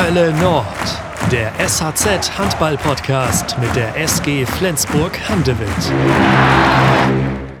Hölle 0.00 0.32
Nord, 0.34 0.64
der 1.32 1.52
SHZ 1.58 2.38
Handball 2.38 2.78
Podcast 2.78 3.58
mit 3.58 3.74
der 3.74 3.96
SG 3.96 4.46
Flensburg 4.46 5.18
Handewitt. 5.28 5.68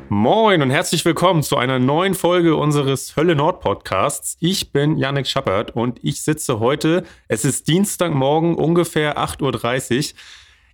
Moin 0.08 0.62
und 0.62 0.70
herzlich 0.70 1.04
willkommen 1.04 1.42
zu 1.42 1.56
einer 1.56 1.80
neuen 1.80 2.14
Folge 2.14 2.54
unseres 2.54 3.16
Hölle 3.16 3.34
Nord 3.34 3.60
Podcasts. 3.60 4.36
Ich 4.38 4.70
bin 4.70 4.96
Yannick 4.96 5.26
Schappert 5.26 5.74
und 5.74 5.98
ich 6.04 6.22
sitze 6.22 6.60
heute, 6.60 7.02
es 7.26 7.44
ist 7.44 7.66
Dienstagmorgen 7.66 8.54
ungefähr 8.54 9.18
8.30 9.18 9.96
Uhr. 9.96 10.18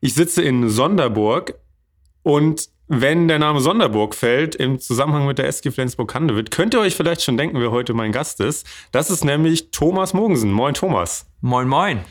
Ich 0.02 0.12
sitze 0.12 0.42
in 0.42 0.68
Sonderburg 0.68 1.54
und 2.22 2.68
wenn 2.86 3.28
der 3.28 3.38
Name 3.38 3.60
Sonderburg 3.60 4.14
fällt 4.14 4.54
im 4.54 4.78
Zusammenhang 4.78 5.26
mit 5.26 5.38
der 5.38 5.46
SG 5.46 5.70
Flensburg-Handewitt, 5.70 6.50
könnt 6.50 6.74
ihr 6.74 6.80
euch 6.80 6.94
vielleicht 6.94 7.22
schon 7.22 7.36
denken, 7.36 7.60
wer 7.60 7.70
heute 7.70 7.94
mein 7.94 8.12
Gast 8.12 8.40
ist. 8.40 8.66
Das 8.92 9.10
ist 9.10 9.24
nämlich 9.24 9.70
Thomas 9.70 10.12
Mogensen. 10.12 10.52
Moin, 10.52 10.74
Thomas. 10.74 11.26
Moin, 11.40 11.68
moin. 11.68 12.04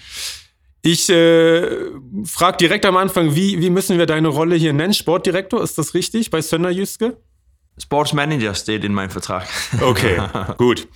Ich 0.82 1.10
äh, 1.10 1.92
frage 2.26 2.58
direkt 2.58 2.86
am 2.86 2.98
Anfang, 2.98 3.36
wie, 3.36 3.62
wie 3.62 3.70
müssen 3.70 3.98
wir 3.98 4.06
deine 4.06 4.28
Rolle 4.28 4.56
hier 4.56 4.74
nennen? 4.74 4.94
Sportdirektor, 4.94 5.64
ist 5.64 5.78
das 5.78 5.94
richtig 5.94 6.30
bei 6.30 6.42
Sönder 6.42 6.72
Jüske? 6.72 7.18
Sports 7.78 8.14
Manager 8.14 8.54
steht 8.54 8.84
in 8.84 8.94
meinem 8.94 9.10
Vertrag. 9.10 9.48
Okay, 9.82 10.22
gut. 10.58 10.88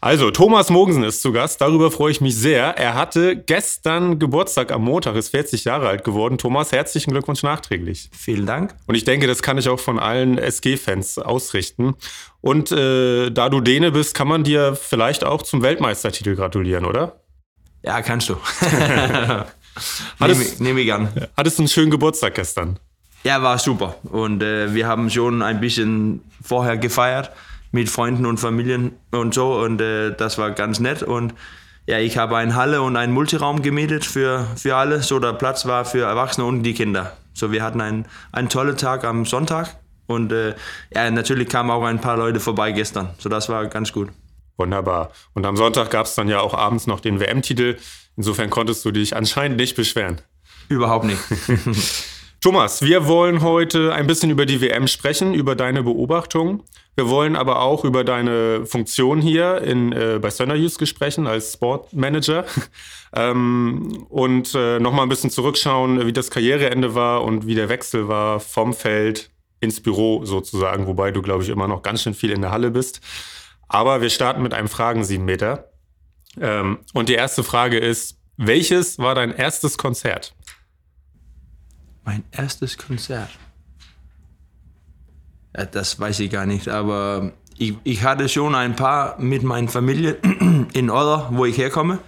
Also, 0.00 0.30
Thomas 0.30 0.70
Mogensen 0.70 1.02
ist 1.02 1.22
zu 1.22 1.32
Gast. 1.32 1.60
Darüber 1.60 1.90
freue 1.90 2.12
ich 2.12 2.20
mich 2.20 2.36
sehr. 2.36 2.78
Er 2.78 2.94
hatte 2.94 3.36
gestern 3.36 4.18
Geburtstag 4.18 4.70
am 4.72 4.82
Montag, 4.84 5.16
ist 5.16 5.30
40 5.30 5.64
Jahre 5.64 5.88
alt 5.88 6.04
geworden. 6.04 6.38
Thomas, 6.38 6.70
herzlichen 6.72 7.10
Glückwunsch 7.10 7.42
nachträglich. 7.42 8.10
Vielen 8.16 8.46
Dank. 8.46 8.74
Und 8.86 8.94
ich 8.94 9.04
denke, 9.04 9.26
das 9.26 9.42
kann 9.42 9.58
ich 9.58 9.68
auch 9.68 9.80
von 9.80 9.98
allen 9.98 10.38
SG-Fans 10.38 11.18
ausrichten. 11.18 11.94
Und 12.40 12.70
äh, 12.72 13.30
da 13.30 13.48
du 13.48 13.60
Däne 13.60 13.90
bist, 13.90 14.14
kann 14.14 14.28
man 14.28 14.44
dir 14.44 14.76
vielleicht 14.76 15.24
auch 15.24 15.42
zum 15.42 15.62
Weltmeistertitel 15.62 16.36
gratulieren, 16.36 16.84
oder? 16.84 17.20
Ja, 17.82 18.00
kannst 18.02 18.28
du. 18.28 18.36
Hattest- 18.70 19.48
nehme, 20.20 20.42
ich- 20.44 20.60
nehme 20.60 20.80
ich 20.80 20.92
an. 20.92 21.08
Hattest 21.36 21.58
du 21.58 21.62
einen 21.62 21.68
schönen 21.68 21.90
Geburtstag 21.90 22.34
gestern? 22.36 22.78
Ja, 23.22 23.42
war 23.42 23.58
super. 23.58 23.96
Und 24.04 24.42
äh, 24.42 24.74
wir 24.74 24.86
haben 24.86 25.10
schon 25.10 25.42
ein 25.42 25.60
bisschen 25.60 26.22
vorher 26.42 26.78
gefeiert 26.78 27.30
mit 27.72 27.88
Freunden 27.88 28.26
und 28.26 28.38
Familien 28.38 28.92
und 29.10 29.34
so. 29.34 29.60
Und 29.60 29.80
äh, 29.80 30.14
das 30.16 30.38
war 30.38 30.50
ganz 30.52 30.80
nett. 30.80 31.02
Und 31.02 31.34
ja, 31.86 31.98
ich 31.98 32.16
habe 32.16 32.36
eine 32.36 32.54
Halle 32.54 32.82
und 32.82 32.96
einen 32.96 33.12
Multiraum 33.12 33.62
gemietet 33.62 34.04
für, 34.04 34.46
für 34.56 34.76
alle, 34.76 35.02
so 35.02 35.18
der 35.18 35.32
Platz 35.34 35.66
war 35.66 35.84
für 35.84 36.04
Erwachsene 36.04 36.46
und 36.46 36.62
die 36.62 36.74
Kinder. 36.74 37.16
So, 37.32 37.52
wir 37.52 37.62
hatten 37.62 37.80
einen, 37.80 38.06
einen 38.32 38.48
tollen 38.48 38.76
Tag 38.76 39.04
am 39.04 39.26
Sonntag. 39.26 39.76
Und 40.06 40.32
äh, 40.32 40.54
ja, 40.92 41.10
natürlich 41.10 41.48
kamen 41.48 41.70
auch 41.70 41.84
ein 41.84 42.00
paar 42.00 42.16
Leute 42.16 42.40
vorbei 42.40 42.72
gestern. 42.72 43.10
So, 43.18 43.28
das 43.28 43.48
war 43.48 43.66
ganz 43.66 43.92
gut. 43.92 44.08
Wunderbar. 44.56 45.10
Und 45.34 45.46
am 45.46 45.56
Sonntag 45.56 45.90
gab 45.90 46.06
es 46.06 46.14
dann 46.14 46.28
ja 46.28 46.40
auch 46.40 46.52
abends 46.52 46.86
noch 46.86 47.00
den 47.00 47.20
WM-Titel. 47.20 47.76
Insofern 48.16 48.50
konntest 48.50 48.84
du 48.84 48.90
dich 48.90 49.16
anscheinend 49.16 49.56
nicht 49.56 49.76
beschweren. 49.76 50.20
Überhaupt 50.68 51.04
nicht. 51.04 51.20
Thomas, 52.40 52.80
wir 52.80 53.06
wollen 53.06 53.42
heute 53.42 53.92
ein 53.92 54.06
bisschen 54.06 54.30
über 54.30 54.46
die 54.46 54.62
WM 54.62 54.86
sprechen, 54.86 55.34
über 55.34 55.54
deine 55.54 55.82
Beobachtung. 55.82 56.62
Wir 56.96 57.10
wollen 57.10 57.36
aber 57.36 57.60
auch 57.60 57.84
über 57.84 58.02
deine 58.02 58.64
Funktion 58.64 59.20
hier 59.20 59.60
in, 59.60 59.92
äh, 59.92 60.18
bei 60.22 60.30
Sönderjyske 60.30 60.86
sprechen 60.86 61.26
als 61.26 61.52
Sportmanager 61.52 62.46
ähm, 63.14 64.06
und 64.08 64.54
äh, 64.54 64.80
nochmal 64.80 65.02
ein 65.02 65.10
bisschen 65.10 65.28
zurückschauen, 65.28 66.06
wie 66.06 66.14
das 66.14 66.30
Karriereende 66.30 66.94
war 66.94 67.24
und 67.24 67.46
wie 67.46 67.54
der 67.54 67.68
Wechsel 67.68 68.08
war 68.08 68.40
vom 68.40 68.72
Feld 68.72 69.30
ins 69.60 69.82
Büro 69.82 70.24
sozusagen, 70.24 70.86
wobei 70.86 71.10
du, 71.10 71.20
glaube 71.20 71.42
ich, 71.42 71.50
immer 71.50 71.68
noch 71.68 71.82
ganz 71.82 72.02
schön 72.02 72.14
viel 72.14 72.30
in 72.30 72.40
der 72.40 72.52
Halle 72.52 72.70
bist. 72.70 73.02
Aber 73.68 74.00
wir 74.00 74.08
starten 74.08 74.42
mit 74.42 74.54
einem 74.54 74.68
Fragen 74.68 75.04
sieben 75.04 75.26
Meter. 75.26 75.70
Ähm, 76.40 76.78
und 76.94 77.10
die 77.10 77.14
erste 77.14 77.44
Frage 77.44 77.76
ist, 77.76 78.16
welches 78.38 78.98
war 78.98 79.14
dein 79.14 79.30
erstes 79.30 79.76
Konzert? 79.76 80.34
Mein 82.04 82.24
erstes 82.30 82.78
Konzert. 82.78 83.30
Ja, 85.56 85.64
das 85.66 85.98
weiß 85.98 86.20
ich 86.20 86.30
gar 86.30 86.46
nicht, 86.46 86.68
aber 86.68 87.32
ich, 87.58 87.74
ich 87.84 88.02
hatte 88.02 88.28
schon 88.28 88.54
ein 88.54 88.74
paar 88.76 89.20
mit 89.20 89.42
meiner 89.42 89.68
Familie 89.68 90.16
in 90.72 90.90
Oder, 90.90 91.28
wo 91.30 91.44
ich 91.44 91.58
herkomme. 91.58 91.98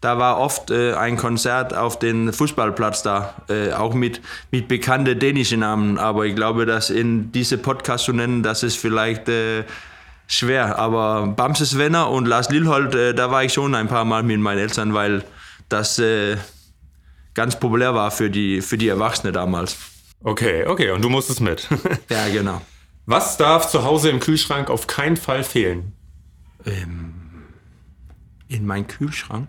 Da 0.00 0.16
war 0.18 0.38
oft 0.38 0.70
äh, 0.70 0.94
ein 0.94 1.16
Konzert 1.16 1.74
auf 1.74 1.98
dem 1.98 2.32
Fußballplatz 2.32 3.02
da, 3.02 3.34
äh, 3.48 3.72
auch 3.72 3.94
mit, 3.94 4.20
mit 4.52 4.68
bekannten 4.68 5.18
dänischen 5.18 5.60
Namen. 5.60 5.98
Aber 5.98 6.24
ich 6.26 6.36
glaube, 6.36 6.66
dass 6.66 6.90
in 6.90 7.32
diese 7.32 7.58
Podcast 7.58 8.04
zu 8.04 8.12
nennen, 8.12 8.44
das 8.44 8.62
ist 8.62 8.76
vielleicht 8.76 9.28
äh, 9.28 9.64
schwer. 10.28 10.78
Aber 10.78 11.26
Bamses 11.26 11.78
Wenner 11.78 12.10
und 12.10 12.26
Lars 12.26 12.48
Lilhold, 12.50 12.94
äh, 12.94 13.12
da 13.12 13.32
war 13.32 13.42
ich 13.42 13.52
schon 13.52 13.74
ein 13.74 13.88
paar 13.88 14.04
Mal 14.04 14.22
mit 14.22 14.38
meinen 14.38 14.58
Eltern, 14.58 14.94
weil 14.94 15.24
das 15.68 15.98
äh, 15.98 16.36
ganz 17.38 17.60
populär 17.60 17.94
war 17.94 18.10
für 18.10 18.30
die, 18.30 18.60
für 18.62 18.76
die 18.76 18.88
Erwachsenen 18.88 19.32
damals. 19.32 19.76
Okay, 20.24 20.66
okay, 20.66 20.90
und 20.90 21.02
du 21.02 21.08
musstest 21.08 21.40
mit. 21.40 21.68
Ja, 22.10 22.28
genau. 22.28 22.60
Was 23.06 23.36
darf 23.36 23.70
zu 23.70 23.84
Hause 23.84 24.10
im 24.10 24.18
Kühlschrank 24.18 24.68
auf 24.70 24.88
keinen 24.88 25.16
Fall 25.16 25.44
fehlen? 25.44 25.92
Ähm, 26.66 27.14
in 28.48 28.66
meinen 28.66 28.88
Kühlschrank. 28.88 29.46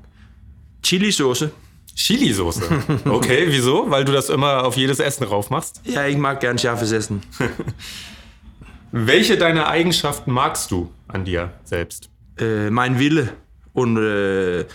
Chilisauce. 0.84 1.50
Chili-Soße. 1.96 2.62
Okay, 3.06 3.48
wieso? 3.50 3.90
Weil 3.90 4.06
du 4.06 4.12
das 4.12 4.30
immer 4.30 4.64
auf 4.66 4.78
jedes 4.78 5.00
Essen 5.00 5.24
rauf 5.24 5.50
machst? 5.50 5.82
Ja, 5.84 6.06
ich 6.06 6.16
mag 6.16 6.40
gern 6.40 6.60
scharfes 6.60 6.92
Essen. 6.92 7.24
Welche 8.92 9.36
deiner 9.36 9.68
Eigenschaften 9.68 10.32
magst 10.32 10.70
du 10.70 10.92
an 11.08 11.26
dir 11.26 11.52
selbst? 11.64 12.10
Äh, 12.38 12.70
mein 12.70 13.00
Wille 13.00 13.34
und 13.74 13.98
äh, 13.98 14.66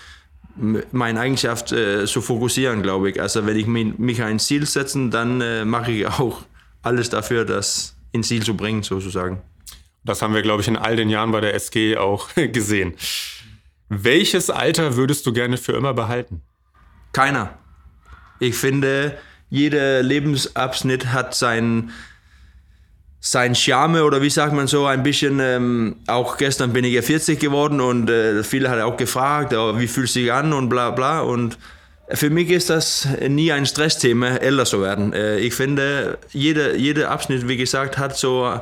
meine 0.56 1.20
Eigenschaft 1.20 1.72
äh, 1.72 2.04
zu 2.06 2.20
fokussieren, 2.20 2.82
glaube 2.82 3.10
ich. 3.10 3.20
Also 3.20 3.44
wenn 3.46 3.56
ich 3.56 3.66
mi- 3.66 3.94
mich 3.98 4.22
ein 4.22 4.38
Ziel 4.38 4.66
setze, 4.66 5.08
dann 5.08 5.40
äh, 5.40 5.64
mache 5.64 5.90
ich 5.92 6.06
auch 6.06 6.42
alles 6.82 7.10
dafür, 7.10 7.44
das 7.44 7.96
ins 8.12 8.28
Ziel 8.28 8.42
zu 8.42 8.56
bringen, 8.56 8.82
sozusagen. 8.82 9.42
Das 10.04 10.22
haben 10.22 10.34
wir, 10.34 10.42
glaube 10.42 10.62
ich, 10.62 10.68
in 10.68 10.76
all 10.76 10.96
den 10.96 11.08
Jahren 11.08 11.32
bei 11.32 11.40
der 11.40 11.54
SG 11.54 11.96
auch 11.96 12.28
gesehen. 12.34 12.94
Welches 13.88 14.50
Alter 14.50 14.96
würdest 14.96 15.26
du 15.26 15.32
gerne 15.32 15.56
für 15.56 15.72
immer 15.72 15.94
behalten? 15.94 16.42
Keiner. 17.12 17.58
Ich 18.40 18.56
finde, 18.56 19.16
jeder 19.50 20.02
Lebensabschnitt 20.02 21.06
hat 21.12 21.34
sein, 21.34 21.90
sein 23.26 23.54
Charme 23.54 24.02
oder 24.02 24.20
wie 24.20 24.28
sagt 24.28 24.52
man 24.52 24.66
so, 24.66 24.84
ein 24.84 25.02
bisschen, 25.02 25.40
ähm, 25.40 25.96
auch 26.06 26.36
gestern 26.36 26.74
bin 26.74 26.84
ich 26.84 26.92
ja 26.92 27.00
40 27.00 27.40
geworden 27.40 27.80
und 27.80 28.10
äh, 28.10 28.44
viele 28.44 28.68
haben 28.68 28.82
auch 28.82 28.98
gefragt, 28.98 29.54
oh, 29.54 29.78
wie 29.78 29.86
fühlt 29.86 30.10
sich 30.10 30.30
an 30.30 30.52
und 30.52 30.68
bla 30.68 30.90
bla 30.90 31.20
und 31.22 31.56
für 32.10 32.28
mich 32.28 32.50
ist 32.50 32.68
das 32.68 33.08
nie 33.26 33.50
ein 33.50 33.64
Stressthema, 33.64 34.36
älter 34.36 34.66
zu 34.66 34.82
werden. 34.82 35.14
Äh, 35.14 35.38
ich 35.38 35.54
finde, 35.54 36.18
jeder, 36.32 36.74
jeder 36.76 37.10
Abschnitt, 37.10 37.48
wie 37.48 37.56
gesagt, 37.56 37.96
hat 37.96 38.14
so 38.14 38.60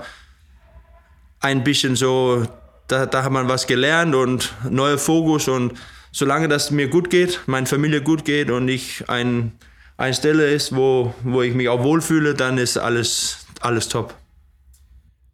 ein 1.40 1.64
bisschen 1.64 1.96
so, 1.96 2.46
da, 2.86 3.06
da 3.06 3.24
hat 3.24 3.32
man 3.32 3.48
was 3.48 3.66
gelernt 3.66 4.14
und 4.14 4.54
neuer 4.70 4.96
Fokus 4.96 5.48
und 5.48 5.72
solange 6.12 6.46
das 6.46 6.70
mir 6.70 6.86
gut 6.86 7.10
geht, 7.10 7.40
meine 7.46 7.66
Familie 7.66 8.00
gut 8.00 8.24
geht 8.24 8.48
und 8.48 8.68
ich 8.68 9.08
ein, 9.08 9.50
eine 9.96 10.14
Stelle 10.14 10.48
ist, 10.52 10.76
wo, 10.76 11.12
wo 11.24 11.42
ich 11.42 11.52
mich 11.52 11.68
auch 11.68 11.82
wohlfühle, 11.82 12.34
dann 12.34 12.58
ist 12.58 12.78
alles, 12.78 13.44
alles 13.60 13.88
top. 13.88 14.21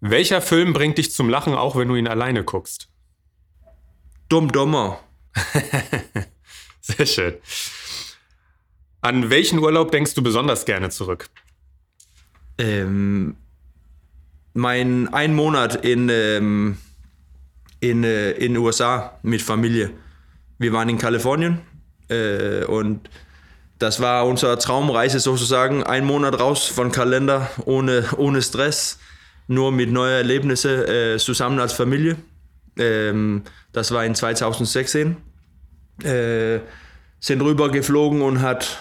Welcher 0.01 0.41
Film 0.41 0.73
bringt 0.73 0.99
dich 0.99 1.13
zum 1.13 1.29
Lachen, 1.29 1.55
auch 1.55 1.75
wenn 1.77 1.89
du 1.89 1.97
ihn 1.97 2.07
alleine 2.07 2.45
guckst? 2.45 2.89
Dumm, 4.29 4.53
dummer. 4.53 5.01
Sehr 6.81 7.07
schön. 7.07 7.35
An 9.01 9.31
welchen 9.31 9.59
Urlaub 9.59 9.91
denkst 9.91 10.15
du 10.15 10.23
besonders 10.23 10.65
gerne 10.65 10.91
zurück? 10.91 11.29
Ähm, 12.59 13.37
mein 14.55 15.13
ein 15.13 15.35
Monat 15.35 15.85
in, 15.85 16.09
ähm, 16.09 16.79
in, 17.81 18.05
äh, 18.05 18.33
in 18.33 18.57
USA 18.57 19.19
mit 19.23 19.43
Familie. 19.43 19.93
Wir 20.59 20.73
waren 20.73 20.89
in 20.89 20.99
Kalifornien 20.99 21.61
äh, 22.09 22.65
und 22.65 23.09
das 23.79 24.01
war 24.01 24.27
unsere 24.27 24.59
Traumreise 24.59 25.21
sozusagen. 25.21 25.85
Ein 25.85 26.05
Monat 26.05 26.41
raus 26.41 26.67
von 26.67 26.91
Kalender, 26.91 27.49
ohne, 27.65 28.05
ohne 28.17 28.43
Stress, 28.43 28.99
nur 29.49 29.73
mit 29.73 29.91
neuen 29.91 30.13
Erlebnissen 30.13 30.85
äh, 30.85 31.17
zusammen 31.19 31.59
als 31.59 31.73
Familie. 31.73 32.17
Ähm, 32.79 33.43
das 33.73 33.91
war 33.91 34.05
in 34.05 34.15
2016. 34.15 35.17
Äh, 36.05 36.61
sind 37.21 37.43
rüber 37.43 37.71
geflogen 37.71 38.23
und 38.23 38.41
hat 38.41 38.79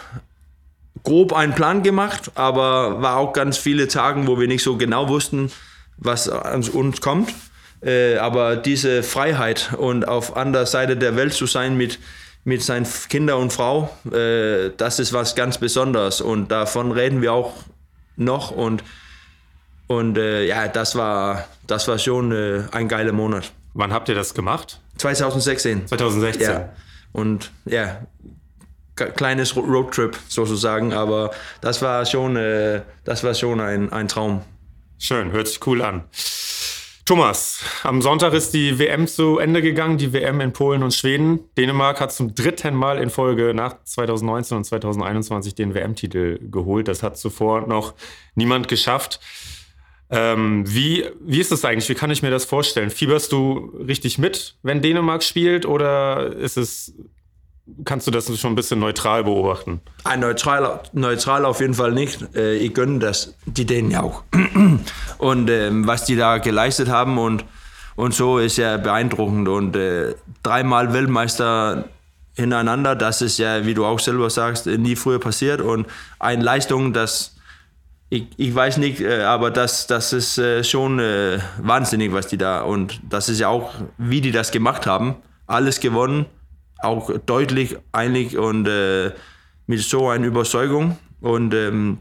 grob 1.04 1.34
einen 1.34 1.56
Plan 1.56 1.82
gemacht, 1.82 2.32
aber 2.36 3.02
war 3.02 3.18
auch 3.18 3.34
ganz 3.34 3.58
viele 3.58 3.88
Tage, 3.88 4.28
wo 4.28 4.40
wir 4.40 4.48
nicht 4.48 4.64
so 4.64 4.78
genau 4.78 5.10
wussten, 5.10 5.52
was 5.98 6.30
an 6.30 6.64
uns 6.70 7.02
kommt. 7.02 7.34
Äh, 7.82 8.18
aber 8.18 8.56
diese 8.56 9.04
Freiheit 9.04 9.74
und 9.78 10.08
auf 10.08 10.36
anderer 10.36 10.66
Seite 10.66 10.98
der 10.98 11.16
Welt 11.16 11.34
zu 11.34 11.46
sein 11.46 11.78
mit, 11.78 12.00
mit 12.44 12.62
seinen 12.64 12.88
Kindern 13.10 13.40
und 13.40 13.54
Frau, 13.54 13.90
äh, 14.12 14.72
das 14.78 15.00
ist 15.00 15.14
was 15.14 15.36
ganz 15.36 15.60
Besonderes 15.60 16.22
und 16.22 16.50
davon 16.50 16.92
reden 16.92 17.22
wir 17.22 17.34
auch 17.34 17.54
noch 18.16 18.52
und, 18.52 18.84
und 19.88 20.18
äh, 20.18 20.46
ja, 20.46 20.68
das 20.68 20.96
war, 20.96 21.48
das 21.66 21.88
war 21.88 21.98
schon 21.98 22.32
äh, 22.32 22.64
ein 22.72 22.88
geiler 22.88 23.14
Monat. 23.14 23.52
Wann 23.74 23.94
habt 23.94 24.10
ihr 24.10 24.16
das 24.16 24.34
gemacht? 24.34 24.82
2016. 24.98 25.88
2016. 25.88 26.42
Ja. 26.42 26.70
Und 27.14 27.52
ja, 27.66 28.02
kleines 28.96 29.56
Roadtrip 29.56 30.18
sozusagen, 30.28 30.94
aber 30.94 31.32
das 31.62 31.82
war 31.82 32.06
schon, 32.06 32.36
äh, 32.36 32.82
das 33.04 33.24
war 33.24 33.34
schon 33.34 33.60
ein, 33.60 33.92
ein 33.92 34.08
Traum. 34.08 34.42
Schön, 34.98 35.32
hört 35.32 35.48
sich 35.48 35.66
cool 35.68 35.82
an. 35.82 36.04
Thomas, 37.06 37.64
am 37.84 38.02
Sonntag 38.02 38.34
ist 38.34 38.54
die 38.54 38.80
WM 38.80 39.08
zu 39.08 39.38
Ende 39.38 39.62
gegangen, 39.62 39.98
die 39.98 40.12
WM 40.12 40.42
in 40.42 40.52
Polen 40.52 40.84
und 40.84 40.94
Schweden. 40.94 41.40
Dänemark 41.58 42.02
hat 42.02 42.12
zum 42.12 42.36
dritten 42.36 42.76
Mal 42.76 42.98
in 42.98 43.10
Folge 43.10 43.54
nach 43.54 43.82
2019 43.82 44.58
und 44.58 44.64
2021 44.66 45.56
den 45.56 45.74
WM-Titel 45.74 46.38
geholt. 46.52 46.90
Das 46.90 47.04
hat 47.04 47.18
zuvor 47.18 47.66
noch 47.66 47.94
niemand 48.36 48.68
geschafft. 48.68 49.22
Ähm, 50.10 50.64
wie, 50.68 51.06
wie 51.20 51.40
ist 51.40 51.52
das 51.52 51.66
eigentlich? 51.66 51.90
Wie 51.90 51.96
kann 51.96 52.12
ich 52.12 52.22
mir 52.22 52.32
das 52.32 52.46
vorstellen? 52.46 52.90
Fieberst 52.90 53.32
du 53.32 53.74
richtig 53.86 54.18
mit, 54.18 54.56
wenn 54.64 54.82
Dänemark 54.82 55.24
spielt, 55.24 55.66
oder 55.66 56.34
ist 56.36 56.58
es 56.58 56.94
kannst 57.86 58.08
du 58.08 58.12
das 58.12 58.26
schon 58.40 58.54
ein 58.54 58.56
bisschen 58.56 58.80
neutral 58.80 59.24
beobachten? 59.24 59.82
Ein 60.04 60.22
neutral, 60.22 60.82
neutral 60.94 61.46
auf 61.46 61.60
jeden 61.60 61.74
Fall 61.74 61.92
nicht. 61.92 62.36
Äh, 62.36 62.56
ich 62.58 62.74
gönne 62.74 63.00
das 63.00 63.36
die 63.46 63.66
denen 63.66 63.92
ja 63.92 64.04
auch. 64.04 64.24
Und 65.18 65.50
ähm, 65.50 65.88
was 65.88 66.06
die 66.06 66.16
da 66.16 66.38
geleistet 66.38 66.90
haben 66.90 67.18
und, 67.18 67.46
und 67.96 68.14
so 68.14 68.38
ist 68.38 68.58
ja 68.58 68.78
beeindruckend. 68.78 69.48
Und 69.48 69.76
äh, 69.76 70.16
dreimal 70.44 70.94
Weltmeister 70.94 71.86
hintereinander, 72.36 72.96
das 72.96 73.22
ist 73.22 73.40
ja, 73.40 73.66
wie 73.66 73.74
du 73.74 73.84
auch 73.84 74.00
selber 74.00 74.30
sagst, 74.30 74.68
nie 74.68 74.96
früher 74.96 75.20
passiert. 75.20 75.60
Und 75.60 75.88
eine 76.20 76.44
Leistung, 76.44 76.94
das 76.94 77.37
ich, 78.10 78.28
ich 78.38 78.56
weiß 78.56 78.78
nicht, 78.78 79.02
äh, 79.02 79.24
aber 79.24 79.52
das, 79.52 79.88
das 79.88 80.14
ist 80.14 80.38
äh, 80.38 80.64
schon 80.64 81.00
äh, 81.00 81.40
wahnsinnig, 81.60 82.14
was 82.14 82.28
die 82.28 82.38
da 82.38 82.62
und 82.62 83.02
das 83.10 83.30
ist 83.30 83.40
ja 83.40 83.50
auch, 83.50 83.74
wie 83.98 84.22
die 84.22 84.32
das 84.32 84.52
gemacht 84.52 84.86
haben. 84.86 85.16
Alles 85.46 85.80
gewonnen 85.80 86.26
auch 86.80 87.12
deutlich 87.26 87.78
einig 87.92 88.38
und 88.38 88.68
äh, 88.68 89.12
mit 89.66 89.82
so 89.82 90.10
einer 90.10 90.26
Überzeugung. 90.26 90.98
Und 91.22 91.54
ähm, 91.54 92.00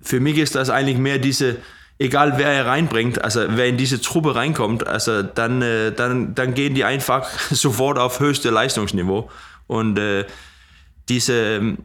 für 0.00 0.20
mich 0.20 0.38
ist 0.38 0.54
das 0.54 0.70
eigentlich 0.70 0.98
mehr 0.98 1.18
diese, 1.18 1.58
egal 1.98 2.34
wer 2.38 2.48
er 2.48 2.66
reinbringt, 2.66 3.22
also 3.22 3.44
wer 3.48 3.66
in 3.66 3.76
diese 3.76 4.00
Truppe 4.00 4.34
reinkommt, 4.34 4.86
also 4.86 5.22
dann, 5.22 5.62
äh, 5.62 5.92
dann, 5.92 6.34
dann 6.34 6.54
gehen 6.54 6.74
die 6.74 6.84
einfach 6.84 7.28
sofort 7.50 7.98
auf 7.98 8.20
höchste 8.20 8.50
Leistungsniveau. 8.50 9.30
Und 9.66 9.98
äh, 9.98 10.24
diese, 11.08 11.56
ähm, 11.56 11.78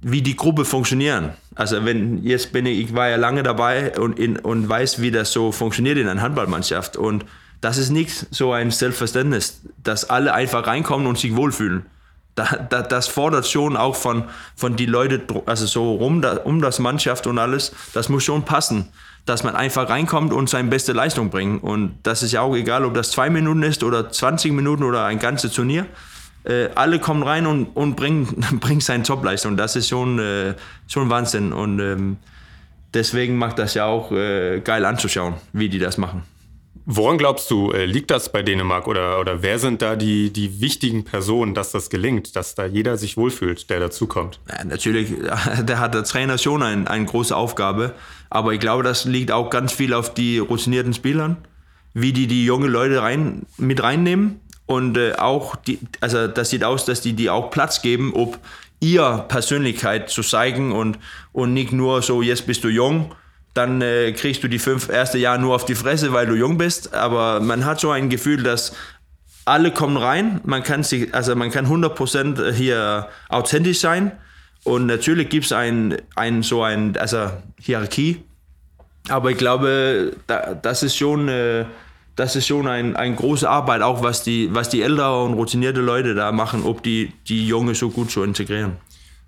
wie 0.00 0.22
die 0.22 0.36
Gruppe 0.36 0.64
funktionieren. 0.64 1.30
Also 1.54 1.84
wenn 1.84 2.22
jetzt 2.22 2.52
bin 2.52 2.66
ich, 2.66 2.78
ich 2.78 2.94
war 2.94 3.08
ja 3.08 3.16
lange 3.16 3.42
dabei 3.42 3.98
und, 3.98 4.18
in, 4.18 4.38
und 4.38 4.68
weiß, 4.68 5.00
wie 5.00 5.10
das 5.10 5.32
so 5.32 5.50
funktioniert 5.50 5.98
in 5.98 6.08
einer 6.08 6.22
Handballmannschaft. 6.22 6.96
Und 6.96 7.24
das 7.60 7.78
ist 7.78 7.90
nicht 7.90 8.26
so 8.30 8.52
ein 8.52 8.70
Selbstverständnis, 8.70 9.60
dass 9.82 10.08
alle 10.08 10.32
einfach 10.34 10.66
reinkommen 10.66 11.06
und 11.06 11.18
sich 11.18 11.34
wohlfühlen. 11.34 11.86
Da, 12.36 12.44
da, 12.70 12.82
das 12.82 13.08
fordert 13.08 13.48
schon 13.48 13.76
auch 13.76 13.96
von, 13.96 14.24
von 14.54 14.76
die 14.76 14.86
Leute, 14.86 15.20
also 15.46 15.66
so 15.66 15.94
rum 15.94 16.22
da, 16.22 16.36
um 16.36 16.62
das 16.62 16.78
Mannschaft 16.78 17.26
und 17.26 17.36
alles, 17.36 17.72
das 17.94 18.08
muss 18.08 18.22
schon 18.22 18.44
passen, 18.44 18.88
dass 19.26 19.42
man 19.42 19.56
einfach 19.56 19.88
reinkommt 19.88 20.32
und 20.32 20.48
seine 20.48 20.68
beste 20.68 20.92
Leistung 20.92 21.30
bringt. 21.30 21.64
Und 21.64 21.98
das 22.04 22.22
ist 22.22 22.30
ja 22.30 22.42
auch 22.42 22.54
egal, 22.54 22.84
ob 22.84 22.94
das 22.94 23.10
zwei 23.10 23.28
Minuten 23.28 23.64
ist 23.64 23.82
oder 23.82 24.08
20 24.10 24.52
Minuten 24.52 24.84
oder 24.84 25.04
ein 25.04 25.18
ganzes 25.18 25.52
Turnier. 25.52 25.86
Äh, 26.44 26.68
alle 26.74 26.98
kommen 26.98 27.22
rein 27.22 27.46
und, 27.46 27.66
und 27.76 27.96
bringen, 27.96 28.26
bringen 28.60 28.80
seine 28.80 29.02
Topleistung. 29.02 29.56
Das 29.56 29.76
ist 29.76 29.88
schon, 29.88 30.18
äh, 30.18 30.54
schon 30.86 31.10
Wahnsinn. 31.10 31.52
Und 31.52 31.80
ähm, 31.80 32.16
deswegen 32.94 33.36
macht 33.36 33.58
das 33.58 33.74
ja 33.74 33.86
auch 33.86 34.12
äh, 34.12 34.60
geil 34.60 34.84
anzuschauen, 34.84 35.34
wie 35.52 35.68
die 35.68 35.78
das 35.78 35.98
machen. 35.98 36.22
Woran 36.90 37.18
glaubst 37.18 37.50
du, 37.50 37.70
äh, 37.70 37.84
liegt 37.84 38.10
das 38.10 38.32
bei 38.32 38.42
Dänemark 38.42 38.88
oder, 38.88 39.20
oder 39.20 39.42
wer 39.42 39.58
sind 39.58 39.82
da 39.82 39.94
die, 39.94 40.32
die 40.32 40.62
wichtigen 40.62 41.04
Personen, 41.04 41.52
dass 41.52 41.70
das 41.70 41.90
gelingt, 41.90 42.34
dass 42.34 42.54
da 42.54 42.64
jeder 42.64 42.96
sich 42.96 43.18
wohlfühlt, 43.18 43.68
der 43.68 43.78
dazukommt? 43.78 44.40
Ja, 44.48 44.64
natürlich, 44.64 45.12
da 45.66 45.80
hat 45.80 45.92
der 45.92 46.04
Trainer 46.04 46.38
schon 46.38 46.62
ein, 46.62 46.88
eine 46.88 47.04
große 47.04 47.36
Aufgabe, 47.36 47.92
aber 48.30 48.54
ich 48.54 48.60
glaube, 48.60 48.84
das 48.84 49.04
liegt 49.04 49.32
auch 49.32 49.50
ganz 49.50 49.70
viel 49.74 49.92
auf 49.92 50.14
die 50.14 50.38
routinierten 50.38 50.94
Spielern, 50.94 51.36
wie 51.92 52.14
die 52.14 52.26
die 52.26 52.46
jungen 52.46 52.70
Leute 52.70 53.02
rein, 53.02 53.44
mit 53.58 53.82
reinnehmen 53.82 54.40
und 54.68 54.98
äh, 54.98 55.14
auch, 55.14 55.56
die, 55.56 55.80
also 56.00 56.28
das 56.28 56.50
sieht 56.50 56.62
aus, 56.62 56.84
dass 56.84 57.00
die 57.00 57.14
die 57.14 57.30
auch 57.30 57.50
Platz 57.50 57.80
geben, 57.80 58.12
ob 58.14 58.38
ihr 58.80 59.24
Persönlichkeit 59.28 60.10
zu 60.10 60.22
zeigen 60.22 60.72
und, 60.72 60.98
und 61.32 61.54
nicht 61.54 61.72
nur 61.72 62.02
so, 62.02 62.20
jetzt 62.20 62.46
bist 62.46 62.62
du 62.64 62.68
jung, 62.68 63.14
dann 63.54 63.80
äh, 63.80 64.12
kriegst 64.12 64.44
du 64.44 64.48
die 64.48 64.58
fünf 64.58 64.90
erste 64.90 65.16
Jahre 65.16 65.40
nur 65.40 65.54
auf 65.54 65.64
die 65.64 65.74
Fresse, 65.74 66.12
weil 66.12 66.26
du 66.26 66.34
jung 66.34 66.58
bist. 66.58 66.92
Aber 66.92 67.40
man 67.40 67.64
hat 67.64 67.80
so 67.80 67.90
ein 67.90 68.10
Gefühl, 68.10 68.42
dass 68.42 68.76
alle 69.46 69.70
kommen 69.70 69.96
rein. 69.96 70.42
Man 70.44 70.62
kann 70.62 70.84
sich, 70.84 71.14
also 71.14 71.34
man 71.34 71.50
kann 71.50 71.66
100% 71.66 72.52
hier 72.52 73.08
authentisch 73.30 73.80
sein. 73.80 74.12
Und 74.64 74.84
natürlich 74.84 75.30
gibt 75.30 75.46
es 75.46 75.52
ein, 75.52 75.96
ein, 76.14 76.42
so 76.42 76.62
ein, 76.62 76.94
also 76.98 77.30
Hierarchie. 77.58 78.22
Aber 79.08 79.30
ich 79.30 79.38
glaube, 79.38 80.12
da, 80.26 80.52
das 80.54 80.82
ist 80.82 80.94
schon, 80.94 81.28
äh, 81.28 81.64
das 82.18 82.34
ist 82.34 82.48
schon 82.48 82.66
ein, 82.66 82.96
eine 82.96 83.14
große 83.14 83.48
Arbeit, 83.48 83.80
auch 83.80 84.02
was 84.02 84.24
die, 84.24 84.52
was 84.52 84.68
die 84.68 84.82
ältere 84.82 85.22
und 85.22 85.34
routinierte 85.34 85.80
Leute 85.80 86.16
da 86.16 86.32
machen, 86.32 86.64
ob 86.64 86.82
die, 86.82 87.12
die 87.28 87.46
Junge 87.46 87.76
so 87.76 87.90
gut 87.90 88.10
zu 88.10 88.24
integrieren. 88.24 88.76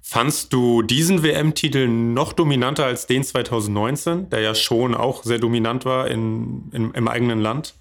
Fandst 0.02 0.52
du 0.52 0.82
diesen 0.82 1.22
WM-Titel 1.22 1.86
noch 1.86 2.32
dominanter 2.32 2.86
als 2.86 3.06
den 3.06 3.22
2019, 3.22 4.28
der 4.30 4.40
ja 4.40 4.56
schon 4.56 4.96
auch 4.96 5.22
sehr 5.22 5.38
dominant 5.38 5.84
war 5.84 6.08
in, 6.08 6.68
in, 6.72 6.90
im 6.90 7.06
eigenen 7.06 7.40
Land? 7.40 7.74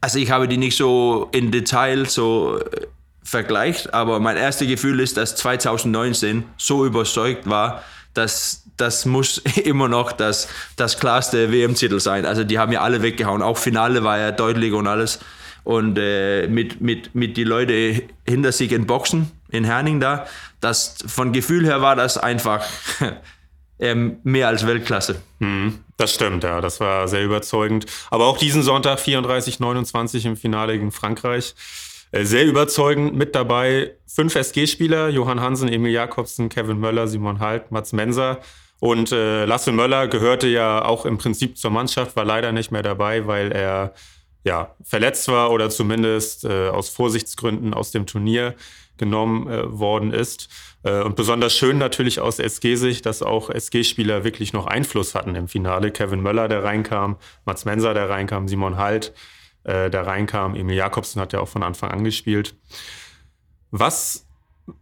Also 0.00 0.18
ich 0.18 0.30
habe 0.30 0.48
die 0.48 0.56
nicht 0.56 0.78
so 0.78 1.28
in 1.32 1.50
Detail 1.50 2.06
so 2.06 2.58
äh, 2.58 2.86
vergleicht, 3.22 3.92
aber 3.92 4.18
mein 4.18 4.38
erstes 4.38 4.66
Gefühl 4.66 4.98
ist, 5.00 5.18
dass 5.18 5.36
2019 5.36 6.44
so 6.56 6.86
überzeugt 6.86 7.50
war, 7.50 7.82
dass 8.14 8.65
das 8.76 9.06
muss 9.06 9.38
immer 9.64 9.88
noch 9.88 10.12
das, 10.12 10.48
das 10.76 10.98
klarste 10.98 11.52
WM-Titel 11.52 12.00
sein. 12.00 12.26
Also 12.26 12.44
die 12.44 12.58
haben 12.58 12.72
ja 12.72 12.82
alle 12.82 13.02
weggehauen. 13.02 13.42
Auch 13.42 13.58
Finale 13.58 14.04
war 14.04 14.18
ja 14.18 14.32
deutlich 14.32 14.72
und 14.72 14.86
alles. 14.86 15.20
Und 15.64 15.98
äh, 15.98 16.46
mit, 16.46 16.80
mit, 16.80 17.14
mit 17.14 17.36
die 17.36 17.44
Leute 17.44 18.02
hinter 18.24 18.52
sich 18.52 18.70
in 18.70 18.86
Boxen 18.86 19.32
in 19.50 19.64
Herning 19.64 19.98
da, 20.00 20.26
das 20.60 20.96
von 21.06 21.32
Gefühl 21.32 21.66
her 21.66 21.82
war 21.82 21.96
das 21.96 22.18
einfach 22.18 22.64
ähm, 23.78 24.18
mehr 24.22 24.48
als 24.48 24.66
Weltklasse. 24.66 25.20
Hm, 25.40 25.80
das 25.96 26.14
stimmt, 26.14 26.44
ja, 26.44 26.60
das 26.60 26.78
war 26.80 27.08
sehr 27.08 27.24
überzeugend. 27.24 27.86
Aber 28.10 28.26
auch 28.26 28.38
diesen 28.38 28.62
Sonntag 28.62 28.98
34-29 29.00 30.26
im 30.26 30.36
Finale 30.36 30.74
gegen 30.74 30.92
Frankreich. 30.92 31.54
Äh, 32.12 32.24
sehr 32.24 32.46
überzeugend 32.46 33.14
mit 33.14 33.34
dabei 33.34 33.92
fünf 34.06 34.34
SG-Spieler: 34.34 35.08
Johann 35.08 35.40
Hansen, 35.40 35.68
Emil 35.68 35.92
Jakobsen, 35.92 36.48
Kevin 36.48 36.78
Möller, 36.78 37.08
Simon 37.08 37.40
Halt, 37.40 37.70
Mats 37.70 37.92
Menser. 37.92 38.40
Und 38.86 39.10
äh, 39.10 39.46
Lasse 39.46 39.72
Möller 39.72 40.06
gehörte 40.06 40.46
ja 40.46 40.84
auch 40.84 41.06
im 41.06 41.18
Prinzip 41.18 41.58
zur 41.58 41.72
Mannschaft, 41.72 42.14
war 42.14 42.24
leider 42.24 42.52
nicht 42.52 42.70
mehr 42.70 42.84
dabei, 42.84 43.26
weil 43.26 43.50
er 43.50 43.94
ja 44.44 44.76
verletzt 44.80 45.26
war 45.26 45.50
oder 45.50 45.70
zumindest 45.70 46.44
äh, 46.44 46.68
aus 46.68 46.88
Vorsichtsgründen 46.88 47.74
aus 47.74 47.90
dem 47.90 48.06
Turnier 48.06 48.54
genommen 48.96 49.48
äh, 49.48 49.76
worden 49.76 50.12
ist. 50.12 50.48
Äh, 50.84 51.02
und 51.02 51.16
besonders 51.16 51.56
schön 51.56 51.78
natürlich 51.78 52.20
aus 52.20 52.38
SG-Sicht, 52.38 53.04
dass 53.06 53.24
auch 53.24 53.50
SG-Spieler 53.50 54.22
wirklich 54.22 54.52
noch 54.52 54.66
Einfluss 54.66 55.16
hatten 55.16 55.34
im 55.34 55.48
Finale. 55.48 55.90
Kevin 55.90 56.20
Möller, 56.20 56.46
der 56.46 56.62
reinkam, 56.62 57.16
Mats 57.44 57.64
Menser, 57.64 57.92
der 57.92 58.08
reinkam, 58.08 58.46
Simon 58.46 58.76
Halt, 58.76 59.14
äh, 59.64 59.90
der 59.90 60.06
reinkam, 60.06 60.54
Emil 60.54 60.76
Jakobsen 60.76 61.20
hat 61.20 61.32
ja 61.32 61.40
auch 61.40 61.48
von 61.48 61.64
Anfang 61.64 61.90
an 61.90 62.04
gespielt. 62.04 62.54
Was, 63.72 64.28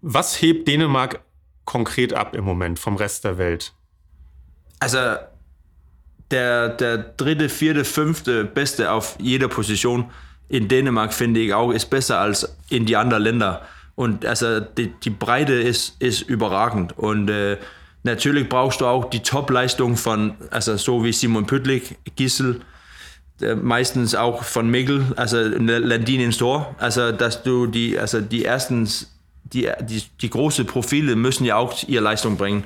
was 0.02 0.42
hebt 0.42 0.68
Dänemark 0.68 1.24
konkret 1.64 2.12
ab 2.12 2.36
im 2.36 2.44
Moment 2.44 2.78
vom 2.78 2.96
Rest 2.96 3.24
der 3.24 3.38
Welt? 3.38 3.72
Also 4.84 4.98
der, 6.30 6.68
der 6.68 6.98
dritte, 6.98 7.48
vierte, 7.48 7.86
fünfte 7.86 8.44
Beste 8.44 8.92
auf 8.92 9.16
jeder 9.18 9.48
Position 9.48 10.10
in 10.50 10.68
Dänemark, 10.68 11.14
finde 11.14 11.40
ich 11.40 11.54
auch, 11.54 11.70
ist 11.70 11.88
besser 11.88 12.20
als 12.20 12.54
in 12.68 12.84
die 12.84 12.94
anderen 12.94 13.22
Länder. 13.22 13.62
Und 13.94 14.26
also 14.26 14.60
die, 14.60 14.88
die 14.88 15.08
Breite 15.08 15.54
ist, 15.54 15.96
ist 16.02 16.20
überragend. 16.20 16.98
Und 16.98 17.30
äh, 17.30 17.56
natürlich 18.02 18.46
brauchst 18.46 18.82
du 18.82 18.86
auch 18.86 19.06
die 19.06 19.20
Top-Leistung 19.20 19.96
von, 19.96 20.34
also 20.50 20.76
so 20.76 21.02
wie 21.02 21.14
Simon 21.14 21.46
Püttlik, 21.46 21.96
Gissel, 22.14 22.60
meistens 23.62 24.14
auch 24.14 24.44
von 24.44 24.70
Mickel, 24.70 25.14
also 25.16 25.38
Landin 25.38 26.20
ins 26.20 26.36
Tor. 26.36 26.74
Also 26.78 27.10
dass 27.10 27.42
du 27.42 27.66
die, 27.68 27.98
also 27.98 28.20
die 28.20 28.44
ersten, 28.44 28.86
die, 29.44 29.66
die, 29.80 30.02
die 30.20 30.28
großen 30.28 30.66
Profile 30.66 31.16
müssen 31.16 31.46
ja 31.46 31.56
auch 31.56 31.74
ihre 31.88 32.04
Leistung 32.04 32.36
bringen. 32.36 32.64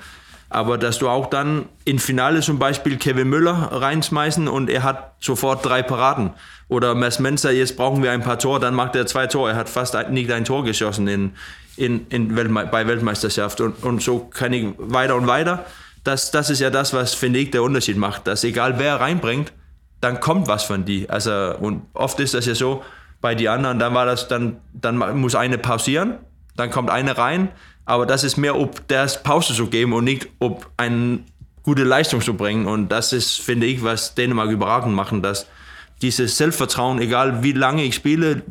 Aber 0.51 0.79
dass 0.79 0.99
du 0.99 1.09
auch 1.09 1.27
dann 1.27 1.67
im 1.85 1.99
Finale 1.99 2.41
zum 2.41 2.59
Beispiel 2.59 2.97
Kevin 2.97 3.29
Müller 3.29 3.69
reinschmeißen 3.71 4.49
und 4.49 4.71
er 4.71 4.83
hat 4.83 5.15
sofort 5.21 5.65
drei 5.65 5.83
Paraden. 5.83 6.31
Oder 6.69 6.95
Mess 6.95 7.19
Menzer, 7.19 7.51
jetzt 7.51 7.77
brauchen 7.77 8.03
wir 8.03 8.13
ein 8.13 8.23
paar 8.23 8.39
Tore, 8.39 8.61
dann 8.61 8.75
macht 8.75 8.97
er 8.97 9.07
zwei 9.07 9.27
Tore. 9.27 9.51
Er 9.51 9.57
hat 9.57 9.69
fast 9.69 9.97
nicht 10.11 10.31
ein 10.33 10.45
Tor 10.45 10.65
geschossen 10.65 11.07
in, 11.09 11.33
in, 11.77 12.07
in 12.09 12.37
Weltme 12.37 12.67
bei 12.67 12.87
Weltmeisterschaft. 12.87 13.61
Und, 13.61 13.83
und 13.83 14.03
so 14.03 14.21
kann 14.21 14.53
ich 14.53 14.67
weiter 14.79 15.17
und 15.17 15.27
weiter. 15.27 15.67
Das, 16.05 16.31
das 16.31 16.49
ist 16.49 16.61
ja 16.61 16.71
das, 16.71 16.95
was, 16.95 17.15
finde 17.15 17.39
ich, 17.41 17.51
der 17.51 17.63
Unterschied 17.63 17.97
macht. 17.99 18.27
Dass 18.27 18.45
egal 18.45 18.79
wer 18.79 19.01
reinbringt, 19.01 19.53
dann 20.01 20.21
kommt 20.21 20.49
was 20.49 20.65
von 20.65 20.85
die. 20.85 21.11
Also, 21.11 21.55
und 21.61 21.83
oft 21.93 22.21
ist 22.21 22.35
das 22.35 22.47
ja 22.47 22.55
so, 22.55 22.83
bei 23.21 23.35
den 23.35 23.49
anderen, 23.49 23.79
dann 23.79 23.95
war 23.95 24.07
das, 24.07 24.29
dann, 24.29 24.59
dann 24.73 24.97
muss 25.19 25.35
eine 25.35 25.59
pausieren, 25.59 26.15
dann 26.57 26.71
kommt 26.71 26.91
eine 26.91 27.19
rein, 27.19 27.49
Aber 27.89 28.05
das 28.05 28.23
ist 28.23 28.37
mehr, 28.37 28.55
ob 28.55 28.87
das 28.89 29.23
Pause 29.23 29.55
zu 29.55 29.67
geben 29.67 29.95
und 29.95 30.05
nicht, 30.05 30.29
ob 30.41 30.71
eine 30.77 31.21
gute 31.63 31.85
Leistung 31.85 32.21
zu 32.21 32.35
bringen. 32.35 32.67
Und 32.67 32.89
das 32.89 33.15
ist, 33.15 33.41
finde 33.41 33.67
ich, 33.67 33.83
was 33.83 34.15
Dänemark 34.15 34.51
überragend 34.51 34.95
machen, 34.95 35.23
dass 35.23 35.47
dieses 36.03 36.37
Selbstvertrauen, 36.37 37.01
egal 37.01 37.43
wie 37.43 37.53
lange 37.53 37.83
ich 37.85 37.95
spiele, 37.95 38.43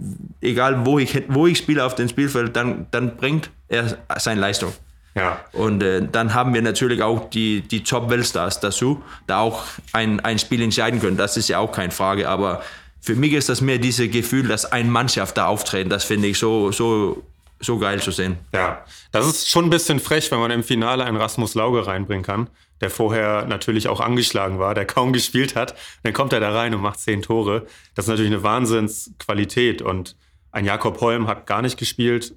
egal 0.42 0.88
wo 0.88 0.98
ich, 0.98 1.24
wo 1.28 1.46
ich 1.46 1.60
spiele 1.60 1.86
auf 1.86 1.94
dem 1.94 2.10
Spielfeld, 2.10 2.56
dann, 2.56 2.88
dann 2.90 3.16
bringt 3.16 3.52
er 3.68 4.00
seine 4.18 4.42
Leistung. 4.42 4.74
Ja. 5.14 5.40
Und 5.54 5.84
äh, 5.84 6.02
dann 6.12 6.34
haben 6.34 6.56
wir 6.56 6.64
natürlich 6.64 7.04
auch 7.04 7.30
die, 7.30 7.62
die 7.62 7.84
Top-Weltstars 7.84 8.60
dazu, 8.60 9.04
da 9.28 9.42
auch 9.42 9.66
ein, 9.94 10.20
ein 10.20 10.40
Spiel 10.40 10.64
entscheiden 10.64 11.00
können. 11.00 11.16
Das 11.16 11.38
ist 11.38 11.48
ja 11.48 11.60
auch 11.60 11.72
keine 11.72 11.92
Frage. 11.92 12.28
Aber 12.28 12.64
für 13.02 13.14
mich 13.14 13.34
ist 13.34 13.50
das 13.50 13.62
mehr 13.62 13.78
dieses 13.78 14.12
Gefühl, 14.12 14.48
dass 14.48 14.72
eine 14.72 14.90
Mannschaft 14.90 15.38
da 15.38 15.46
auftreten. 15.46 15.92
Das 15.92 16.06
finde 16.06 16.28
ich 16.28 16.40
so, 16.40 16.72
so, 16.72 17.24
so 17.60 17.78
geil 17.80 18.02
zu 18.02 18.12
sehen. 18.12 18.38
Ja, 18.54 18.86
das 19.12 19.28
ist 19.28 19.50
schon 19.50 19.66
ein 19.66 19.70
bisschen 19.70 20.00
frech, 20.00 20.32
wenn 20.32 20.40
man 20.40 20.52
im 20.52 20.64
Finale 20.64 21.04
einen 21.04 21.18
Rasmus 21.18 21.56
Lauge 21.56 21.88
reinbringen 21.88 22.24
kann 22.24 22.50
der 22.82 22.90
vorher 22.90 23.46
natürlich 23.46 23.88
auch 23.88 24.00
angeschlagen 24.00 24.60
war, 24.60 24.76
der 24.76 24.86
kaum 24.86 25.14
gespielt 25.14 25.56
hat. 25.56 25.76
Dann 26.04 26.14
kommt 26.14 26.34
er 26.34 26.40
da 26.40 26.52
rein 26.52 26.74
und 26.74 26.82
macht 26.82 27.00
zehn 27.00 27.22
Tore. 27.22 27.66
Das 27.96 28.06
ist 28.06 28.10
natürlich 28.10 28.32
eine 28.32 28.44
Wahnsinnsqualität. 28.44 29.82
Und 29.82 30.16
ein 30.52 30.66
Jakob 30.66 31.02
Holm 31.02 31.28
hat 31.28 31.48
gar 31.48 31.62
nicht 31.62 31.78
gespielt. 31.78 32.36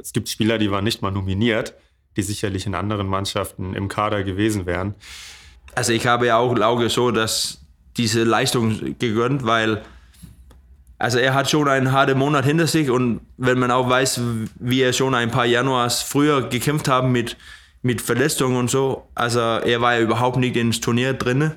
Es 0.00 0.12
gibt 0.12 0.28
Spieler, 0.28 0.58
die 0.58 0.70
waren 0.70 0.84
nicht 0.84 1.02
mal 1.02 1.10
nominiert, 1.10 1.74
die 2.16 2.22
sicherlich 2.22 2.66
in 2.66 2.74
anderen 2.74 3.06
Mannschaften 3.06 3.74
im 3.74 3.88
Kader 3.88 4.22
gewesen 4.24 4.66
wären. 4.66 4.94
Also 5.74 5.92
ich 5.92 6.06
habe 6.06 6.26
ja 6.26 6.38
auch 6.38 6.54
Lauge 6.56 6.88
so, 6.88 7.10
dass 7.10 7.60
diese 7.96 8.24
Leistung 8.24 8.98
gegönnt, 8.98 9.44
weil 9.44 9.82
also 11.02 11.18
er 11.18 11.34
hat 11.34 11.50
schon 11.50 11.68
einen 11.68 11.92
harten 11.92 12.18
Monat 12.18 12.44
hinter 12.44 12.66
sich 12.66 12.90
und 12.90 13.20
wenn 13.36 13.58
man 13.58 13.70
auch 13.70 13.88
weiß, 13.88 14.20
wie 14.60 14.80
er 14.80 14.92
schon 14.92 15.14
ein 15.14 15.30
paar 15.30 15.46
Januars 15.46 16.02
früher 16.02 16.48
gekämpft 16.48 16.88
haben 16.88 17.12
mit 17.12 17.36
mit 17.82 18.00
Verletzungen 18.00 18.56
und 18.56 18.70
so. 18.70 19.08
Also 19.14 19.40
er 19.40 19.80
war 19.80 19.94
ja 19.94 20.00
überhaupt 20.00 20.36
nicht 20.36 20.56
ins 20.56 20.80
Turnier 20.80 21.14
drin. 21.14 21.50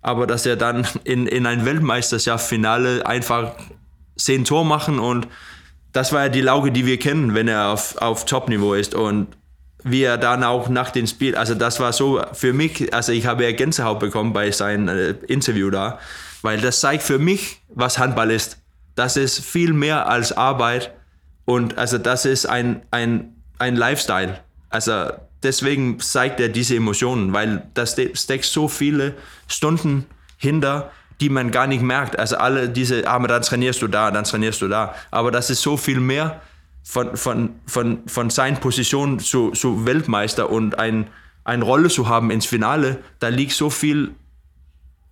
Aber 0.00 0.26
dass 0.26 0.46
er 0.46 0.56
dann 0.56 0.86
in, 1.02 1.26
in 1.26 1.46
ein 1.46 1.64
Weltmeisterschaftsfinale 1.64 3.04
einfach 3.04 3.56
zehn 4.16 4.44
Tor 4.44 4.64
machen 4.64 5.00
und 5.00 5.26
das 5.92 6.12
war 6.12 6.24
ja 6.24 6.28
die 6.28 6.42
Lauge, 6.42 6.70
die 6.70 6.86
wir 6.86 6.98
kennen, 6.98 7.34
wenn 7.34 7.48
er 7.48 7.68
auf, 7.68 7.96
auf 7.98 8.26
Top-Niveau 8.26 8.74
ist. 8.74 8.94
Und 8.94 9.28
wie 9.82 10.02
er 10.02 10.18
dann 10.18 10.44
auch 10.44 10.68
nach 10.68 10.90
dem 10.90 11.06
Spiel, 11.06 11.34
also 11.34 11.54
das 11.54 11.80
war 11.80 11.92
so 11.92 12.22
für 12.32 12.52
mich, 12.52 12.92
also 12.94 13.12
ich 13.12 13.26
habe 13.26 13.44
ja 13.44 13.52
Gänsehaut 13.52 13.98
bekommen 13.98 14.32
bei 14.32 14.50
seinem 14.50 14.88
äh, 14.88 15.10
Interview 15.26 15.70
da, 15.70 15.98
weil 16.42 16.60
das 16.60 16.80
zeigt 16.80 17.02
für 17.02 17.18
mich, 17.18 17.62
was 17.68 17.98
Handball 17.98 18.30
ist. 18.30 18.58
Das 18.96 19.16
ist 19.16 19.44
viel 19.44 19.72
mehr 19.72 20.08
als 20.08 20.32
Arbeit 20.32 20.92
und 21.44 21.78
also 21.78 21.98
das 21.98 22.24
ist 22.24 22.46
ein, 22.46 22.82
ein, 22.90 23.36
ein 23.58 23.76
Lifestyle. 23.76 24.40
Also 24.68 25.12
deswegen 25.42 26.00
zeigt 26.00 26.40
er 26.40 26.48
diese 26.48 26.76
Emotionen, 26.76 27.32
weil 27.32 27.68
da 27.74 27.86
steckt 27.86 28.44
so 28.44 28.68
viele 28.68 29.14
Stunden 29.46 30.06
hinter, 30.36 30.90
die 31.20 31.28
man 31.28 31.50
gar 31.50 31.66
nicht 31.66 31.82
merkt. 31.82 32.18
Also 32.18 32.36
alle 32.36 32.68
diese, 32.68 33.08
ah, 33.08 33.18
dann 33.20 33.42
trainierst 33.42 33.80
du 33.80 33.88
da, 33.88 34.10
dann 34.10 34.24
trainierst 34.24 34.60
du 34.60 34.68
da. 34.68 34.94
Aber 35.10 35.30
das 35.30 35.50
ist 35.50 35.62
so 35.62 35.76
viel 35.76 36.00
mehr 36.00 36.42
von, 36.82 37.16
von, 37.16 37.50
von, 37.66 38.00
von 38.06 38.30
seiner 38.30 38.58
Position 38.58 39.18
zu, 39.18 39.50
zu 39.50 39.86
Weltmeister 39.86 40.50
und 40.50 40.78
ein, 40.78 41.08
eine 41.44 41.64
Rolle 41.64 41.88
zu 41.88 42.08
haben 42.08 42.30
ins 42.30 42.46
Finale. 42.46 42.98
Da 43.18 43.28
liegt 43.28 43.52
so 43.52 43.70
viel 43.70 44.14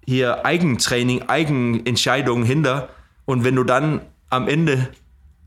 hier 0.07 0.45
Eigentraining, 0.45 1.29
Eigenentscheidungen 1.29 2.45
hinter. 2.45 2.91
Und 3.25 3.45
wenn 3.45 3.57
du 3.57 3.65
dann 3.65 4.01
am 4.31 4.49
Ende 4.49 4.89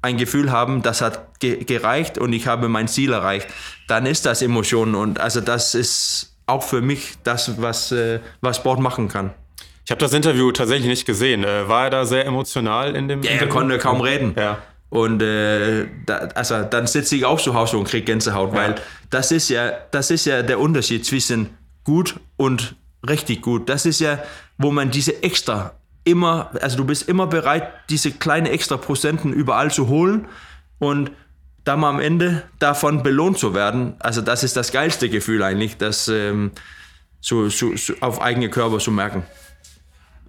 ein 0.02 0.18
Gefühl 0.18 0.52
haben, 0.52 0.82
das 0.82 1.02
hat 1.02 1.40
ge 1.40 1.64
gereicht 1.64 2.18
und 2.18 2.34
ich 2.34 2.48
habe 2.48 2.70
mein 2.70 2.88
Ziel 2.88 3.14
erreicht, 3.14 3.48
dann 3.88 4.06
ist 4.06 4.26
das 4.26 4.42
Emotionen 4.42 4.96
und 4.96 5.20
also 5.20 5.42
das 5.42 5.76
ist 5.76 6.38
auch 6.46 6.64
für 6.64 6.82
mich 6.82 7.16
das, 7.24 7.62
was, 7.62 7.92
äh, 7.92 8.20
was 8.42 8.58
Sport 8.58 8.80
machen 8.80 9.10
kann. 9.10 9.34
Ich 9.86 9.92
habe 9.92 10.00
das 10.00 10.14
Interview 10.14 10.52
tatsächlich 10.52 10.88
nicht 10.88 11.06
gesehen. 11.06 11.44
Äh, 11.44 11.68
war 11.68 11.86
er 11.86 11.90
da 11.90 12.06
sehr 12.06 12.26
emotional 12.26 12.96
in 12.96 13.08
dem? 13.08 13.22
Ja, 13.22 13.32
er 13.32 13.48
konnte 13.48 13.78
kaum 13.78 14.02
reden. 14.02 14.34
Ja. 14.38 14.58
Und 14.90 15.22
äh, 15.22 15.88
da, 16.06 16.30
also 16.36 16.64
dann 16.64 16.88
sitze 16.88 17.16
ich 17.16 17.26
auch 17.26 17.40
zu 17.40 17.54
Hause 17.54 17.78
und 17.78 17.86
kriege 17.86 18.06
Gänsehaut, 18.06 18.54
ja. 18.54 18.60
weil 18.60 18.76
das 19.10 19.32
ist 19.32 19.50
ja, 19.50 19.72
das 19.92 20.12
ist 20.12 20.26
ja 20.26 20.42
der 20.42 20.60
Unterschied 20.60 21.06
zwischen 21.06 21.50
gut 21.84 22.16
und 22.38 22.76
richtig 23.08 23.42
gut. 23.42 23.70
Das 23.70 23.86
ist 23.86 24.00
ja, 24.00 24.20
wo 24.58 24.72
man 24.72 24.92
diese 24.92 25.24
extra 25.24 25.74
immer, 26.08 26.52
also 26.62 26.78
du 26.78 26.86
bist 26.86 27.08
immer 27.08 27.28
bereit, 27.28 27.70
diese 27.90 28.12
kleine 28.12 28.50
extra 28.50 28.78
Prozenten 28.78 29.34
überall 29.34 29.70
zu 29.70 29.88
holen 29.88 30.28
und 30.80 31.12
dann 31.66 31.82
mal 31.82 31.90
am 31.90 32.00
Ende 32.00 32.44
davon 32.60 33.04
belohnt 33.04 33.38
zu 33.38 33.54
werden. 33.54 33.96
Also 34.00 34.22
das 34.22 34.44
ist 34.44 34.56
das 34.56 34.72
geilste 34.72 35.10
Gefühl 35.10 35.44
eigentlich, 35.44 35.78
das 35.78 36.08
ähm, 36.08 36.52
so, 37.20 37.50
so, 37.50 37.76
so 37.76 37.94
auf 38.00 38.22
eigene 38.22 38.50
Körper 38.50 38.80
zu 38.80 38.92
merken. 38.92 39.24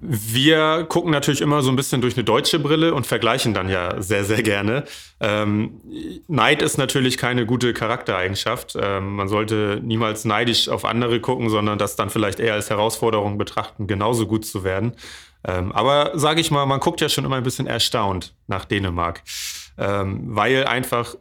Wir 0.01 0.87
gucken 0.89 1.11
natürlich 1.11 1.41
immer 1.41 1.61
so 1.63 1.71
ein 1.71 1.77
bisschen 1.77 2.01
durch 2.01 2.17
eine 2.17 2.23
deutsche 2.23 2.61
Brille 2.61 2.95
und 2.95 3.07
vergleichen 3.07 3.53
dann 3.53 3.69
ja 3.69 4.01
sehr, 4.01 4.25
sehr 4.25 4.43
gerne. 4.43 4.85
Ähm, 5.19 5.81
Neid 6.29 6.63
ist 6.63 6.79
natürlich 6.79 7.19
keine 7.19 7.47
gute 7.47 7.73
Charaktereigenschaft. 7.73 8.77
Ähm, 8.81 9.17
man 9.17 9.27
sollte 9.27 9.81
niemals 9.83 10.25
neidisch 10.25 10.69
auf 10.69 10.85
andere 10.85 11.19
gucken, 11.21 11.51
sondern 11.51 11.79
das 11.79 11.97
dann 11.97 12.11
vielleicht 12.11 12.39
eher 12.39 12.55
als 12.55 12.71
Herausforderung 12.71 13.39
betrachten, 13.39 13.89
genauso 13.89 14.27
gut 14.27 14.47
zu 14.47 14.63
werden. 14.63 14.93
Ähm, 15.45 15.73
aber 15.73 16.13
sage 16.19 16.41
ich 16.41 16.51
mal, 16.51 16.67
man 16.67 16.81
guckt 16.81 17.01
ja 17.01 17.09
schon 17.09 17.25
immer 17.25 17.37
ein 17.37 17.43
bisschen 17.43 17.67
erstaunt 17.67 18.35
nach 18.47 18.65
Dänemark, 18.65 19.23
ähm, 19.77 20.35
weil 20.35 20.65
einfach 20.65 21.15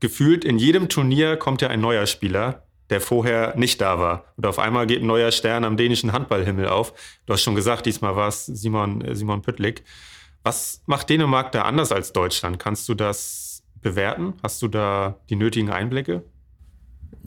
gefühlt 0.00 0.44
in 0.44 0.58
jedem 0.58 0.88
Turnier 0.88 1.36
kommt 1.36 1.62
ja 1.62 1.68
ein 1.68 1.80
neuer 1.80 2.06
Spieler, 2.06 2.64
der 2.90 3.00
vorher 3.00 3.56
nicht 3.56 3.80
da 3.80 3.98
war. 3.98 4.24
Und 4.36 4.46
auf 4.46 4.58
einmal 4.58 4.86
geht 4.86 5.02
ein 5.02 5.06
neuer 5.06 5.32
Stern 5.32 5.64
am 5.64 5.76
dänischen 5.76 6.12
Handballhimmel 6.12 6.68
auf. 6.68 6.92
Du 7.26 7.32
hast 7.32 7.42
schon 7.42 7.54
gesagt, 7.54 7.86
diesmal 7.86 8.14
war 8.16 8.28
es 8.28 8.46
Simon, 8.46 9.00
äh, 9.02 9.14
Simon 9.14 9.42
Püttlik. 9.42 9.84
Was 10.42 10.82
macht 10.86 11.08
Dänemark 11.08 11.52
da 11.52 11.62
anders 11.62 11.90
als 11.90 12.12
Deutschland? 12.12 12.58
Kannst 12.58 12.88
du 12.88 12.94
das 12.94 13.62
bewerten? 13.80 14.34
Hast 14.42 14.60
du 14.60 14.68
da 14.68 15.18
die 15.30 15.36
nötigen 15.36 15.70
Einblicke? 15.70 16.22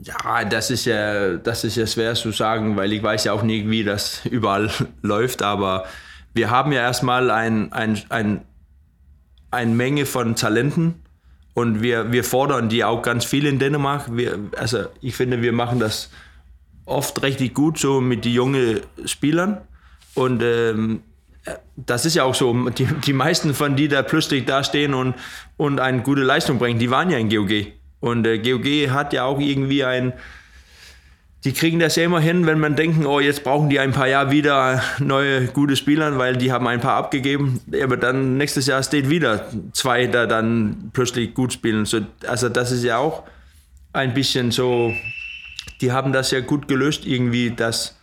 Ja, 0.04 0.46
das 0.46 0.70
ist 0.70 0.86
ja, 0.86 1.38
das 1.38 1.64
ist 1.64 1.76
ja 1.76 1.88
schwer 1.88 2.14
zu 2.14 2.32
sagen, 2.32 2.78
weil 2.78 2.94
ich 2.94 3.02
weiß 3.02 3.24
ja 3.24 3.34
auch 3.34 3.42
nicht, 3.42 3.68
wie 3.68 3.84
das 3.84 4.24
überall 4.26 4.70
läuft, 5.02 5.42
aber 5.42 5.86
wir 6.38 6.50
haben 6.50 6.72
ja 6.72 6.80
erstmal 6.80 7.30
ein, 7.30 7.74
ein, 7.74 8.02
ein, 8.08 8.42
eine 9.52 9.72
Menge 9.74 10.06
von 10.06 10.38
Talenten 10.38 11.04
und 11.54 11.82
wir, 11.82 12.14
wir 12.14 12.24
fordern 12.24 12.70
die 12.70 12.86
auch 12.86 13.02
ganz 13.02 13.26
viel 13.26 13.46
in 13.46 13.60
Dänemark. 13.60 14.16
Wir, 14.16 14.40
also 14.56 14.86
ich 15.02 15.16
finde, 15.16 15.42
wir 15.42 15.52
machen 15.52 15.80
das 15.80 16.10
oft 16.86 17.22
richtig 17.24 17.54
gut 17.54 17.78
so 17.78 18.00
mit 18.00 18.24
den 18.24 18.32
jungen 18.32 18.80
Spielern 19.06 19.58
und 20.14 20.42
ähm, 20.42 21.02
das 21.76 22.06
ist 22.06 22.16
ja 22.16 22.24
auch 22.24 22.36
so, 22.36 22.70
die, 22.70 22.86
die 22.86 23.14
meisten 23.14 23.54
von 23.54 23.76
die 23.76 23.88
da 23.88 24.04
plötzlich 24.04 24.46
da 24.46 24.64
stehen 24.64 24.94
und, 24.94 25.16
und 25.58 25.80
eine 25.80 26.02
gute 26.02 26.22
Leistung 26.22 26.60
bringen, 26.60 26.80
die 26.80 26.92
waren 26.92 27.10
ja 27.10 27.18
in 27.18 27.30
GOG. 27.30 27.74
Und 28.00 28.26
äh, 28.26 28.38
GOG 28.40 28.92
hat 28.92 29.14
ja 29.14 29.24
auch 29.24 29.40
irgendwie 29.40 29.84
ein, 29.84 30.14
die 31.48 31.54
kriegen 31.54 31.80
das 31.80 31.96
ja 31.96 32.04
immer 32.04 32.20
hin, 32.20 32.46
wenn 32.46 32.60
man 32.60 32.76
denken, 32.76 33.06
oh, 33.06 33.22
jetzt 33.22 33.46
brauchen 33.46 33.70
die 33.70 33.80
ein 33.80 33.94
paar 33.94 34.10
Jahre 34.10 34.32
wieder 34.32 34.84
neue 35.00 35.46
gute 35.46 35.78
Spieler, 35.78 36.18
weil 36.18 36.36
die 36.36 36.52
haben 36.52 36.68
ein 36.68 36.82
paar 36.82 36.96
abgegeben. 36.96 37.62
Aber 37.82 37.96
dann 37.96 38.36
nächstes 38.36 38.68
Jahr 38.68 38.84
steht 38.84 39.10
wieder 39.10 39.46
zwei, 39.72 40.08
da 40.08 40.26
dann 40.26 40.90
plötzlich 40.92 41.34
gut 41.34 41.54
spielen. 41.54 41.86
So, 41.86 42.02
also 42.28 42.50
das 42.50 42.74
ist 42.74 42.84
ja 42.84 42.98
auch 42.98 43.24
ein 43.94 44.14
bisschen 44.14 44.52
so, 44.52 44.94
die 45.80 45.94
haben 45.94 46.12
das 46.12 46.32
ja 46.32 46.42
gut 46.42 46.68
gelöst 46.68 47.06
irgendwie, 47.06 47.52
dass 47.52 47.98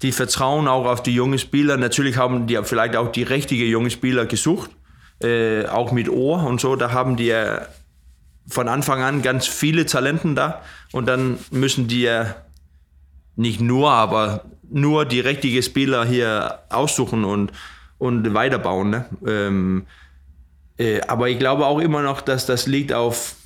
die 0.00 0.10
vertrauen 0.10 0.66
auch 0.66 0.86
auf 0.86 1.02
die 1.02 1.14
jungen 1.14 1.38
Spieler. 1.38 1.76
Natürlich 1.76 2.16
haben 2.16 2.46
die 2.46 2.58
vielleicht 2.62 2.96
auch 2.96 3.12
die 3.12 3.22
richtigen 3.22 3.68
jungen 3.68 3.90
Spieler 3.90 4.24
gesucht, 4.24 4.70
äh, 5.22 5.66
auch 5.66 5.92
mit 5.92 6.08
Ohr 6.08 6.42
und 6.42 6.58
so. 6.58 6.74
Da 6.74 6.92
haben 6.92 7.18
die 7.18 7.26
ja 7.26 7.66
von 8.48 8.66
Anfang 8.66 9.02
an 9.02 9.20
ganz 9.20 9.46
viele 9.46 9.84
Talenten 9.84 10.34
da 10.34 10.62
und 10.92 11.06
dann 11.06 11.38
müssen 11.50 11.86
die 11.86 12.00
ja 12.00 12.34
nicht 13.38 13.60
nur, 13.60 13.90
aber 13.90 14.44
nur 14.68 15.04
die 15.04 15.20
richtigen 15.20 15.62
Spieler 15.62 16.04
hier 16.04 16.58
aussuchen 16.68 17.24
und, 17.24 17.52
und 17.96 18.34
weiterbauen. 18.34 18.90
Ne? 18.90 19.04
Ähm, 19.26 19.86
äh, 20.76 21.00
aber 21.02 21.28
ich 21.28 21.38
glaube 21.38 21.64
auch 21.66 21.78
immer 21.78 22.02
noch, 22.02 22.20
dass 22.20 22.46
das 22.46 22.66
liegt 22.66 22.92
auf, 22.92 23.36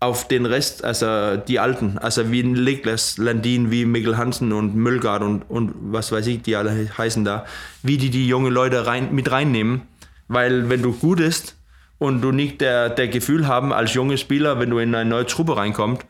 auf 0.00 0.26
den 0.26 0.46
Rest, 0.46 0.84
also 0.84 1.36
die 1.36 1.60
Alten, 1.60 1.96
also 1.98 2.30
wie 2.32 2.42
Niklas 2.42 3.18
Landin, 3.18 3.70
wie 3.70 3.84
Mikkel 3.84 4.18
Hansen 4.18 4.52
und 4.52 4.74
Müllgard 4.74 5.22
und, 5.22 5.42
und 5.48 5.74
was 5.80 6.10
weiß 6.10 6.26
ich, 6.26 6.42
die 6.42 6.56
alle 6.56 6.90
heißen 6.98 7.24
da, 7.24 7.46
wie 7.82 7.98
die 7.98 8.10
die 8.10 8.26
jungen 8.26 8.52
Leute 8.52 8.86
rein, 8.86 9.14
mit 9.14 9.30
reinnehmen. 9.30 9.82
Weil 10.26 10.68
wenn 10.68 10.82
du 10.82 10.92
gut 10.92 11.18
bist 11.18 11.56
und 11.98 12.20
du 12.20 12.32
nicht 12.32 12.60
der, 12.60 12.90
der 12.90 13.08
Gefühl 13.08 13.46
haben 13.46 13.72
als 13.72 13.94
junger 13.94 14.16
Spieler, 14.16 14.58
wenn 14.58 14.70
du 14.70 14.78
in 14.78 14.94
eine 14.94 15.08
neue 15.08 15.26
Truppe 15.26 15.56
reinkommst, 15.56 16.04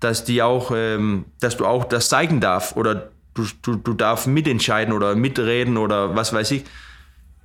dass 0.00 0.24
die 0.24 0.42
auch, 0.42 0.70
ähm, 0.74 1.26
dass 1.40 1.56
du 1.56 1.66
auch 1.66 1.84
das 1.84 2.08
zeigen 2.08 2.40
darf 2.40 2.76
oder 2.76 3.10
du, 3.34 3.44
du, 3.62 3.76
du 3.76 3.94
darfst 3.94 4.26
mitentscheiden 4.26 4.92
oder 4.92 5.14
mitreden 5.14 5.76
oder 5.76 6.14
was 6.16 6.32
weiß 6.32 6.50
ich. 6.52 6.64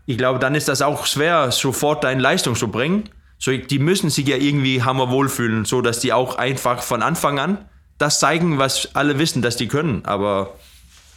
Ich 0.06 0.18
glaube, 0.18 0.40
dann 0.40 0.56
ist 0.56 0.68
das 0.68 0.82
auch 0.82 1.06
schwer, 1.06 1.52
sofort 1.52 2.04
deine 2.04 2.22
Leistung 2.22 2.56
zu 2.56 2.70
bringen, 2.70 3.10
So, 3.38 3.56
die 3.56 3.80
müssen 3.80 4.10
sich 4.10 4.28
ja 4.28 4.38
irgendwie 4.38 4.84
hammerwohl 4.84 5.30
fühlen, 5.30 5.66
so 5.66 5.82
dass 5.82 6.00
die 6.00 6.14
auch 6.14 6.36
einfach 6.36 6.84
von 6.84 7.02
Anfang 7.02 7.40
an 7.40 7.58
das 7.98 8.20
zeigen, 8.20 8.58
was 8.58 8.96
alle 8.96 9.20
wissen, 9.20 9.42
dass 9.42 9.56
die 9.56 9.68
können. 9.68 10.06
Aber 10.06 10.56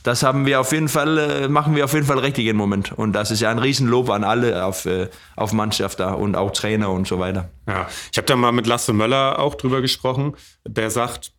das 0.04 0.23
haben 0.23 0.44
wir 0.44 0.61
auf 0.61 0.70
jeden 0.70 0.88
Fall, 0.88 1.18
äh, 1.18 1.49
machen 1.49 1.75
wir 1.75 1.84
auf 1.84 1.94
jeden 1.94 2.06
Fall 2.06 2.18
richtig 2.18 2.46
im 2.46 2.56
Moment. 2.56 2.92
Und 2.92 3.14
das 3.14 3.30
ist 3.30 3.40
ja 3.40 3.50
ein 3.50 3.58
Riesenlob 3.58 4.11
an 4.11 4.23
alle 4.23 4.64
auf, 4.64 4.84
äh, 4.84 5.08
auf 5.34 5.52
Mannschaft 5.52 5.99
da 5.99 6.12
und 6.12 6.37
auch 6.37 6.52
Trainer 6.52 6.90
und 6.90 7.08
so 7.08 7.18
weiter. 7.18 7.49
Ja, 7.66 7.88
ich 8.12 8.18
habe 8.18 8.26
da 8.26 8.37
mal 8.37 8.52
mit 8.52 8.66
Lasse 8.66 8.92
Möller 8.92 9.38
auch 9.38 9.54
drüber 9.54 9.80
gesprochen. 9.80 10.34
Der 10.68 10.90
sagt, 10.90 11.32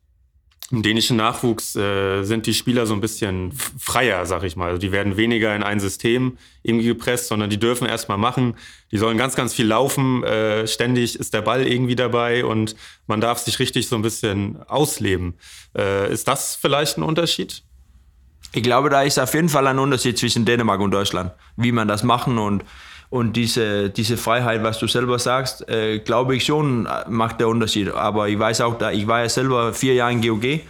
im 0.72 0.82
dänischen 0.82 1.16
Nachwuchs 1.16 1.76
äh, 1.76 2.24
sind 2.24 2.48
die 2.48 2.56
Spieler 2.56 2.88
so 2.88 2.96
ein 2.96 3.02
bisschen 3.02 3.52
freier, 3.52 4.26
sag 4.26 4.42
ich 4.42 4.56
mal. 4.56 4.70
Also 4.70 4.80
die 4.80 4.92
werden 4.92 5.16
weniger 5.16 5.56
in 5.56 5.62
ein 5.62 5.80
System 5.80 6.40
irgendwie 6.64 6.88
gepresst, 6.88 7.28
sondern 7.28 7.52
die 7.52 7.60
dürfen 7.60 7.88
erstmal 7.88 8.18
machen. 8.18 8.56
Die 8.92 8.98
sollen 8.98 9.20
ganz, 9.20 9.36
ganz 9.36 9.54
viel 9.54 9.68
laufen. 9.68 10.24
Äh, 10.24 10.66
ständig 10.66 11.20
ist 11.20 11.36
der 11.36 11.44
Ball 11.44 11.68
irgendwie 11.68 11.96
dabei 11.96 12.44
und 12.44 12.76
man 13.06 13.22
darf 13.22 13.38
sich 13.38 13.60
richtig 13.60 13.88
so 13.88 13.96
ein 13.96 14.02
bisschen 14.02 14.60
ausleben. 14.64 15.36
Äh, 15.78 16.12
ist 16.12 16.28
das 16.28 16.56
vielleicht 16.56 16.98
ein 16.98 17.04
Unterschied? 17.04 17.62
Ich 18.54 18.64
glaube, 18.64 18.90
da 18.90 19.02
ist 19.02 19.20
auf 19.20 19.34
jeden 19.34 19.50
Fall 19.50 19.68
ein 19.68 19.80
Unterschied 19.80 20.18
zwischen 20.18 20.46
Dänemark 20.46 20.80
und 20.80 20.92
Deutschland, 20.92 21.32
wie 21.58 21.72
man 21.72 21.88
das 21.88 22.04
machen 22.04 22.38
und, 22.38 22.64
und 23.10 23.34
diese, 23.34 23.90
diese 23.90 24.18
Freiheit, 24.18 24.64
was 24.64 24.80
du 24.80 24.88
selber 24.88 25.20
sagst, 25.20 25.68
äh, 25.70 26.00
glaube 26.00 26.36
ich 26.36 26.46
schon, 26.46 26.88
macht 27.08 27.40
der 27.40 27.50
Unterschied. 27.50 27.94
Aber 27.94 28.30
ich 28.30 28.40
weiß 28.40 28.62
auch, 28.62 28.78
da, 28.78 28.92
ich 28.92 29.08
war 29.08 29.22
ja 29.22 29.30
selber 29.30 29.74
vier 29.74 29.94
Jahre 29.94 30.14
in 30.14 30.22
GOG 30.22 30.62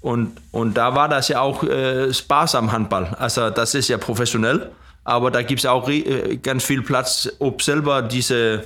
und, 0.00 0.32
und 0.50 0.74
da 0.74 0.94
war 0.94 1.08
das 1.08 1.28
ja 1.28 1.40
auch 1.40 1.62
äh, 1.62 2.10
am 2.52 2.72
Handball. 2.72 3.14
Also 3.18 3.50
das 3.50 3.74
ist 3.74 3.88
ja 3.88 3.98
professionell, 3.98 4.70
aber 5.04 5.30
da 5.30 5.42
gibt 5.42 5.60
es 5.60 5.66
auch 5.66 5.88
äh, 5.88 6.36
ganz 6.42 6.64
viel 6.64 6.82
Platz, 6.82 7.30
ob 7.38 7.62
selber 7.62 8.02
diese 8.02 8.64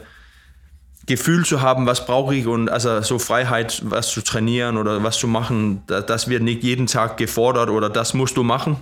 Gefühl 1.06 1.44
zu 1.44 1.61
haben, 1.61 1.87
was 1.87 2.06
brauche 2.06 2.34
ich 2.34 2.46
und 2.46 2.70
also 2.70 3.02
so 3.02 3.18
Freiheit, 3.18 3.82
was 3.84 4.11
zu 4.11 4.23
trainieren 4.23 4.78
oder 4.78 5.02
was 5.02 5.18
zu 5.18 5.28
machen, 5.28 5.82
das 5.87 6.28
wird 6.28 6.42
nicht 6.42 6.62
jeden 6.62 6.87
Tag 6.87 7.16
gefordert 7.16 7.68
oder 7.68 7.90
das 7.90 8.14
musst 8.14 8.37
du 8.37 8.42
machen. 8.42 8.76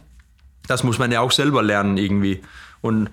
Das 0.69 0.85
muss 0.85 0.99
man 0.99 1.11
ja 1.11 1.21
auch 1.21 1.33
selber 1.33 1.63
lernen 1.63 1.97
irgendwie. 1.97 2.43
Und 2.81 3.11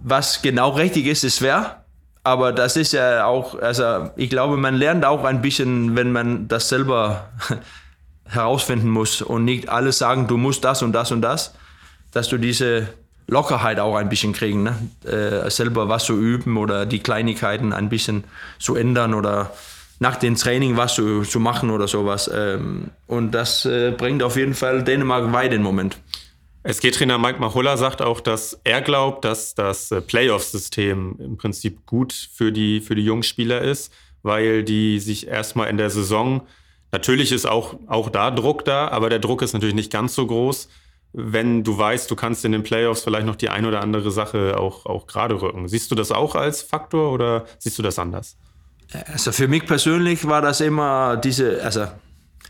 was 0.00 0.42
genau 0.42 0.70
richtig 0.70 1.06
ist, 1.06 1.22
ist 1.22 1.38
schwer, 1.38 1.84
aber 2.24 2.52
das 2.52 2.76
ist 2.76 2.92
ja 2.92 3.24
auch, 3.24 3.58
also 3.60 4.10
ich 4.16 4.30
glaube, 4.30 4.56
man 4.56 4.74
lernt 4.74 5.04
auch 5.04 5.24
ein 5.24 5.40
bisschen, 5.40 5.96
wenn 5.96 6.12
man 6.12 6.48
das 6.48 6.68
selber 6.68 7.30
herausfinden 8.24 8.88
muss 8.88 9.22
und 9.22 9.44
nicht 9.44 9.68
alles 9.68 9.98
sagen, 9.98 10.26
du 10.26 10.36
musst 10.36 10.64
das 10.64 10.82
und 10.82 10.92
das 10.92 11.12
und 11.12 11.22
das, 11.22 11.54
dass 12.12 12.28
du 12.28 12.36
diese 12.36 12.88
Lockerheit 13.28 13.78
auch 13.78 13.94
ein 13.94 14.08
bisschen 14.08 14.32
kriegen, 14.32 14.62
ne? 14.62 14.76
äh, 15.04 15.50
selber 15.50 15.88
was 15.88 16.04
zu 16.04 16.18
üben 16.18 16.56
oder 16.56 16.86
die 16.86 16.98
Kleinigkeiten 16.98 17.72
ein 17.72 17.90
bisschen 17.90 18.24
zu 18.58 18.74
ändern 18.74 19.12
oder 19.12 19.52
nach 20.00 20.16
dem 20.16 20.34
Training 20.34 20.76
was 20.76 20.94
zu, 20.94 21.22
zu 21.22 21.38
machen 21.38 21.70
oder 21.70 21.86
sowas. 21.88 22.30
Ähm, 22.32 22.90
und 23.06 23.32
das 23.32 23.66
äh, 23.66 23.92
bringt 23.96 24.22
auf 24.22 24.36
jeden 24.36 24.54
Fall 24.54 24.82
Dänemark 24.82 25.32
weit 25.32 25.52
im 25.52 25.62
Moment. 25.62 25.98
SG-Trainer 26.64 27.18
Mike 27.18 27.38
Machulla 27.38 27.76
sagt 27.76 28.00
auch, 28.00 28.20
dass 28.20 28.58
er 28.64 28.80
glaubt, 28.80 29.24
dass 29.24 29.54
das 29.54 29.90
äh, 29.90 30.00
Playoff-System 30.00 31.16
im 31.18 31.36
Prinzip 31.36 31.84
gut 31.84 32.12
für 32.12 32.50
die, 32.50 32.80
für 32.80 32.94
die 32.94 33.04
Jungspieler 33.04 33.60
ist, 33.60 33.92
weil 34.22 34.64
die 34.64 35.00
sich 35.00 35.28
erstmal 35.28 35.68
in 35.68 35.76
der 35.76 35.90
Saison, 35.90 36.46
natürlich 36.92 37.30
ist 37.30 37.46
auch, 37.46 37.74
auch 37.88 38.08
da 38.08 38.30
Druck 38.30 38.64
da, 38.64 38.88
aber 38.88 39.10
der 39.10 39.18
Druck 39.18 39.42
ist 39.42 39.52
natürlich 39.52 39.74
nicht 39.74 39.92
ganz 39.92 40.14
so 40.14 40.26
groß 40.26 40.68
wenn 41.12 41.64
du 41.64 41.76
weißt, 41.78 42.10
du 42.10 42.16
kannst 42.16 42.44
in 42.44 42.52
den 42.52 42.62
Playoffs 42.62 43.02
vielleicht 43.02 43.26
noch 43.26 43.36
die 43.36 43.48
ein 43.48 43.64
oder 43.64 43.80
andere 43.80 44.10
Sache 44.10 44.58
auch, 44.58 44.86
auch 44.86 45.06
gerade 45.06 45.40
rücken. 45.40 45.68
Siehst 45.68 45.90
du 45.90 45.94
das 45.94 46.12
auch 46.12 46.34
als 46.34 46.62
Faktor 46.62 47.12
oder 47.12 47.46
siehst 47.58 47.78
du 47.78 47.82
das 47.82 47.98
anders? 47.98 48.36
Also 49.12 49.32
für 49.32 49.48
mich 49.48 49.66
persönlich 49.66 50.26
war 50.26 50.42
das 50.42 50.60
immer 50.60 51.16
diese, 51.16 51.62
also 51.62 51.86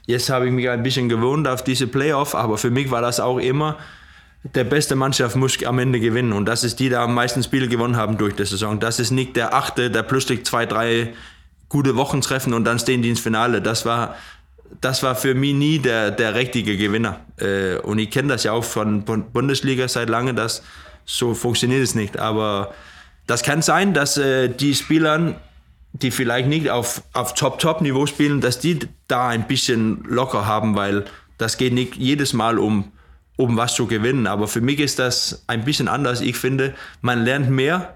jetzt 0.06 0.30
habe 0.30 0.46
ich 0.46 0.52
mich 0.52 0.68
ein 0.68 0.82
bisschen 0.82 1.08
gewohnt 1.08 1.48
auf 1.48 1.62
diese 1.62 1.86
Playoff, 1.86 2.34
aber 2.34 2.58
für 2.58 2.70
mich 2.70 2.90
war 2.90 3.00
das 3.00 3.20
auch 3.20 3.38
immer, 3.38 3.76
der 4.54 4.64
beste 4.64 4.94
Mannschaft 4.94 5.34
muss 5.34 5.62
am 5.64 5.78
Ende 5.78 5.98
gewinnen 5.98 6.32
und 6.32 6.46
das 6.46 6.62
ist 6.62 6.78
die, 6.78 6.88
die 6.88 6.96
am 6.96 7.14
meisten 7.14 7.42
Spiele 7.42 7.68
gewonnen 7.68 7.96
haben 7.96 8.18
durch 8.18 8.34
die 8.36 8.44
Saison. 8.44 8.78
Das 8.78 9.00
ist 9.00 9.10
nicht 9.10 9.34
der 9.34 9.52
Achte, 9.54 9.90
der 9.90 10.04
plötzlich 10.04 10.44
zwei, 10.44 10.64
drei 10.64 11.12
gute 11.68 11.96
Wochen 11.96 12.20
treffen 12.20 12.54
und 12.54 12.64
dann 12.64 12.78
stehen 12.78 13.02
die 13.02 13.10
ins 13.10 13.20
Finale. 13.20 13.60
Das 13.60 13.84
war 13.84 14.14
das 14.80 15.02
war 15.02 15.14
für 15.14 15.34
mich 15.34 15.54
nie 15.54 15.78
der, 15.78 16.10
der 16.10 16.34
richtige 16.34 16.76
Gewinner. 16.76 17.20
Äh, 17.38 17.78
und 17.78 17.98
ich 17.98 18.10
kenne 18.10 18.28
das 18.28 18.44
ja 18.44 18.52
auch 18.52 18.64
von 18.64 19.04
Bundesliga 19.04 19.88
seit 19.88 20.08
langem, 20.08 20.36
dass 20.36 20.62
so 21.04 21.34
funktioniert 21.34 21.82
es 21.82 21.94
nicht. 21.94 22.18
Aber 22.18 22.74
das 23.26 23.42
kann 23.42 23.62
sein, 23.62 23.94
dass 23.94 24.16
äh, 24.16 24.48
die 24.48 24.74
Spieler, 24.74 25.40
die 25.92 26.10
vielleicht 26.10 26.48
nicht 26.48 26.70
auf, 26.70 27.02
auf 27.12 27.34
Top-Top-Niveau 27.34 28.06
spielen, 28.06 28.40
dass 28.40 28.60
die 28.60 28.78
da 29.08 29.28
ein 29.28 29.46
bisschen 29.46 30.04
locker 30.08 30.46
haben, 30.46 30.76
weil 30.76 31.04
das 31.38 31.56
geht 31.56 31.72
nicht 31.72 31.96
jedes 31.96 32.32
Mal 32.32 32.58
um, 32.58 32.92
um 33.36 33.56
was 33.56 33.74
zu 33.74 33.86
gewinnen. 33.86 34.26
Aber 34.26 34.48
für 34.48 34.60
mich 34.60 34.80
ist 34.80 34.98
das 34.98 35.44
ein 35.46 35.64
bisschen 35.64 35.88
anders. 35.88 36.20
Ich 36.20 36.36
finde, 36.36 36.74
man 37.00 37.24
lernt 37.24 37.50
mehr, 37.50 37.94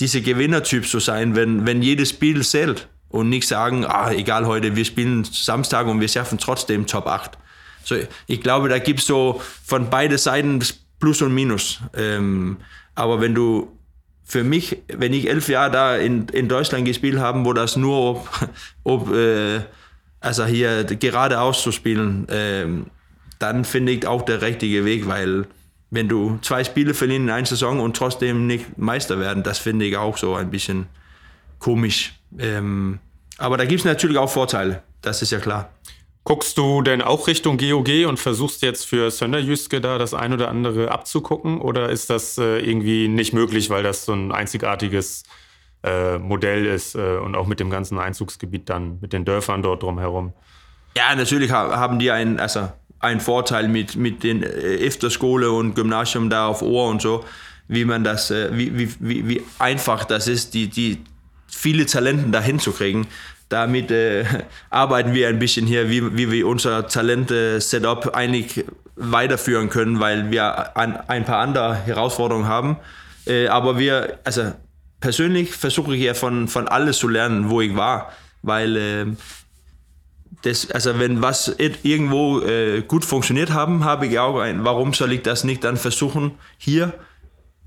dieser 0.00 0.20
Gewinnertyp 0.20 0.86
zu 0.86 1.00
sein, 1.00 1.36
wenn, 1.36 1.66
wenn 1.66 1.82
jedes 1.82 2.10
Spiel 2.10 2.42
zählt 2.42 2.88
und 3.14 3.28
nicht 3.28 3.46
sagen, 3.46 3.84
ah, 3.84 4.10
egal 4.10 4.44
heute, 4.44 4.74
wir 4.74 4.84
spielen 4.84 5.22
Samstag 5.22 5.86
und 5.86 6.00
wir 6.00 6.08
schaffen 6.08 6.36
trotzdem 6.36 6.88
Top 6.88 7.06
8. 7.06 7.38
So, 7.84 7.94
ich 8.26 8.40
glaube, 8.40 8.68
da 8.68 8.80
gibt 8.80 8.98
es 8.98 9.06
so 9.06 9.40
von 9.64 9.88
beiden 9.88 10.18
Seiten 10.18 10.60
Plus 10.98 11.22
und 11.22 11.32
Minus. 11.32 11.78
Ähm, 11.96 12.56
aber 12.96 13.20
wenn 13.20 13.32
du 13.32 13.70
für 14.24 14.42
mich, 14.42 14.78
wenn 14.88 15.12
ich 15.12 15.28
elf 15.28 15.48
Jahre 15.48 15.70
da 15.70 15.96
in, 15.96 16.26
in 16.30 16.48
Deutschland 16.48 16.86
gespielt 16.86 17.18
habe, 17.18 17.44
wo 17.44 17.52
das 17.52 17.76
nur 17.76 17.96
ob, 17.98 18.28
ob 18.82 19.14
äh, 19.14 19.60
also 20.18 20.44
hier 20.44 20.82
geradeaus 20.82 21.62
zu 21.62 21.70
spielen, 21.70 22.28
äh, 22.28 22.66
dann 23.38 23.64
finde 23.64 23.92
ich 23.92 24.08
auch 24.08 24.22
der 24.22 24.42
richtige 24.42 24.84
Weg, 24.84 25.06
weil 25.06 25.46
wenn 25.90 26.08
du 26.08 26.40
zwei 26.42 26.64
Spiele 26.64 26.94
verlieren 26.94 27.24
in 27.24 27.30
einer 27.30 27.46
Saison 27.46 27.78
und 27.78 27.96
trotzdem 27.96 28.48
nicht 28.48 28.76
Meister 28.76 29.20
werden, 29.20 29.44
das 29.44 29.58
finde 29.58 29.84
ich 29.84 29.96
auch 29.96 30.16
so 30.16 30.34
ein 30.34 30.50
bisschen 30.50 30.86
komisch. 31.64 32.12
Ähm, 32.38 32.98
aber 33.38 33.56
da 33.56 33.64
gibt 33.64 33.80
es 33.80 33.84
natürlich 33.86 34.18
auch 34.18 34.28
Vorteile, 34.28 34.82
das 35.00 35.22
ist 35.22 35.32
ja 35.32 35.38
klar. 35.38 35.70
Guckst 36.22 36.58
du 36.58 36.82
denn 36.82 37.00
auch 37.00 37.26
Richtung 37.26 37.56
GOG 37.56 38.06
und 38.06 38.18
versuchst 38.18 38.62
jetzt 38.62 38.84
für 38.84 39.10
Sönderjyske 39.10 39.80
da 39.80 39.96
das 39.96 40.12
ein 40.12 40.34
oder 40.34 40.48
andere 40.48 40.90
abzugucken? 40.90 41.60
Oder 41.60 41.88
ist 41.88 42.10
das 42.10 42.38
äh, 42.38 42.58
irgendwie 42.58 43.08
nicht 43.08 43.32
möglich, 43.32 43.70
weil 43.70 43.82
das 43.82 44.04
so 44.04 44.12
ein 44.12 44.30
einzigartiges 44.30 45.24
äh, 45.82 46.18
Modell 46.18 46.66
ist 46.66 46.96
äh, 46.96 47.16
und 47.16 47.34
auch 47.34 47.46
mit 47.46 47.60
dem 47.60 47.70
ganzen 47.70 47.98
Einzugsgebiet 47.98 48.68
dann, 48.68 48.98
mit 49.00 49.14
den 49.14 49.24
Dörfern 49.24 49.62
dort 49.62 49.82
drumherum? 49.82 50.34
Ja, 50.96 51.14
natürlich 51.14 51.50
haben 51.50 51.98
die 51.98 52.10
einen, 52.10 52.40
also 52.40 52.70
einen 53.00 53.20
Vorteil 53.20 53.68
mit, 53.68 53.96
mit 53.96 54.22
den 54.22 54.42
äh, 54.42 54.86
Efterskole 54.86 55.50
und 55.50 55.74
Gymnasium 55.74 56.28
da 56.28 56.46
auf 56.46 56.60
Ohr 56.60 56.88
und 56.88 57.00
so, 57.00 57.24
wie 57.68 57.86
man 57.86 58.04
das, 58.04 58.30
äh, 58.30 58.50
wie, 58.52 58.78
wie, 58.78 58.94
wie, 59.00 59.28
wie 59.28 59.42
einfach 59.58 60.04
das 60.04 60.28
ist, 60.28 60.54
die, 60.54 60.68
die 60.68 61.04
viele 61.54 61.86
Talenten 61.86 62.32
dahin 62.32 62.58
zu 62.58 62.72
kriegen. 62.72 63.06
Damit 63.48 63.90
äh, 63.90 64.24
arbeiten 64.70 65.14
wir 65.14 65.28
ein 65.28 65.38
bisschen 65.38 65.66
hier, 65.66 65.90
wie, 65.90 66.16
wie 66.16 66.30
wir 66.30 66.46
unser 66.46 66.86
Talente-Setup 66.86 68.14
eigentlich 68.14 68.64
weiterführen 68.96 69.70
können, 69.70 70.00
weil 70.00 70.30
wir 70.30 70.76
ein, 70.76 70.96
ein 71.08 71.24
paar 71.24 71.38
andere 71.38 71.74
Herausforderungen 71.74 72.46
haben. 72.46 72.76
Äh, 73.26 73.48
aber 73.48 73.78
wir, 73.78 74.18
also 74.24 74.52
persönlich 75.00 75.54
versuche 75.54 75.94
ich 75.94 76.02
ja 76.02 76.14
von, 76.14 76.48
von 76.48 76.68
alles 76.68 76.98
zu 76.98 77.08
lernen, 77.08 77.50
wo 77.50 77.60
ich 77.60 77.76
war, 77.76 78.12
weil 78.42 78.76
äh, 78.76 79.06
das, 80.42 80.70
also 80.70 80.98
wenn 80.98 81.22
was 81.22 81.54
irgendwo 81.58 82.40
äh, 82.40 82.82
gut 82.82 83.04
funktioniert 83.04 83.52
haben, 83.52 83.84
habe 83.84 84.06
ich 84.06 84.18
auch 84.18 84.38
ein, 84.40 84.64
warum 84.64 84.92
soll 84.92 85.12
ich 85.12 85.22
das 85.22 85.44
nicht 85.44 85.64
dann 85.64 85.76
versuchen, 85.76 86.32
hier 86.58 86.92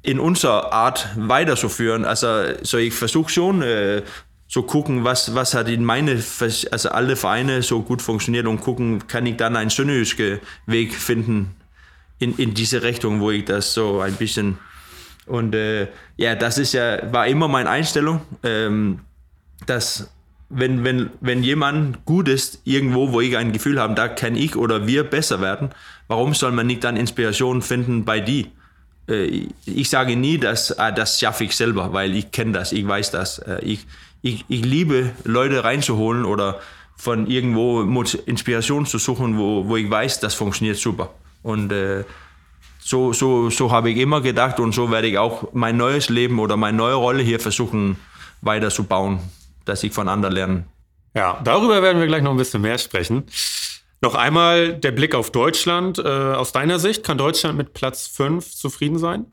in 0.07 0.21
unserer 0.21 0.71
Art 0.71 1.09
weiterzuführen. 1.17 2.05
Also 2.05 2.27
so 2.61 2.77
ich 2.77 2.93
versuche 2.93 3.29
schon 3.29 3.61
äh, 3.61 4.03
so 4.47 4.63
gucken, 4.63 5.03
was, 5.03 5.35
was 5.35 5.53
hat 5.53 5.67
in 5.67 5.83
meine, 5.83 6.23
also 6.71 6.89
alle 6.89 7.17
Vereine 7.17 7.61
so 7.61 7.81
gut 7.81 8.01
funktioniert 8.01 8.47
und 8.47 8.61
gucken, 8.61 9.05
kann 9.07 9.25
ich 9.25 9.35
dann 9.35 9.57
einen 9.57 9.69
schönen 9.69 10.07
Weg 10.65 10.95
finden 10.95 11.57
in, 12.19 12.37
in 12.37 12.53
diese 12.53 12.83
Richtung, 12.83 13.19
wo 13.19 13.31
ich 13.31 13.43
das 13.43 13.73
so 13.73 13.99
ein 13.99 14.13
bisschen 14.13 14.57
und 15.25 15.53
äh, 15.53 15.89
ja, 16.15 16.35
das 16.35 16.57
ist 16.57 16.71
ja, 16.71 17.11
war 17.11 17.27
immer 17.27 17.49
meine 17.49 17.69
Einstellung, 17.69 18.21
ähm, 18.43 19.01
dass 19.65 20.09
wenn, 20.47 20.85
wenn, 20.85 21.09
wenn 21.19 21.43
jemand 21.43 22.05
gut 22.05 22.29
ist, 22.29 22.61
irgendwo, 22.63 23.11
wo 23.11 23.19
ich 23.19 23.35
ein 23.35 23.51
Gefühl 23.51 23.77
habe, 23.77 23.93
da 23.93 24.07
kann 24.07 24.37
ich 24.37 24.55
oder 24.55 24.87
wir 24.87 25.03
besser 25.03 25.41
werden, 25.41 25.71
warum 26.07 26.33
soll 26.33 26.53
man 26.53 26.67
nicht 26.67 26.85
dann 26.85 26.95
Inspiration 26.95 27.61
finden 27.61 28.05
bei 28.05 28.21
die? 28.21 28.51
Äh, 29.07 29.47
ich 29.65 29.89
sage 29.89 30.15
nie, 30.15 30.37
dass 30.37 30.77
ah, 30.77 30.91
das 30.91 31.19
schaffe 31.19 31.43
ich 31.43 31.55
selber, 31.55 31.93
weil 31.93 32.15
ich 32.15 32.31
kenne 32.31 32.53
das, 32.53 32.71
ich 32.71 32.87
weiß 32.87 33.11
das. 33.11 33.39
Äh, 33.39 33.59
ich, 33.61 33.85
ich, 34.21 34.45
ich 34.47 34.65
liebe, 34.65 35.11
Leute 35.23 35.63
reinzuholen 35.63 36.25
oder 36.25 36.59
von 36.95 37.27
irgendwo 37.27 37.81
Inspiration 38.25 38.85
zu 38.85 38.97
suchen, 38.97 39.37
wo, 39.37 39.67
wo 39.67 39.77
ich 39.77 39.89
weiß, 39.89 40.19
das 40.19 40.33
funktioniert 40.33 40.77
super. 40.77 41.13
Und 41.43 41.71
äh, 41.71 42.03
so, 42.79 43.13
so, 43.13 43.49
so 43.49 43.71
habe 43.71 43.91
ich 43.91 43.97
immer 43.97 44.21
gedacht 44.21 44.59
und 44.59 44.73
so 44.73 44.89
werde 44.91 45.07
ich 45.07 45.17
auch 45.17 45.53
mein 45.53 45.77
neues 45.77 46.09
Leben 46.09 46.39
oder 46.39 46.57
meine 46.57 46.77
neue 46.77 46.95
Rolle 46.95 47.21
hier 47.21 47.39
versuchen 47.39 47.97
weiterzubauen. 48.41 49.19
dass 49.65 49.83
ich 49.83 49.91
von 49.91 50.07
anderen 50.07 50.33
lerne. 50.33 50.63
Ja, 51.13 51.39
darüber 51.43 51.81
werden 51.81 51.99
wir 51.99 52.07
gleich 52.07 52.23
noch 52.23 52.31
ein 52.31 52.37
bisschen 52.37 52.61
mehr 52.61 52.77
sprechen. 52.77 53.23
Noch 54.01 54.15
einmal 54.15 54.73
der 54.75 54.91
Blick 54.91 55.15
auf 55.15 55.31
Deutschland. 55.31 55.97
Äh, 55.99 56.03
aus 56.03 56.51
deiner 56.51 56.79
Sicht, 56.79 57.03
kann 57.03 57.17
Deutschland 57.17 57.57
mit 57.57 57.73
Platz 57.73 58.07
5 58.07 58.53
zufrieden 58.53 58.99
sein? 58.99 59.25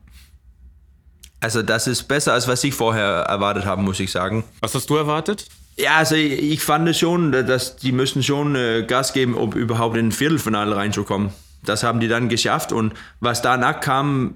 Also 1.39 1.61
das 1.61 1.85
ist 1.85 2.03
besser, 2.03 2.33
als 2.33 2.47
was 2.47 2.63
ich 2.63 2.73
vorher 2.73 3.25
erwartet 3.27 3.65
habe, 3.65 3.81
muss 3.81 3.99
ich 3.99 4.11
sagen. 4.11 4.43
Was 4.61 4.73
hast 4.73 4.89
du 4.89 4.95
erwartet? 4.95 5.45
Ja, 5.77 5.97
also 5.97 6.15
ich, 6.15 6.41
ich 6.41 6.61
fand 6.61 6.95
schon, 6.95 7.31
dass 7.31 7.75
die 7.75 7.91
müssen 7.91 8.23
schon 8.23 8.55
äh, 8.55 8.83
Gas 8.87 9.13
geben, 9.13 9.35
um 9.35 9.51
überhaupt 9.51 9.97
in 9.97 10.07
ein 10.07 10.11
Viertelfinale 10.11 10.75
reinzukommen. 10.75 11.31
Das 11.63 11.83
haben 11.83 11.99
die 11.99 12.07
dann 12.07 12.29
geschafft 12.29 12.71
und 12.71 12.93
was 13.19 13.41
danach 13.41 13.79
kam, 13.81 14.35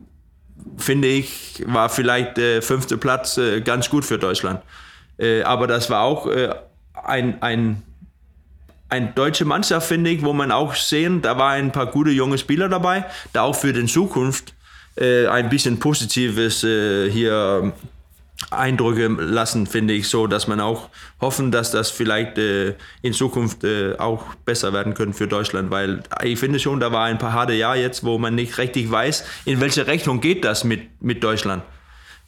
finde 0.77 1.07
ich, 1.07 1.63
war 1.65 1.89
vielleicht 1.89 2.37
der 2.37 2.61
fünfte 2.61 2.97
Platz 2.97 3.37
äh, 3.37 3.61
ganz 3.61 3.89
gut 3.89 4.05
für 4.05 4.17
Deutschland. 4.17 4.61
Äh, 5.17 5.43
aber 5.43 5.67
das 5.67 5.89
war 5.89 6.01
auch 6.01 6.27
äh, 6.27 6.53
ein, 6.93 7.41
ein, 7.41 7.83
ein 8.89 9.15
deutsche 9.15 9.45
Mannschaft, 9.45 9.87
finde 9.87 10.09
ich, 10.09 10.23
wo 10.23 10.33
man 10.33 10.51
auch 10.51 10.75
sehen, 10.75 11.21
da 11.21 11.37
waren 11.37 11.65
ein 11.65 11.71
paar 11.71 11.87
gute 11.87 12.11
junge 12.11 12.37
Spieler 12.37 12.69
dabei, 12.69 13.05
da 13.33 13.43
auch 13.43 13.55
für 13.55 13.71
die 13.71 13.85
Zukunft 13.85 14.53
äh, 14.95 15.27
ein 15.27 15.49
bisschen 15.49 15.79
Positives 15.79 16.63
äh, 16.63 17.09
hier 17.09 17.73
Eindrücke 18.51 19.07
lassen, 19.07 19.67
finde 19.67 19.93
ich 19.93 20.07
so, 20.07 20.25
dass 20.25 20.47
man 20.47 20.59
auch 20.59 20.89
hoffen, 21.19 21.51
dass 21.51 21.71
das 21.71 21.91
vielleicht 21.91 22.37
äh, 22.37 22.75
in 23.01 23.13
Zukunft 23.13 23.63
äh, 23.63 23.95
auch 23.97 24.33
besser 24.45 24.73
werden 24.73 24.93
könnte 24.93 25.17
für 25.17 25.27
Deutschland, 25.27 25.69
weil 25.71 26.03
ich 26.23 26.39
finde 26.39 26.59
schon, 26.59 26.79
da 26.79 26.91
war 26.91 27.05
ein 27.05 27.17
paar 27.17 27.33
harte 27.33 27.53
Jahre 27.53 27.79
jetzt, 27.79 28.03
wo 28.03 28.17
man 28.17 28.35
nicht 28.35 28.57
richtig 28.57 28.89
weiß, 28.89 29.25
in 29.45 29.59
welche 29.59 29.87
Richtung 29.87 30.21
geht 30.21 30.45
das 30.45 30.63
mit, 30.63 31.01
mit 31.01 31.23
Deutschland. 31.23 31.63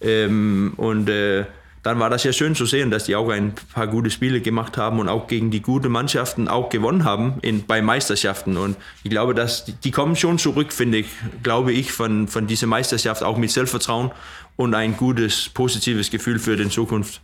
Ähm, 0.02 0.74
und 0.78 1.10
äh, 1.10 1.46
dann 1.84 2.00
war 2.00 2.10
das 2.10 2.24
ja 2.24 2.32
schön 2.32 2.56
zu 2.56 2.66
sehen, 2.66 2.92
dass 2.92 3.06
die 3.06 3.16
auch 3.16 3.30
ein 3.30 3.56
paar 3.74 3.88
gute 3.88 4.12
Spiele 4.12 4.42
gemacht 4.42 4.78
haben 4.78 5.00
und 5.00 5.10
auch 5.10 5.28
gegen 5.28 5.50
die 5.50 5.62
guten 5.62 5.92
Mannschaften 5.92 6.48
auch 6.48 6.70
gewonnen 6.70 7.06
haben 7.06 7.40
in, 7.42 7.66
bei 7.66 7.82
Meisterschaften. 7.82 8.58
Und 8.58 8.78
ich 9.04 9.10
glaube, 9.10 9.34
dass 9.34 9.66
die, 9.66 9.74
die 9.74 9.92
kommen 9.92 10.16
schon 10.16 10.38
zurück, 10.38 10.74
finde 10.74 11.00
ich, 11.00 11.08
glaube 11.42 11.74
ich, 11.74 11.92
von, 11.92 12.28
von 12.28 12.46
dieser 12.46 12.68
Meisterschaft 12.68 13.24
auch 13.24 13.38
mit 13.38 13.50
Selbstvertrauen 13.50 14.12
und 14.58 14.76
ein 14.76 14.96
gutes, 14.96 15.50
positives 15.50 16.12
Gefühl 16.12 16.38
für 16.38 16.56
die 16.56 16.70
Zukunft. 16.70 17.22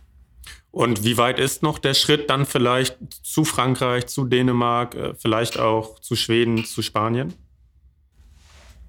Und 0.70 1.04
wie 1.04 1.16
weit 1.16 1.38
ist 1.38 1.62
noch 1.62 1.78
der 1.78 1.94
Schritt 1.94 2.28
dann 2.28 2.44
vielleicht 2.44 2.96
zu 3.22 3.44
Frankreich, 3.44 4.06
zu 4.06 4.24
Dänemark, 4.24 4.94
äh, 4.94 5.14
vielleicht 5.14 5.58
auch 5.58 5.98
zu 6.00 6.16
Schweden, 6.16 6.64
zu 6.64 6.82
Spanien? 6.82 7.32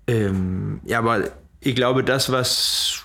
Ähm, 0.07 0.81
ja, 0.83 0.99
aber 0.99 1.29
ich 1.59 1.75
glaube, 1.75 2.03
das, 2.03 2.31
was 2.31 3.03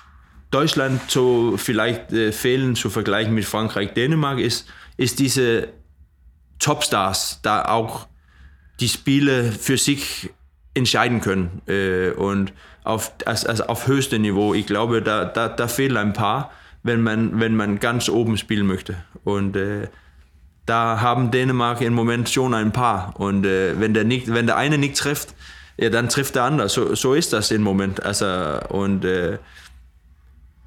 Deutschland 0.55 1.11
so 1.11 1.57
vielleicht 1.57 2.13
äh, 2.13 2.31
fehlen 2.31 2.77
zu 2.77 2.89
vergleichen 2.89 3.35
mit 3.35 3.45
Frankreich, 3.45 3.93
Dänemark, 3.93 4.39
ist, 4.39 4.69
ist 4.97 5.19
diese 5.19 5.69
Topstars, 6.61 7.41
da 7.43 7.65
auch 7.65 8.07
die 8.81 8.89
Spiele 8.89 9.51
für 9.51 9.77
sich 9.77 10.31
entscheiden 10.75 11.21
können 11.21 11.63
äh, 11.67 12.11
und 12.11 12.53
auf, 12.85 13.13
also, 13.25 13.49
also 13.49 13.65
auf 13.65 13.87
höchstem 13.89 14.23
Niveau. 14.23 14.55
Ich 14.55 14.67
glaube, 14.67 15.03
da, 15.03 15.25
da, 15.25 15.49
da 15.49 15.67
fehlen 15.67 15.97
ein 15.97 16.13
paar, 16.13 16.53
wenn 16.83 17.01
man, 17.01 17.41
wenn 17.41 17.57
man 17.57 17.81
ganz 17.81 18.09
oben 18.09 18.37
spielen 18.37 18.67
möchte. 18.67 18.97
Und 19.25 19.57
äh, 19.57 19.89
da 20.67 21.01
haben 21.01 21.31
Dänemark 21.31 21.81
im 21.81 21.95
Moment 21.95 22.29
schon 22.29 22.55
ein 22.55 22.73
paar. 22.73 23.19
Und 23.19 23.45
äh, 23.45 23.81
wenn, 23.81 23.95
der 23.95 24.05
nicht, 24.05 24.33
wenn 24.33 24.47
der 24.47 24.57
eine 24.57 24.79
nicht 24.79 24.97
trifft, 24.97 25.35
ja, 25.77 25.91
dann 25.91 26.09
trifft 26.09 26.37
der 26.37 26.45
andere. 26.45 26.69
So, 26.69 26.95
so 26.95 27.15
ist 27.15 27.33
das 27.33 27.51
im 27.51 27.63
Moment. 27.63 28.05
Also, 28.05 28.27
und 28.69 29.05
äh, 29.05 29.39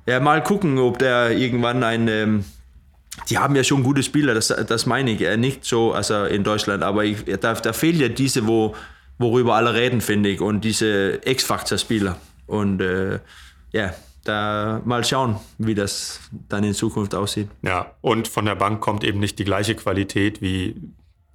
ja, 0.07 0.19
mal 0.19 0.41
gucken, 0.41 0.79
ob 0.79 0.99
der 0.99 1.31
irgendwann 1.31 1.83
ein. 1.83 2.07
Ähm, 2.07 2.45
die 3.29 3.37
haben 3.37 3.55
ja 3.55 3.63
schon 3.63 3.83
gute 3.83 4.03
Spieler, 4.03 4.33
das, 4.33 4.47
das 4.47 4.85
meine 4.85 5.11
ich. 5.11 5.21
Äh, 5.21 5.37
nicht 5.37 5.65
so 5.65 5.91
also 5.91 6.25
in 6.25 6.43
Deutschland, 6.43 6.83
aber 6.83 7.03
ich, 7.03 7.25
da, 7.41 7.53
da 7.53 7.73
fehlt 7.73 7.97
ja 7.97 8.09
diese, 8.09 8.47
wo, 8.47 8.75
worüber 9.17 9.55
alle 9.55 9.73
reden, 9.73 10.01
finde 10.01 10.29
ich, 10.29 10.39
und 10.39 10.61
diese 10.61 11.19
X-Factor-Spieler. 11.25 12.15
Und 12.45 12.79
äh, 12.81 13.19
ja, 13.71 13.93
da 14.23 14.81
mal 14.85 15.03
schauen, 15.03 15.37
wie 15.57 15.75
das 15.75 16.19
dann 16.47 16.63
in 16.63 16.73
Zukunft 16.73 17.15
aussieht. 17.15 17.49
Ja, 17.63 17.91
und 18.01 18.27
von 18.27 18.45
der 18.45 18.55
Bank 18.55 18.81
kommt 18.81 19.03
eben 19.03 19.19
nicht 19.19 19.39
die 19.39 19.45
gleiche 19.45 19.75
Qualität 19.75 20.41
wie 20.41 20.75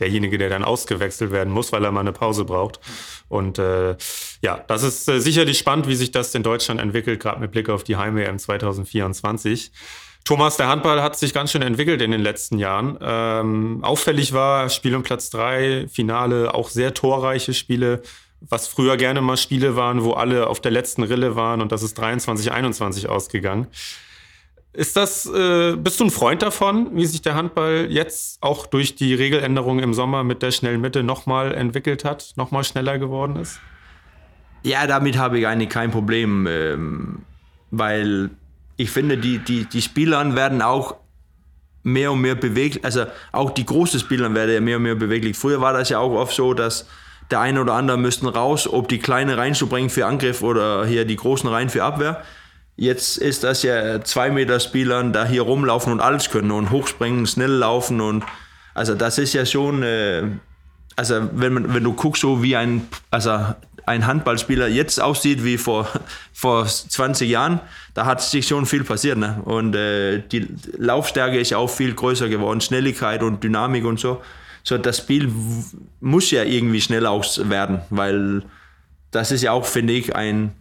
derjenige, 0.02 0.36
der 0.36 0.50
dann 0.50 0.64
ausgewechselt 0.64 1.30
werden 1.30 1.52
muss, 1.52 1.72
weil 1.72 1.84
er 1.84 1.92
mal 1.92 2.00
eine 2.00 2.12
Pause 2.12 2.44
braucht. 2.44 2.80
Und 3.28 3.58
äh, 3.58 3.96
ja, 4.42 4.62
das 4.66 4.82
ist 4.82 5.08
äh, 5.08 5.20
sicherlich 5.20 5.58
spannend, 5.58 5.88
wie 5.88 5.94
sich 5.94 6.10
das 6.10 6.34
in 6.34 6.42
Deutschland 6.42 6.80
entwickelt, 6.80 7.20
gerade 7.20 7.40
mit 7.40 7.52
Blick 7.52 7.70
auf 7.70 7.84
die 7.84 7.96
Heim-EM 7.96 8.38
2024. 8.38 9.72
Thomas, 10.24 10.56
der 10.56 10.68
Handball 10.68 11.02
hat 11.02 11.18
sich 11.18 11.32
ganz 11.32 11.50
schön 11.50 11.62
entwickelt 11.62 12.00
in 12.02 12.10
den 12.10 12.20
letzten 12.20 12.58
Jahren. 12.58 12.98
Ähm, 13.00 13.78
auffällig 13.82 14.32
war 14.32 14.68
Spiel 14.68 14.94
um 14.94 15.02
Platz 15.02 15.30
drei, 15.30 15.86
Finale, 15.88 16.54
auch 16.54 16.68
sehr 16.68 16.94
torreiche 16.94 17.54
Spiele, 17.54 18.02
was 18.40 18.68
früher 18.68 18.96
gerne 18.96 19.20
mal 19.20 19.36
Spiele 19.36 19.74
waren, 19.76 20.04
wo 20.04 20.12
alle 20.12 20.46
auf 20.48 20.60
der 20.60 20.70
letzten 20.70 21.02
Rille 21.02 21.34
waren 21.34 21.60
und 21.60 21.72
das 21.72 21.82
ist 21.82 21.94
23, 21.94 22.52
21 22.52 23.08
ausgegangen. 23.08 23.66
Ist 24.74 24.96
das, 24.96 25.26
äh, 25.26 25.76
bist 25.76 26.00
du 26.00 26.04
ein 26.04 26.10
Freund 26.10 26.40
davon, 26.40 26.96
wie 26.96 27.04
sich 27.04 27.20
der 27.20 27.34
Handball 27.34 27.88
jetzt 27.90 28.42
auch 28.42 28.66
durch 28.66 28.94
die 28.94 29.14
Regeländerung 29.14 29.80
im 29.80 29.92
Sommer 29.92 30.24
mit 30.24 30.42
der 30.42 30.50
schnellen 30.50 30.80
Mitte 30.80 31.02
nochmal 31.02 31.54
entwickelt 31.54 32.04
hat, 32.06 32.32
nochmal 32.36 32.64
schneller 32.64 32.98
geworden 32.98 33.36
ist? 33.36 33.60
Ja, 34.62 34.86
damit 34.86 35.18
habe 35.18 35.38
ich 35.38 35.46
eigentlich 35.46 35.68
kein 35.68 35.90
Problem, 35.90 36.46
ähm, 36.48 37.22
weil 37.70 38.30
ich 38.76 38.90
finde, 38.90 39.18
die, 39.18 39.38
die, 39.38 39.66
die 39.66 39.82
Spieler 39.82 40.34
werden 40.34 40.62
auch 40.62 40.96
mehr 41.82 42.12
und 42.12 42.20
mehr 42.22 42.36
beweglich, 42.36 42.82
also 42.84 43.04
auch 43.32 43.50
die 43.50 43.66
großen 43.66 44.00
Spieler 44.00 44.32
werden 44.32 44.54
ja 44.54 44.60
mehr 44.60 44.76
und 44.78 44.84
mehr 44.84 44.94
beweglich. 44.94 45.36
Früher 45.36 45.60
war 45.60 45.74
das 45.74 45.90
ja 45.90 45.98
auch 45.98 46.12
oft 46.12 46.34
so, 46.34 46.54
dass 46.54 46.88
der 47.30 47.40
eine 47.40 47.60
oder 47.60 47.74
andere 47.74 47.98
müssten 47.98 48.26
raus, 48.26 48.66
ob 48.68 48.88
die 48.88 48.98
Kleine 48.98 49.36
reinzubringen 49.36 49.90
für 49.90 50.06
Angriff 50.06 50.42
oder 50.42 50.86
hier 50.86 51.04
die 51.04 51.16
Großen 51.16 51.48
rein 51.48 51.68
für 51.68 51.82
Abwehr. 51.82 52.22
Jetzt 52.82 53.16
ist 53.16 53.44
das 53.44 53.62
ja 53.62 54.02
zwei 54.02 54.30
Meter 54.30 54.58
Spielern, 54.58 55.12
da 55.12 55.24
hier 55.24 55.42
rumlaufen 55.42 55.92
und 55.92 56.00
alles 56.00 56.30
können 56.30 56.50
und 56.50 56.72
hochspringen, 56.72 57.28
schnell 57.28 57.52
laufen 57.52 58.00
und 58.00 58.24
also 58.74 58.96
das 58.96 59.18
ist 59.18 59.34
ja 59.34 59.46
schon, 59.46 59.84
äh, 59.84 60.24
also 60.96 61.28
wenn 61.32 61.52
man, 61.52 61.74
wenn 61.74 61.84
du 61.84 61.92
guckst 61.92 62.22
so 62.22 62.42
wie 62.42 62.56
ein, 62.56 62.88
also 63.08 63.38
ein 63.86 64.04
Handballspieler 64.04 64.66
jetzt 64.66 65.00
aussieht 65.00 65.44
wie 65.44 65.58
vor, 65.58 65.88
vor 66.32 66.66
20 66.66 67.30
Jahren, 67.30 67.60
da 67.94 68.04
hat 68.04 68.20
sich 68.20 68.48
schon 68.48 68.66
viel 68.66 68.82
passiert. 68.82 69.16
Ne? 69.16 69.40
Und 69.44 69.76
äh, 69.76 70.18
die 70.18 70.48
Laufstärke 70.76 71.38
ist 71.38 71.54
auch 71.54 71.70
viel 71.70 71.94
größer 71.94 72.28
geworden, 72.28 72.60
Schnelligkeit 72.60 73.22
und 73.22 73.44
Dynamik 73.44 73.84
und 73.84 74.00
so. 74.00 74.20
So, 74.64 74.76
das 74.76 74.98
Spiel 74.98 75.30
muss 76.00 76.32
ja 76.32 76.42
irgendwie 76.42 76.80
schnell 76.80 77.04
werden, 77.04 77.80
weil 77.90 78.42
das 79.12 79.30
ist 79.30 79.42
ja 79.42 79.52
auch, 79.52 79.66
finde 79.66 79.92
ich, 79.92 80.16
ein, 80.16 80.56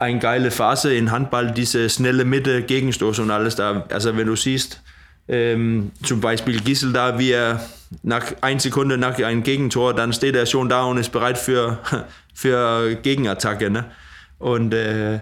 eine 0.00 0.18
geile 0.18 0.50
Phase 0.50 0.94
in 0.94 1.10
Handball, 1.10 1.52
diese 1.52 1.88
schnelle 1.90 2.24
Mitte, 2.24 2.62
Gegenstoß 2.62 3.18
und 3.20 3.30
alles 3.30 3.54
da. 3.54 3.86
Also 3.90 4.16
wenn 4.16 4.26
du 4.26 4.34
siehst, 4.34 4.82
ähm, 5.28 5.92
zum 6.02 6.20
Beispiel 6.20 6.60
Gissel 6.60 6.92
da, 6.92 7.18
wie 7.18 7.30
er 7.32 7.60
nach 8.02 8.24
einer 8.40 8.58
Sekunde 8.58 8.96
nach 8.96 9.18
einem 9.18 9.42
Gegentor, 9.42 9.94
dann 9.94 10.12
steht 10.12 10.34
er 10.34 10.46
schon 10.46 10.68
da 10.68 10.84
und 10.84 10.98
ist 10.98 11.12
bereit 11.12 11.38
für, 11.38 11.78
für 12.34 12.96
Gegenattacke. 12.96 13.70
Ne? 13.70 13.84
Und 14.38 14.72
äh, 14.72 15.16
øh, 15.16 15.18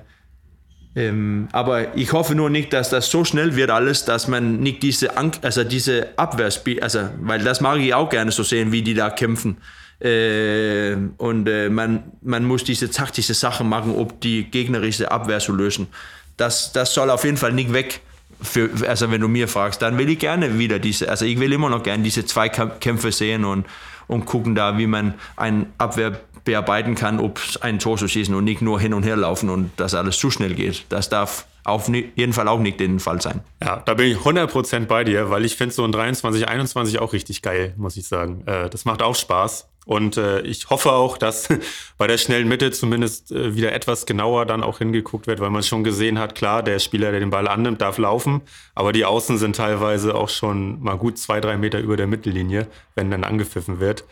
ähm, 0.94 1.48
aber 1.52 1.96
ich 1.96 2.12
hoffe 2.12 2.34
nur 2.34 2.48
nicht, 2.48 2.72
dass 2.72 2.90
das 2.90 3.10
so 3.10 3.24
schnell 3.24 3.56
wird 3.56 3.70
alles, 3.70 4.04
dass 4.04 4.26
man 4.26 4.60
nicht 4.60 4.82
diese, 4.82 5.16
also 5.16 5.38
altså, 5.42 5.64
diese 5.64 6.08
Abwehrspiel, 6.16 6.80
also 6.80 7.10
weil 7.20 7.42
das 7.42 7.60
mag 7.60 7.78
ich 7.78 7.94
auch 7.94 8.08
gerne 8.08 8.32
so 8.32 8.42
sehen, 8.42 8.72
wie 8.72 8.82
die 8.82 8.94
da 8.94 9.10
kämpfen. 9.10 9.58
Äh, 10.00 10.96
und 11.16 11.48
äh, 11.48 11.68
man, 11.70 12.12
man 12.22 12.44
muss 12.44 12.64
diese 12.64 12.90
taktische 12.90 13.34
Sachen 13.34 13.68
machen, 13.68 13.94
um 13.94 14.20
die 14.20 14.44
gegnerische 14.44 15.10
Abwehr 15.10 15.40
zu 15.40 15.52
lösen. 15.52 15.88
Das, 16.36 16.72
das 16.72 16.94
soll 16.94 17.10
auf 17.10 17.24
jeden 17.24 17.36
Fall 17.36 17.52
nicht 17.52 17.72
weg. 17.72 18.00
Für, 18.40 18.70
also 18.86 19.10
wenn 19.10 19.20
du 19.20 19.26
mir 19.26 19.48
fragst, 19.48 19.82
dann 19.82 19.98
will 19.98 20.08
ich 20.08 20.20
gerne 20.20 20.58
wieder 20.60 20.78
diese, 20.78 21.08
also 21.08 21.24
ich 21.24 21.40
will 21.40 21.52
immer 21.52 21.70
noch 21.70 21.82
gerne 21.82 22.04
diese 22.04 22.24
zwei 22.24 22.48
Kämpfe 22.48 23.10
sehen 23.10 23.44
und, 23.44 23.66
und 24.06 24.26
gucken 24.26 24.54
da, 24.54 24.78
wie 24.78 24.86
man 24.86 25.14
ein 25.36 25.66
Abwehr 25.76 26.20
bearbeiten 26.44 26.94
kann, 26.94 27.18
ob 27.18 27.40
ein 27.60 27.80
Tor 27.80 27.96
zu 27.96 28.06
schießen 28.06 28.32
und 28.34 28.44
nicht 28.44 28.62
nur 28.62 28.80
hin 28.80 28.94
und 28.94 29.02
her 29.02 29.16
laufen 29.16 29.50
und 29.50 29.72
dass 29.76 29.94
alles 29.94 30.16
zu 30.18 30.30
schnell 30.30 30.54
geht. 30.54 30.86
Das 30.88 31.08
darf 31.08 31.46
auf 31.64 31.88
jeden 31.88 32.32
Fall 32.32 32.48
auch 32.48 32.60
nicht 32.60 32.80
den 32.80 33.00
Fall 33.00 33.20
sein. 33.20 33.40
Ja, 33.62 33.82
da 33.84 33.94
bin 33.94 34.10
ich 34.10 34.18
100% 34.18 34.86
bei 34.86 35.04
dir, 35.04 35.30
weil 35.30 35.44
ich 35.44 35.56
finde 35.56 35.74
so 35.74 35.84
ein 35.84 35.92
23, 35.92 36.48
21 36.48 37.00
auch 37.00 37.12
richtig 37.12 37.42
geil, 37.42 37.74
muss 37.76 37.96
ich 37.96 38.08
sagen. 38.08 38.44
Äh, 38.46 38.70
das 38.70 38.84
macht 38.84 39.02
auch 39.02 39.14
Spaß. 39.14 39.68
Und 39.88 40.18
äh, 40.18 40.42
ich 40.42 40.68
hoffe 40.68 40.92
auch, 40.92 41.16
dass 41.16 41.48
bei 41.96 42.06
der 42.06 42.18
schnellen 42.18 42.46
Mitte 42.46 42.70
zumindest 42.72 43.32
äh, 43.32 43.54
wieder 43.54 43.72
etwas 43.72 44.04
genauer 44.04 44.44
dann 44.44 44.62
auch 44.62 44.78
hingeguckt 44.78 45.26
wird, 45.26 45.40
weil 45.40 45.48
man 45.48 45.62
schon 45.62 45.82
gesehen 45.82 46.18
hat, 46.18 46.34
klar, 46.34 46.62
der 46.62 46.78
Spieler, 46.78 47.10
der 47.10 47.20
den 47.20 47.30
Ball 47.30 47.48
annimmt, 47.48 47.80
darf 47.80 47.96
laufen, 47.96 48.42
aber 48.74 48.92
die 48.92 49.06
Außen 49.06 49.38
sind 49.38 49.56
teilweise 49.56 50.14
auch 50.14 50.28
schon 50.28 50.82
mal 50.82 50.98
gut 50.98 51.16
zwei, 51.16 51.40
drei 51.40 51.56
Meter 51.56 51.80
über 51.80 51.96
der 51.96 52.06
Mittellinie, 52.06 52.66
wenn 52.96 53.10
dann 53.10 53.24
angepfiffen 53.24 53.80
wird. 53.80 54.04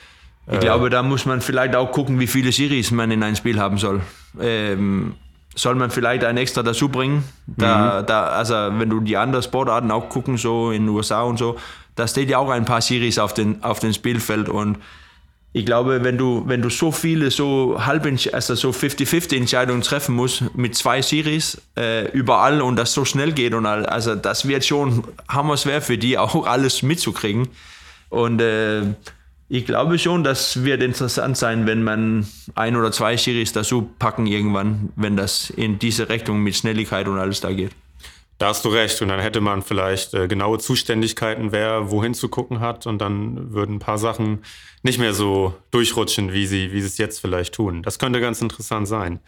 Ich 0.50 0.60
glaube, 0.60 0.88
da 0.88 1.02
muss 1.02 1.26
man 1.26 1.42
vielleicht 1.42 1.76
auch 1.76 1.92
gucken, 1.92 2.20
wie 2.20 2.26
viele 2.26 2.52
Schiris 2.52 2.90
man 2.90 3.10
in 3.10 3.22
ein 3.22 3.36
Spiel 3.36 3.60
haben 3.60 3.76
soll. 3.76 4.00
Ähm, 4.40 5.16
soll 5.54 5.74
man 5.74 5.90
vielleicht 5.90 6.24
ein 6.24 6.38
extra 6.38 6.62
dazu 6.62 6.88
bringen. 6.88 7.22
Da, 7.46 8.00
mhm. 8.00 8.06
da, 8.06 8.22
also 8.28 8.54
wenn 8.54 8.88
du 8.88 9.00
die 9.00 9.18
anderen 9.18 9.42
Sportarten 9.42 9.90
auch 9.90 10.08
gucken, 10.08 10.38
so 10.38 10.70
in 10.70 10.86
den 10.86 10.88
USA 10.88 11.20
und 11.20 11.38
so, 11.38 11.58
da 11.96 12.08
steht 12.08 12.30
ja 12.30 12.38
auch 12.38 12.48
ein 12.48 12.64
paar 12.64 12.80
Series 12.80 13.18
auf 13.18 13.34
den, 13.34 13.62
auf 13.62 13.80
dem 13.80 13.92
Spielfeld 13.92 14.48
und 14.48 14.78
ich 15.57 15.64
glaube, 15.64 16.05
wenn 16.05 16.19
du, 16.19 16.42
wenn 16.47 16.61
du 16.61 16.69
so 16.69 16.92
viele, 16.92 17.31
so 17.31 17.77
halb, 17.79 18.05
also 18.05 18.55
so 18.55 18.69
50-50 18.73 19.38
Entscheidungen 19.38 19.81
treffen 19.81 20.14
musst 20.14 20.55
mit 20.55 20.75
zwei 20.75 21.01
Series 21.01 21.62
äh, 21.79 22.11
überall 22.11 22.61
und 22.61 22.77
das 22.77 22.92
so 22.92 23.07
schnell 23.07 23.33
geht 23.33 23.55
und 23.55 23.64
all, 23.64 23.87
also 23.87 24.14
das 24.14 24.47
wird 24.47 24.66
schon 24.66 25.05
hammerschwer 25.29 25.81
für 25.81 25.97
die 25.97 26.19
auch 26.19 26.47
alles 26.47 26.83
mitzukriegen. 26.83 27.49
Und 28.11 28.42
äh, 28.42 28.83
ich 29.49 29.64
glaube 29.64 29.99
schon, 29.99 30.25
das 30.25 30.62
wird 30.62 30.83
interessant 30.83 31.38
sein, 31.38 31.66
wenn 31.66 31.83
man 31.83 32.27
ein 32.55 32.77
oder 32.77 32.92
zwei 32.92 33.16
Series 33.16 33.55
dazu 33.55 33.88
packen 33.99 34.27
irgendwann, 34.27 34.90
wenn 34.95 35.16
das 35.16 35.49
in 35.49 35.79
diese 35.79 36.11
Richtung 36.11 36.42
mit 36.42 36.55
Schnelligkeit 36.55 37.09
und 37.09 37.19
alles 37.19 37.40
da 37.40 37.51
geht. 37.51 37.73
Da 38.38 38.49
hast 38.49 38.64
du 38.64 38.68
recht. 38.68 39.01
Und 39.01 39.09
dann 39.09 39.20
hätte 39.20 39.40
man 39.40 39.62
vielleicht 39.62 40.14
äh, 40.14 40.29
genaue 40.29 40.59
Zuständigkeiten, 40.59 41.53
wer 41.53 41.90
wohin 41.90 42.14
zu 42.14 42.29
gucken 42.29 42.61
hat. 42.61 42.87
Und 42.87 42.99
dann 42.99 43.53
würden 43.53 43.77
ein 43.77 43.81
paar 43.81 43.99
Sachen 43.99 44.42
nicht 44.83 44.99
mehr 44.99 45.14
so 45.14 45.55
durchrutschen, 45.70 46.33
wie 46.33 46.46
sie, 46.46 46.72
wie 46.72 46.81
sie 46.81 46.87
es 46.87 46.99
jetzt 46.99 47.20
vielleicht 47.20 47.55
tun. 47.55 47.83
Das 47.83 47.99
könnte 47.99 48.20
ganz 48.20 48.42
interessant 48.42 48.88
sein. 48.88 49.20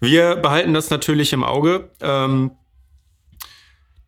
Wir 0.00 0.36
behalten 0.36 0.74
das 0.74 0.90
natürlich 0.90 1.32
im 1.32 1.44
Auge. 1.44 1.90
Ähm, 2.00 2.50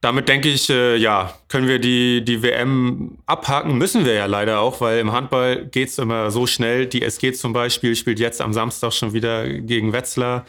damit 0.00 0.28
denke 0.28 0.48
ich, 0.48 0.68
äh, 0.68 0.96
ja, 0.96 1.32
können 1.46 1.68
wir 1.68 1.78
die, 1.78 2.24
die 2.24 2.42
WM 2.42 3.18
abhaken. 3.26 3.78
Müssen 3.78 4.04
wir 4.04 4.14
ja 4.14 4.26
leider 4.26 4.58
auch, 4.58 4.80
weil 4.80 4.98
im 4.98 5.12
Handball 5.12 5.66
geht 5.66 5.90
es 5.90 5.98
immer 5.98 6.32
so 6.32 6.48
schnell. 6.48 6.86
Die 6.86 7.02
SG 7.02 7.32
zum 7.32 7.52
Beispiel 7.52 7.94
spielt 7.94 8.18
jetzt 8.18 8.40
am 8.40 8.52
Samstag 8.52 8.92
schon 8.92 9.12
wieder 9.12 9.48
gegen 9.48 9.92
Wetzlar 9.92 10.44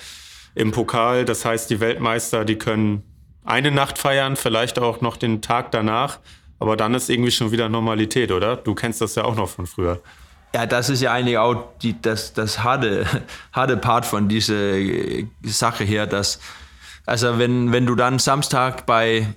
im 0.55 0.71
Pokal. 0.71 1.23
Das 1.23 1.45
heißt, 1.45 1.69
die 1.69 1.79
Weltmeister, 1.79 2.45
die 2.45 2.55
können 2.55 3.03
eine 3.45 3.71
Nacht 3.71 3.97
feiern, 3.97 4.35
vielleicht 4.35 4.79
auch 4.79 5.01
noch 5.01 5.17
den 5.17 5.41
Tag 5.41 5.71
danach. 5.71 6.19
Aber 6.59 6.77
dann 6.77 6.93
ist 6.93 7.09
irgendwie 7.09 7.31
schon 7.31 7.51
wieder 7.51 7.67
Normalität, 7.67 8.31
oder? 8.31 8.55
Du 8.55 8.73
kennst 8.73 9.01
das 9.01 9.15
ja 9.15 9.25
auch 9.25 9.35
noch 9.35 9.49
von 9.49 9.67
früher. 9.67 10.01
Ja, 10.55 10.65
das 10.65 10.89
ist 10.89 11.01
ja 11.01 11.11
eigentlich 11.11 11.37
auch 11.37 11.65
die, 11.81 11.99
das, 11.99 12.33
das 12.33 12.63
harte, 12.63 13.05
harte 13.51 13.75
Part 13.75 14.05
von 14.05 14.29
dieser 14.29 14.75
Sache 15.43 15.83
hier, 15.83 16.05
dass, 16.05 16.39
also 17.05 17.39
wenn, 17.39 17.71
wenn 17.71 17.85
du 17.85 17.95
dann 17.95 18.19
Samstag 18.19 18.85
bei, 18.85 19.33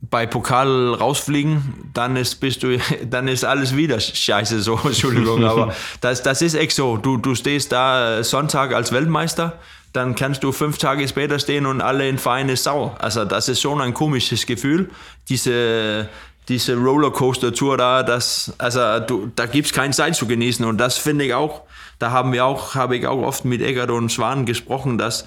bei 0.00 0.26
Pokal 0.26 0.94
rausfliegen, 0.94 1.90
dann 1.92 2.16
ist, 2.16 2.36
bist 2.36 2.62
du, 2.62 2.78
dann 3.04 3.28
ist 3.28 3.44
alles 3.44 3.76
wieder 3.76 4.00
scheiße, 4.00 4.62
so, 4.62 4.80
Entschuldigung, 4.84 5.44
aber 5.44 5.74
das, 6.00 6.22
das 6.22 6.40
ist 6.42 6.54
echt 6.54 6.74
so. 6.74 6.96
Du, 6.96 7.18
du 7.18 7.34
stehst 7.34 7.72
da 7.72 8.24
Sonntag 8.24 8.74
als 8.74 8.90
Weltmeister 8.90 9.60
dann 9.96 10.14
kannst 10.14 10.44
du 10.44 10.52
fünf 10.52 10.76
Tage 10.76 11.08
später 11.08 11.38
stehen 11.38 11.64
und 11.64 11.80
alle 11.80 12.08
in 12.08 12.18
Verein 12.18 12.54
sauer. 12.54 12.96
Also 13.00 13.24
das 13.24 13.48
ist 13.48 13.62
schon 13.62 13.80
ein 13.80 13.94
komisches 13.94 14.44
Gefühl, 14.44 14.90
diese, 15.28 16.08
diese 16.48 16.76
Rollercoaster-Tour 16.76 17.78
da, 17.78 18.02
das, 18.02 18.52
also 18.58 19.00
du, 19.00 19.32
da 19.34 19.46
gibt 19.46 19.66
es 19.66 19.72
keine 19.72 19.94
Zeit 19.94 20.14
zu 20.14 20.26
genießen 20.26 20.64
und 20.66 20.78
das 20.78 20.98
finde 20.98 21.24
ich 21.24 21.34
auch, 21.34 21.62
da 21.98 22.10
haben 22.10 22.32
wir 22.34 22.44
auch, 22.44 22.74
habe 22.74 22.96
ich 22.96 23.06
auch 23.06 23.22
oft 23.22 23.46
mit 23.46 23.62
Eggert 23.62 23.90
und 23.90 24.12
Schwan 24.12 24.44
gesprochen, 24.44 24.98
dass 24.98 25.26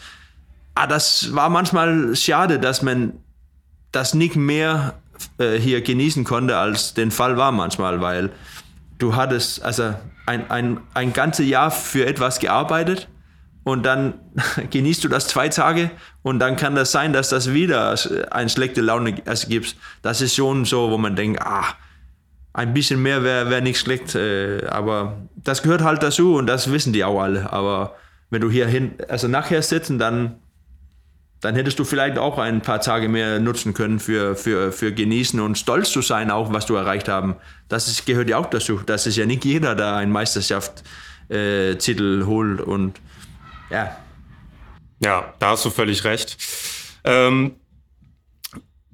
ah, 0.75 0.85
das 0.85 1.33
war 1.33 1.49
manchmal 1.49 2.15
schade, 2.15 2.59
dass 2.59 2.83
man 2.83 3.13
das 3.91 4.13
nicht 4.13 4.35
mehr 4.35 4.99
äh, 5.39 5.57
hier 5.57 5.81
genießen 5.81 6.23
konnte, 6.25 6.57
als 6.57 6.93
den 6.93 7.09
Fall 7.09 7.37
war 7.37 7.51
manchmal, 7.51 8.01
weil 8.01 8.29
du 8.99 9.15
hattest 9.15 9.63
also 9.63 9.95
ein, 10.27 10.51
ein, 10.51 10.79
ein 10.93 11.11
ganzes 11.11 11.47
Jahr 11.47 11.71
für 11.71 12.05
etwas 12.05 12.39
gearbeitet 12.39 13.07
und 13.69 13.85
dann 13.85 14.15
genießt 14.71 15.03
du 15.03 15.07
das 15.07 15.27
zwei 15.27 15.49
Tage 15.49 15.91
und 16.23 16.39
dann 16.39 16.55
kann 16.55 16.75
das 16.75 16.91
sein, 16.91 17.13
dass 17.13 17.29
das 17.29 17.53
wieder 17.53 17.95
eine 18.31 18.49
schlechte 18.49 18.81
Laune 18.81 19.13
gibt. 19.13 19.75
Das 20.01 20.21
ist 20.21 20.35
schon 20.35 20.65
so, 20.65 20.89
wo 20.89 20.97
man 20.97 21.15
denkt, 21.15 21.41
ah, 21.41 21.75
ein 22.53 22.73
bisschen 22.73 23.01
mehr 23.01 23.23
wäre 23.23 23.49
wär 23.49 23.61
nicht 23.61 23.79
schlecht, 23.79 24.15
äh, 24.15 24.65
aber 24.67 25.17
das 25.35 25.63
gehört 25.63 25.83
halt 25.83 26.03
dazu 26.03 26.35
und 26.35 26.47
das 26.47 26.71
wissen 26.71 26.93
die 26.93 27.03
auch 27.03 27.21
alle. 27.21 27.53
Aber 27.53 27.95
wenn 28.29 28.41
du 28.41 28.49
hier 28.49 28.67
hin, 28.67 28.93
also 29.07 29.27
nachher 29.27 29.61
sitzen, 29.61 29.99
dann, 29.99 30.35
dann 31.41 31.55
hättest 31.55 31.79
du 31.79 31.83
vielleicht 31.83 32.17
auch 32.17 32.37
ein 32.37 32.61
paar 32.61 32.81
Tage 32.81 33.07
mehr 33.07 33.39
nutzen 33.39 33.73
können 33.73 33.99
für, 33.99 34.35
für, 34.35 34.71
für 34.71 34.91
genießen 34.91 35.39
und 35.39 35.57
stolz 35.57 35.91
zu 35.91 36.01
sein, 36.01 36.31
auch 36.31 36.51
was 36.51 36.65
du 36.65 36.75
erreicht 36.75 37.07
haben. 37.07 37.35
Das 37.69 37.87
ist, 37.87 38.05
gehört 38.05 38.29
ja 38.29 38.37
auch 38.37 38.49
dazu. 38.49 38.81
Das 38.85 39.07
ist 39.07 39.15
ja 39.15 39.25
nicht 39.25 39.45
jeder, 39.45 39.75
der 39.75 39.95
einen 39.95 40.11
Meisterschaft-Titel 40.11 42.21
äh, 42.21 42.25
holt 42.25 42.61
und 42.61 42.99
ja. 43.69 43.97
Ja, 45.01 45.33
da 45.39 45.51
hast 45.51 45.65
du 45.65 45.69
völlig 45.69 46.03
recht. 46.03 46.37
Ähm, 47.03 47.55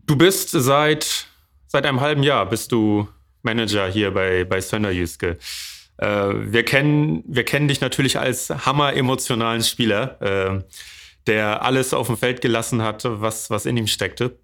du 0.05 0.15
bist 0.15 0.51
seit, 0.51 1.27
seit 1.67 1.85
einem 1.85 2.01
halben 2.01 2.23
Jahr 2.23 2.45
bist 2.45 2.71
du 2.71 3.07
Manager 3.41 3.88
hier 3.88 4.11
bei, 4.11 4.43
bei 4.43 4.61
Sönderjyske. 4.61 5.38
Äh, 5.97 6.07
wir, 6.07 6.63
kennen, 6.63 7.23
wir 7.27 7.43
kennen 7.43 7.67
dich 7.67 7.81
natürlich 7.81 8.19
als 8.19 8.49
hammer-emotionalen 8.49 9.63
Spieler, 9.63 10.21
äh, 10.21 10.63
der 11.27 11.63
alles 11.63 11.93
auf 11.93 12.07
dem 12.07 12.17
Feld 12.17 12.41
gelassen 12.41 12.81
hat, 12.81 13.03
was, 13.05 13.49
was 13.49 13.65
in 13.65 13.77
ihm 13.77 13.88
steckte. 13.88 14.38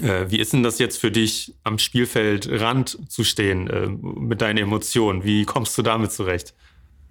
Äh, 0.00 0.30
wie 0.30 0.38
ist 0.38 0.52
denn 0.52 0.62
das 0.62 0.78
jetzt 0.78 1.00
für 1.00 1.10
dich, 1.10 1.54
am 1.64 1.78
Spielfeldrand 1.78 3.10
zu 3.10 3.24
stehen 3.24 3.68
äh, 3.68 3.86
mit 3.88 4.40
deinen 4.40 4.58
Emotionen? 4.58 5.24
Wie 5.24 5.44
kommst 5.44 5.76
du 5.76 5.82
damit 5.82 6.12
zurecht? 6.12 6.54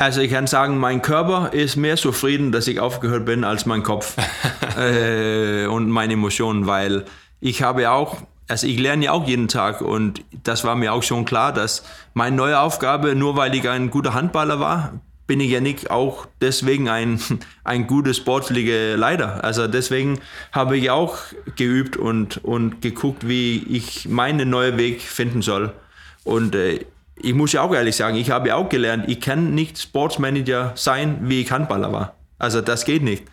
Also 0.02 0.22
ich 0.22 0.32
kann 0.32 0.48
sagen, 0.48 0.78
mein 0.78 1.02
Körper 1.02 1.52
ist 1.52 1.76
mehr 1.76 1.98
zufrieden, 1.98 2.54
dass 2.54 2.70
ich 2.70 2.80
aufgehört 2.80 3.26
bin, 3.26 3.44
als 3.44 3.66
mein 3.66 3.84
Kopf 3.84 4.16
äh, 4.78 5.66
und 5.66 5.90
meine 5.90 6.14
Emotionen, 6.14 6.68
weil 6.68 7.04
ich 7.42 7.64
habe 7.64 7.92
auch, 7.92 8.16
also 8.48 8.66
ich 8.66 8.80
lerne 8.80 9.06
ja 9.06 9.12
auch 9.12 9.28
jeden 9.28 9.50
Tag 9.50 9.82
und 9.82 10.24
das 10.44 10.64
war 10.64 10.76
mir 10.76 10.94
auch 10.94 11.04
schon 11.04 11.26
klar, 11.26 11.52
dass 11.52 11.84
meine 12.14 12.34
neue 12.34 12.62
Aufgabe, 12.62 13.14
nur 13.14 13.36
weil 13.36 13.54
ich 13.54 13.68
ein 13.68 13.90
guter 13.90 14.14
Handballer 14.14 14.62
war, 14.62 14.94
bin 15.28 15.42
ich 15.42 15.52
ja 15.52 15.60
nicht 15.60 15.92
auch 15.92 16.28
deswegen 16.40 16.88
ein, 16.88 17.20
ein 17.66 17.86
guter 17.86 18.14
sportlicher 18.14 18.96
Leiter. 18.96 19.44
Also 19.44 19.68
deswegen 19.68 20.22
habe 20.54 20.78
ich 20.78 20.92
auch 20.92 21.18
geübt 21.58 21.98
und, 21.98 22.38
und 22.46 22.82
geguckt, 22.82 23.28
wie 23.28 23.58
ich 23.68 24.08
meinen 24.08 24.50
neuen 24.50 24.78
Weg 24.78 25.02
finden 25.02 25.42
soll. 25.42 25.74
Und 26.24 26.56
äh, 26.56 26.86
ich 27.22 27.34
muss 27.34 27.54
ja 27.54 27.62
auch 27.62 27.74
ehrlich 27.74 27.96
sagen, 27.96 28.18
ich 28.18 28.32
habe 28.32 28.50
ja 28.50 28.56
auch 28.56 28.70
gelernt, 28.70 29.06
ich 29.08 29.20
kann 29.20 29.54
nicht 29.54 29.80
Sportsmanager 29.80 30.74
sein, 30.76 31.20
wie 31.24 31.42
ich 31.42 31.52
Handballer 31.52 31.92
war. 31.92 32.16
Also 32.38 32.62
das 32.62 32.86
geht 32.86 33.04
nicht. 33.04 33.24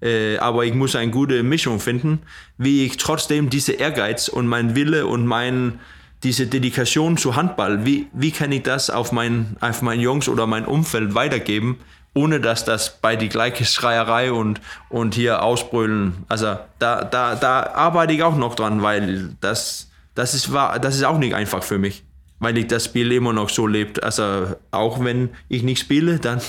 Äh, 0.00 0.38
aber 0.38 0.64
ich 0.64 0.74
muss 0.74 0.96
eine 0.96 1.10
gute 1.10 1.42
Mischung 1.42 1.80
finden, 1.80 2.20
wie 2.58 2.84
ich 2.84 2.96
trotzdem 2.96 3.50
diese 3.50 3.72
Ehrgeiz 3.72 4.28
und 4.28 4.46
mein 4.46 4.74
Wille 4.74 5.06
und 5.06 5.26
mein, 5.26 5.80
diese 6.22 6.46
Dedikation 6.46 7.16
zu 7.16 7.36
Handball, 7.36 7.84
wie, 7.84 8.08
wie 8.12 8.30
kann 8.30 8.52
ich 8.52 8.62
das 8.62 8.90
auf 8.90 9.12
mein, 9.12 9.56
auf 9.60 9.82
mein 9.82 10.00
Jungs 10.00 10.28
oder 10.28 10.46
mein 10.46 10.64
Umfeld 10.64 11.14
weitergeben, 11.14 11.78
ohne 12.14 12.40
dass 12.40 12.64
das 12.64 12.98
bei 13.00 13.16
die 13.16 13.28
gleiche 13.28 13.64
Schreierei 13.64 14.32
und, 14.32 14.60
und 14.88 15.14
hier 15.14 15.42
ausbrüllen. 15.42 16.24
Also 16.28 16.58
da, 16.78 17.04
da, 17.04 17.34
da 17.34 17.72
arbeite 17.74 18.12
ich 18.12 18.22
auch 18.22 18.36
noch 18.36 18.54
dran, 18.54 18.82
weil 18.82 19.30
das, 19.40 19.90
das, 20.14 20.34
ist, 20.34 20.50
das 20.52 20.96
ist 20.96 21.04
auch 21.04 21.18
nicht 21.18 21.34
einfach 21.34 21.62
für 21.62 21.78
mich 21.78 22.04
weil 22.42 22.58
ich 22.58 22.66
das 22.66 22.84
Spiel 22.84 23.12
immer 23.12 23.32
noch 23.32 23.48
so 23.48 23.66
lebt. 23.66 24.02
Also 24.02 24.56
auch 24.72 25.02
wenn 25.02 25.30
ich 25.48 25.62
nicht 25.62 25.78
spiele, 25.78 26.18
dann, 26.18 26.40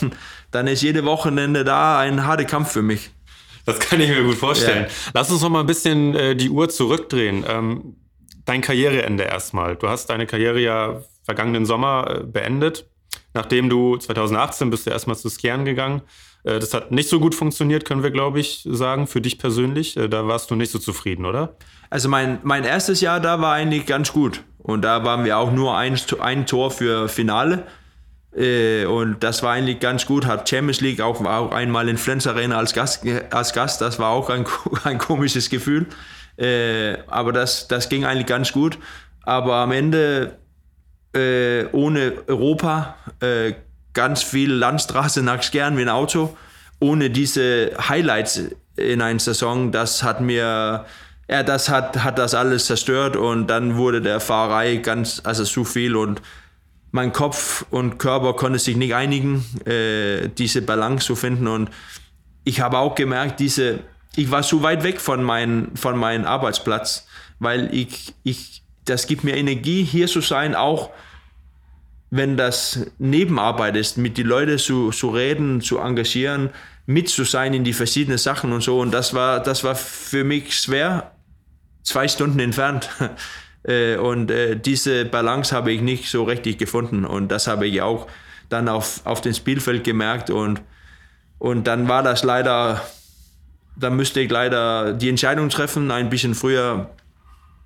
dann 0.52 0.68
ist 0.68 0.82
jede 0.82 1.06
Wochenende 1.06 1.64
da 1.64 2.00
ein 2.00 2.26
harter 2.26 2.46
Kampf 2.46 2.72
für 2.72 2.82
mich. 2.82 3.12
Das 3.66 3.80
kann 3.80 4.02
ich 4.02 4.10
mir 4.10 4.24
gut 4.24 4.36
vorstellen. 4.36 4.88
Ja. 4.90 5.12
Lass 5.14 5.32
uns 5.32 5.42
noch 5.42 5.50
mal 5.50 5.62
ein 5.62 5.68
bisschen 5.68 6.16
äh, 6.16 6.36
die 6.36 6.50
Uhr 6.50 6.68
zurückdrehen. 6.68 7.46
Ähm, 7.48 7.96
dein 8.44 8.62
Karriereende 8.62 9.24
erstmal. 9.24 9.76
Du 9.76 9.88
hast 9.88 10.08
deine 10.08 10.26
Karriere 10.26 10.60
ja 10.60 11.04
vergangenen 11.24 11.66
Sommer 11.66 12.08
äh, 12.10 12.24
beendet. 12.24 12.90
Nachdem 13.36 13.70
du 13.70 13.96
2018 13.96 14.72
bist 14.72 14.88
du 14.88 14.90
erstmal 14.90 15.16
zu 15.16 15.30
Skjern 15.30 15.64
gegangen. 15.64 16.02
Äh, 16.44 16.60
das 16.60 16.74
hat 16.74 16.92
nicht 16.92 17.10
so 17.10 17.20
gut 17.20 17.36
funktioniert, 17.36 17.86
können 17.86 18.04
wir, 18.04 18.12
glaube 18.12 18.40
ich, 18.40 18.68
sagen, 18.70 19.08
für 19.08 19.22
dich 19.22 19.40
persönlich. 19.40 19.98
Äh, 19.98 20.10
da 20.10 20.28
warst 20.28 20.52
du 20.52 20.56
nicht 20.56 20.72
so 20.72 20.80
zufrieden, 20.80 21.26
oder? 21.26 21.56
Also 21.90 22.10
mein, 22.10 22.40
mein 22.44 22.64
erstes 22.64 23.02
Jahr 23.02 23.20
da 23.20 23.42
war 23.42 23.54
eigentlich 23.54 23.86
ganz 23.86 24.14
gut. 24.14 24.44
Und 24.58 24.84
da 24.84 25.04
waren 25.04 25.26
wir 25.26 25.38
auch 25.38 25.52
nur 25.52 25.78
ein, 25.78 26.00
ein 26.20 26.46
Tor 26.46 26.72
für 26.72 27.10
Finale. 27.10 27.68
Äh, 28.36 28.86
und 28.86 29.24
das 29.24 29.44
war 29.44 29.54
eigentlich 29.54 29.80
ganz 29.80 30.06
gut. 30.06 30.26
Hat 30.26 30.50
Champions 30.50 30.82
League 30.82 31.02
auch, 31.02 31.24
auch 31.26 31.52
einmal 31.52 31.90
in 31.90 31.98
Flens 31.98 32.28
Arena 32.28 32.58
als 32.58 32.74
Gast, 32.74 33.06
als 33.32 33.54
Gast. 33.54 33.82
Das 33.82 34.00
war 34.00 34.10
auch 34.10 34.30
ein, 34.30 34.46
ein 34.84 34.98
komisches 34.98 35.50
Gefühl. 35.50 35.88
Aber 37.10 37.32
das, 37.32 37.68
das 37.68 37.90
ging 37.90 38.06
eigentlich 38.06 38.26
ganz 38.26 38.54
gut. 38.54 38.80
Aber 39.22 39.58
am 39.58 39.72
Ende 39.72 40.40
ohne 41.72 42.14
Europa, 42.26 42.96
ganz 43.94 44.24
viel 44.24 44.52
Landstraße 44.52 45.22
nach 45.22 45.42
Skern 45.44 45.78
wie 45.78 45.82
ein 45.82 45.90
Auto, 45.90 46.36
ohne 46.80 47.10
diese 47.10 47.72
Highlights 47.88 48.44
in 48.76 49.02
einer 49.02 49.20
Saison, 49.20 49.72
das 49.72 50.04
hat 50.04 50.22
mir 50.22 50.86
ja, 51.30 51.44
das 51.44 51.70
hat, 51.70 52.04
hat 52.04 52.18
das 52.18 52.36
alles 52.36 52.66
zerstört 52.66 53.16
und 53.16 53.48
dann 53.48 53.78
wurde 53.78 54.02
der 54.02 54.20
Fahrerei 54.20 54.78
ganz, 54.78 55.22
also 55.24 55.44
zu 55.44 55.64
viel 55.64 55.96
und 55.96 56.22
mein 56.92 57.12
Kopf 57.14 57.66
und 57.72 57.98
Körper 57.98 58.34
konnte 58.34 58.60
sich 58.60 58.76
nicht 58.76 58.94
einigen, 58.94 59.44
äh, 59.66 60.30
diese 60.38 60.62
Balance 60.62 61.06
zu 61.08 61.16
finden 61.16 61.48
und 61.48 61.70
ich 62.44 62.60
habe 62.62 62.78
auch 62.78 62.94
gemerkt, 62.94 63.40
diese, 63.40 63.80
ich 64.16 64.30
war 64.32 64.44
so 64.44 64.62
weit 64.64 64.84
weg 64.84 65.00
von, 65.00 65.24
mein, 65.24 65.72
von 65.76 65.98
meinem 65.98 66.26
Arbeitsplatz, 66.26 67.08
weil 67.40 67.74
ich, 67.74 68.14
ich, 68.24 68.62
das 68.86 69.08
gibt 69.08 69.24
mir 69.24 69.38
Energie, 69.38 69.84
hier 69.84 70.08
zu 70.08 70.20
sein, 70.20 70.56
auch 70.56 70.92
wenn 72.16 72.38
das 72.38 72.86
Nebenarbeit 73.00 73.76
ist, 73.76 73.98
mit 73.98 74.20
den 74.20 74.28
Leuten 74.28 74.60
zu, 74.60 74.92
zu 74.92 75.10
reden, 75.10 75.62
zu 75.62 75.80
engagieren, 75.80 76.52
mit 76.86 77.10
zu 77.10 77.24
sein 77.24 77.56
in 77.56 77.64
die 77.64 77.74
verschiedenen 77.74 78.20
Sachen 78.20 78.52
und 78.54 78.62
so. 78.62 78.80
Und 78.80 78.94
das 78.94 79.16
war, 79.16 79.42
das 79.42 79.64
war 79.64 79.74
für 79.74 80.24
mich 80.24 80.56
schwer, 80.56 81.12
zwei 81.82 82.08
Stunden 82.08 82.40
entfernt. 82.40 82.90
Äh, 83.66 83.96
und 83.96 84.30
äh, 84.30 84.58
diese 84.58 85.06
Balance 85.06 85.56
habe 85.56 85.72
ich 85.72 85.80
nicht 85.80 86.10
so 86.10 86.24
richtig 86.26 86.58
gefunden. 86.58 87.06
Und 87.06 87.30
das 87.30 87.48
habe 87.48 87.66
ich 87.66 87.82
auch 87.82 88.08
dann 88.50 88.68
auf, 88.68 89.00
auf 89.06 89.22
dem 89.22 89.34
Spielfeld 89.34 89.86
gemerkt. 89.86 90.30
Und, 90.30 90.62
und 91.40 91.66
dann 91.66 91.88
war 91.88 92.04
das 92.04 92.24
leider, 92.24 92.82
dann 93.78 93.96
müsste 93.96 94.20
ich 94.20 94.30
leider 94.30 94.92
die 94.92 95.08
Entscheidung 95.08 95.48
treffen, 95.48 95.92
ein 95.92 96.10
bisschen 96.10 96.36
früher 96.36 96.90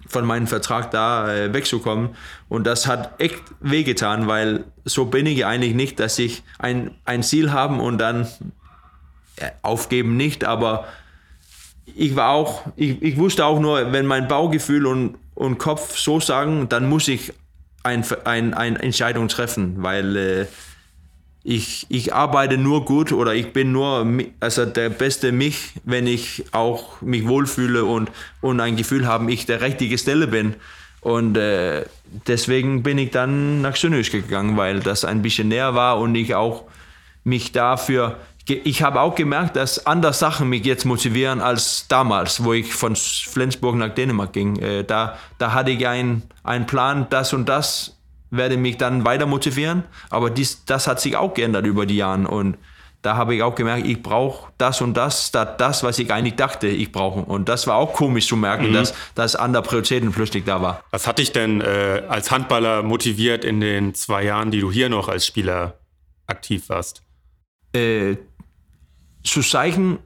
von 0.08 0.26
meinem 0.26 0.48
Vertrag 0.48 0.92
da 0.92 1.34
äh, 1.34 1.54
wegzukommen. 1.54 2.10
Und 2.50 2.66
das 2.66 2.88
hat 2.88 3.20
echt 3.20 3.42
wehgetan, 3.60 4.28
weil 4.28 4.66
so 4.86 5.06
bin 5.06 5.26
ich 5.26 5.46
eigentlich 5.46 5.74
nicht, 5.74 6.00
dass 6.00 6.18
ich 6.20 6.44
ein, 6.60 6.92
ein 7.06 7.24
Ziel 7.24 7.52
haben 7.52 7.80
und 7.80 7.98
dann 7.98 8.28
aufgeben 9.62 10.18
nicht, 10.18 10.44
aber 10.44 10.86
ich 11.96 12.16
war 12.16 12.32
auch, 12.32 12.64
ich, 12.76 13.02
ich 13.02 13.18
wusste 13.18 13.46
auch 13.46 13.60
nur, 13.60 13.92
wenn 13.92 14.06
mein 14.06 14.28
Baugefühl 14.28 14.86
und, 14.86 15.16
und 15.36 15.58
Kopf 15.58 15.98
so 15.98 16.20
sagen, 16.20 16.70
dann 16.70 16.90
muss 16.90 17.08
ich 17.08 17.34
eine 17.84 18.04
ein, 18.26 18.54
ein 18.54 18.76
Entscheidung 18.76 19.28
treffen, 19.28 19.82
weil 19.82 20.16
äh, 20.16 20.46
ich, 21.50 21.86
ich 21.88 22.14
arbeite 22.14 22.58
nur 22.58 22.84
gut 22.84 23.14
oder 23.14 23.34
ich 23.34 23.54
bin 23.54 23.72
nur 23.72 24.06
also 24.42 24.66
der 24.66 24.90
beste 24.90 25.32
mich, 25.32 25.72
wenn 25.86 26.06
ich 26.06 26.44
auch 26.52 27.02
mich 27.02 27.26
wohlfühle 27.26 27.86
und, 27.86 28.12
und 28.42 28.60
ein 28.60 28.76
Gefühl 28.76 29.08
habe, 29.08 29.32
ich 29.32 29.46
der 29.46 29.62
richtige 29.62 29.98
Stelle 29.98 30.28
bin. 30.28 30.56
Und 31.00 31.38
äh, 31.38 31.86
deswegen 32.28 32.84
bin 32.84 32.98
ich 32.98 33.12
dann 33.12 33.62
nach 33.62 33.78
Sönösch 33.78 34.12
gegangen, 34.12 34.58
weil 34.58 34.82
das 34.82 35.06
ein 35.06 35.22
bisschen 35.22 35.48
näher 35.48 35.74
war 35.74 36.00
und 36.00 36.16
ich 36.16 36.36
auch 36.36 36.66
mich 37.24 37.54
dafür 37.54 38.18
ich 38.50 38.82
habe 38.82 39.02
auch 39.02 39.14
gemerkt, 39.16 39.58
dass 39.58 39.86
andere 39.86 40.14
Sachen 40.14 40.48
mich 40.48 40.66
jetzt 40.66 40.86
motivieren 40.86 41.42
als 41.42 41.86
damals, 41.90 42.46
wo 42.46 42.54
ich 42.54 42.74
von 42.74 42.96
Flensburg 42.96 43.76
nach 43.76 43.94
Dänemark 43.94 44.32
ging. 44.32 44.58
Äh, 44.60 44.86
da, 44.86 45.18
da 45.38 45.52
hatte 45.52 45.72
ich 45.72 45.86
einen 45.86 46.24
Plan, 46.66 47.08
das 47.10 47.34
und 47.34 47.50
das 47.50 47.97
werde 48.30 48.58
mich 48.58 48.78
dann 48.78 49.06
weiter 49.06 49.26
motivieren. 49.26 49.84
Aber 50.10 50.30
dies, 50.30 50.66
das 50.66 50.88
hat 50.88 51.00
sich 51.00 51.16
auch 51.16 51.34
geändert 51.34 51.66
über 51.66 51.86
die 51.86 51.98
Jahre. 51.98 52.28
Und 52.28 52.58
da 53.02 53.16
habe 53.16 53.36
ich 53.36 53.44
auch 53.44 53.56
gemerkt, 53.56 53.88
ich 53.88 54.02
brauche 54.02 54.52
das 54.58 54.82
und 54.82 54.96
das, 54.96 55.28
statt 55.28 55.62
das, 55.62 55.84
was 55.84 56.00
ich 56.00 56.12
eigentlich 56.12 56.36
dachte, 56.36 56.68
ich 56.68 56.92
brauche. 56.92 57.22
Und 57.22 57.48
das 57.48 57.68
war 57.68 57.76
auch 57.76 57.94
komisch 57.94 58.28
zu 58.28 58.36
merken, 58.36 58.70
mhm. 58.70 58.74
dass, 58.74 58.94
dass 59.16 59.36
andere 59.36 59.64
Prioritäten 59.64 60.12
plötzlich 60.12 60.44
da 60.44 60.62
war. 60.62 60.84
Was 60.92 61.08
hat 61.08 61.20
dich 61.20 61.32
denn 61.32 61.62
äh, 61.62 62.04
als 62.08 62.32
Handballer 62.32 62.84
motiviert 62.84 63.46
in 63.46 63.62
den 63.62 63.94
zwei 63.94 64.24
Jahren, 64.24 64.52
die 64.52 64.60
du 64.60 64.72
hier 64.72 64.90
noch 64.90 65.08
als 65.08 65.26
Spieler 65.26 65.76
aktiv 66.26 66.70
warst? 66.70 67.04
Äh, 67.74 68.18
zu 69.24 69.42
zeigen, 69.42 70.00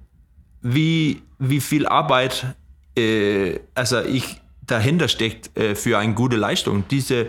wie, 0.62 1.22
wie 1.40 1.62
viel 1.62 1.88
Arbeit 1.88 2.56
äh, 2.98 3.60
also 3.76 4.02
ich 4.02 4.42
dahinter 4.66 5.08
steckt 5.08 5.58
äh, 5.58 5.76
für 5.76 5.98
eine 5.98 6.14
gute 6.14 6.38
Leistung. 6.38 6.86
Diese, 6.90 7.28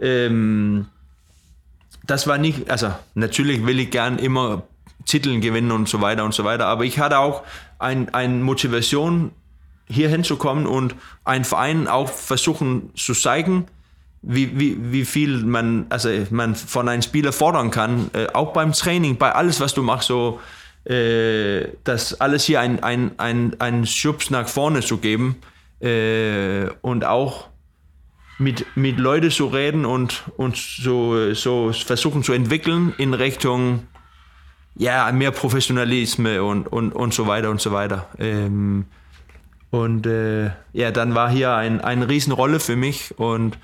ähm, 0.00 0.86
das 2.06 2.26
war 2.26 2.38
nicht, 2.38 2.70
also 2.70 2.92
natürlich 3.14 3.64
will 3.66 3.80
ich 3.80 3.90
gern 3.90 4.18
immer 4.18 4.62
Titel 5.06 5.40
gewinnen 5.40 5.72
und 5.72 5.88
so 5.88 6.00
weiter 6.00 6.24
und 6.24 6.34
so 6.34 6.44
weiter, 6.44 6.66
aber 6.66 6.84
ich 6.84 6.98
hatte 6.98 7.18
auch 7.18 7.42
eine 7.78 8.12
ein 8.14 8.42
Motivation, 8.42 9.32
hier 9.86 10.08
hinzukommen 10.08 10.66
und 10.66 10.94
einen 11.24 11.44
Verein 11.44 11.88
auch 11.88 12.08
versuchen 12.08 12.90
zu 12.94 13.12
zeigen, 13.12 13.66
wie, 14.22 14.58
wie, 14.58 14.92
wie 14.92 15.04
viel 15.04 15.44
man, 15.44 15.86
also 15.90 16.08
man 16.30 16.54
von 16.54 16.88
einem 16.88 17.02
Spieler 17.02 17.32
fordern 17.32 17.70
kann, 17.70 18.10
äh, 18.14 18.28
auch 18.32 18.52
beim 18.52 18.72
Training, 18.72 19.18
bei 19.18 19.32
alles, 19.32 19.60
was 19.60 19.74
du 19.74 19.82
machst, 19.82 20.08
so 20.08 20.40
äh, 20.84 21.68
das 21.84 22.20
alles 22.20 22.44
hier 22.44 22.60
ein, 22.60 22.82
ein, 22.82 23.12
ein, 23.18 23.56
ein 23.60 23.86
Schubs 23.86 24.30
nach 24.30 24.48
vorne 24.48 24.80
zu 24.80 24.98
geben 24.98 25.36
äh, 25.80 26.66
und 26.80 27.04
auch 27.04 27.48
mit, 28.38 28.66
mit 28.76 28.98
Leuten 28.98 29.30
zu 29.30 29.46
reden 29.46 29.84
und, 29.84 30.24
und 30.36 30.56
so, 30.56 31.32
so 31.34 31.72
versuchen 31.72 32.22
zu 32.22 32.32
entwickeln 32.32 32.94
in 32.98 33.14
Richtung 33.14 33.86
ja, 34.76 35.10
mehr 35.12 35.30
Professionalismus 35.30 36.38
und, 36.38 36.66
und, 36.66 36.92
und 36.92 37.14
so 37.14 37.26
weiter 37.26 37.50
und 37.50 37.60
so 37.60 37.72
weiter. 37.72 38.08
Ähm, 38.18 38.86
und 39.70 40.06
äh, 40.06 40.50
ja, 40.72 40.90
dann 40.90 41.14
war 41.14 41.30
hier 41.30 41.54
ein, 41.54 41.80
eine 41.80 42.08
Riesenrolle 42.08 42.60
für 42.60 42.76
mich 42.76 43.16
und 43.18 43.58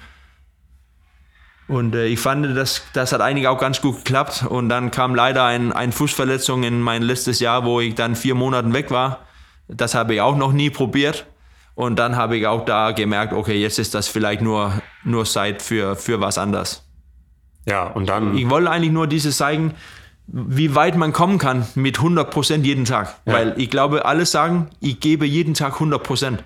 und 1.70 1.94
äh, 1.94 2.06
ich 2.06 2.18
fand, 2.18 2.56
das, 2.56 2.82
das 2.94 3.12
hat 3.12 3.20
eigentlich 3.20 3.46
auch 3.46 3.58
ganz 3.58 3.80
gut 3.80 3.98
geklappt. 3.98 4.44
Und 4.48 4.68
dann 4.68 4.90
kam 4.90 5.14
leider 5.14 5.44
ein, 5.44 5.72
eine 5.72 5.92
Fußverletzung 5.92 6.64
in 6.64 6.80
mein 6.80 7.02
letztes 7.02 7.38
Jahr, 7.38 7.64
wo 7.64 7.78
ich 7.80 7.94
dann 7.94 8.16
vier 8.16 8.34
Monate 8.34 8.72
weg 8.72 8.90
war. 8.90 9.20
Das 9.68 9.94
habe 9.94 10.14
ich 10.14 10.20
auch 10.20 10.36
noch 10.36 10.52
nie 10.52 10.70
probiert. 10.70 11.26
Und 11.80 11.98
dann 11.98 12.14
habe 12.14 12.36
ich 12.36 12.46
auch 12.46 12.66
da 12.66 12.90
gemerkt, 12.90 13.32
okay, 13.32 13.58
jetzt 13.58 13.78
ist 13.78 13.94
das 13.94 14.06
vielleicht 14.06 14.42
nur, 14.42 14.82
nur 15.02 15.24
Zeit 15.24 15.62
für, 15.62 15.96
für 15.96 16.20
was 16.20 16.36
anderes. 16.36 16.86
Ja, 17.64 17.84
und 17.84 18.06
dann. 18.06 18.36
Ich 18.36 18.50
wollte 18.50 18.70
eigentlich 18.70 18.92
nur 18.92 19.06
dieses 19.06 19.38
zeigen, 19.38 19.72
wie 20.26 20.74
weit 20.74 20.98
man 20.98 21.14
kommen 21.14 21.38
kann 21.38 21.66
mit 21.76 21.98
100% 21.98 22.64
jeden 22.64 22.84
Tag. 22.84 23.16
Ja. 23.24 23.32
Weil 23.32 23.54
ich 23.56 23.70
glaube, 23.70 24.04
alle 24.04 24.26
sagen, 24.26 24.68
ich 24.80 25.00
gebe 25.00 25.24
jeden 25.24 25.54
Tag 25.54 25.76
100%. 25.76 26.40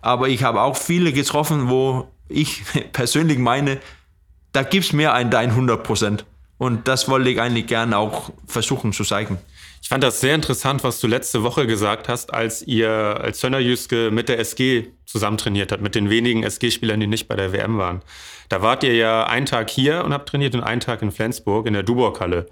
Aber 0.00 0.30
ich 0.30 0.44
habe 0.44 0.62
auch 0.62 0.78
viele 0.78 1.12
getroffen, 1.12 1.68
wo 1.68 2.08
ich 2.30 2.62
persönlich 2.94 3.36
meine, 3.36 3.80
da 4.52 4.62
gibt 4.62 4.86
es 4.86 4.92
mehr 4.94 5.12
ein 5.12 5.30
dein 5.30 5.50
100 5.50 5.82
Prozent. 5.82 6.24
Und 6.56 6.88
das 6.88 7.06
wollte 7.06 7.28
ich 7.28 7.38
eigentlich 7.38 7.66
gerne 7.66 7.98
auch 7.98 8.30
versuchen 8.46 8.94
zu 8.94 9.04
zeigen. 9.04 9.36
Ich 9.82 9.88
fand 9.88 10.04
das 10.04 10.20
sehr 10.20 10.34
interessant, 10.34 10.84
was 10.84 11.00
du 11.00 11.06
letzte 11.06 11.42
Woche 11.42 11.66
gesagt 11.66 12.08
hast, 12.08 12.32
als 12.34 12.62
ihr 12.62 12.90
als 12.90 13.40
Sönderjüske 13.40 14.10
mit 14.10 14.28
der 14.28 14.38
SG 14.38 14.88
zusammen 15.06 15.38
trainiert 15.38 15.72
habt, 15.72 15.82
mit 15.82 15.94
den 15.94 16.10
wenigen 16.10 16.42
SG-Spielern, 16.42 17.00
die 17.00 17.06
nicht 17.06 17.28
bei 17.28 17.34
der 17.34 17.52
WM 17.52 17.78
waren. 17.78 18.02
Da 18.50 18.62
wart 18.62 18.84
ihr 18.84 18.94
ja 18.94 19.24
einen 19.24 19.46
Tag 19.46 19.70
hier 19.70 20.04
und 20.04 20.12
habt 20.12 20.28
trainiert 20.28 20.54
und 20.54 20.62
einen 20.62 20.80
Tag 20.80 21.02
in 21.02 21.10
Flensburg 21.10 21.66
in 21.66 21.72
der 21.72 21.82
Duborg-Halle. 21.82 22.46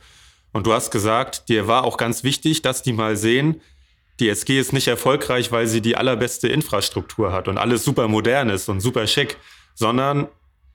Und 0.52 0.66
du 0.66 0.72
hast 0.72 0.90
gesagt, 0.90 1.48
dir 1.48 1.68
war 1.68 1.84
auch 1.84 1.98
ganz 1.98 2.24
wichtig, 2.24 2.62
dass 2.62 2.82
die 2.82 2.92
mal 2.92 3.16
sehen, 3.16 3.60
die 4.20 4.28
SG 4.28 4.58
ist 4.58 4.72
nicht 4.72 4.88
erfolgreich, 4.88 5.52
weil 5.52 5.66
sie 5.66 5.80
die 5.80 5.96
allerbeste 5.96 6.48
Infrastruktur 6.48 7.32
hat 7.32 7.46
und 7.46 7.58
alles 7.58 7.84
super 7.84 8.08
modern 8.08 8.48
ist 8.48 8.68
und 8.68 8.80
super 8.80 9.06
schick, 9.06 9.36
sondern 9.74 10.28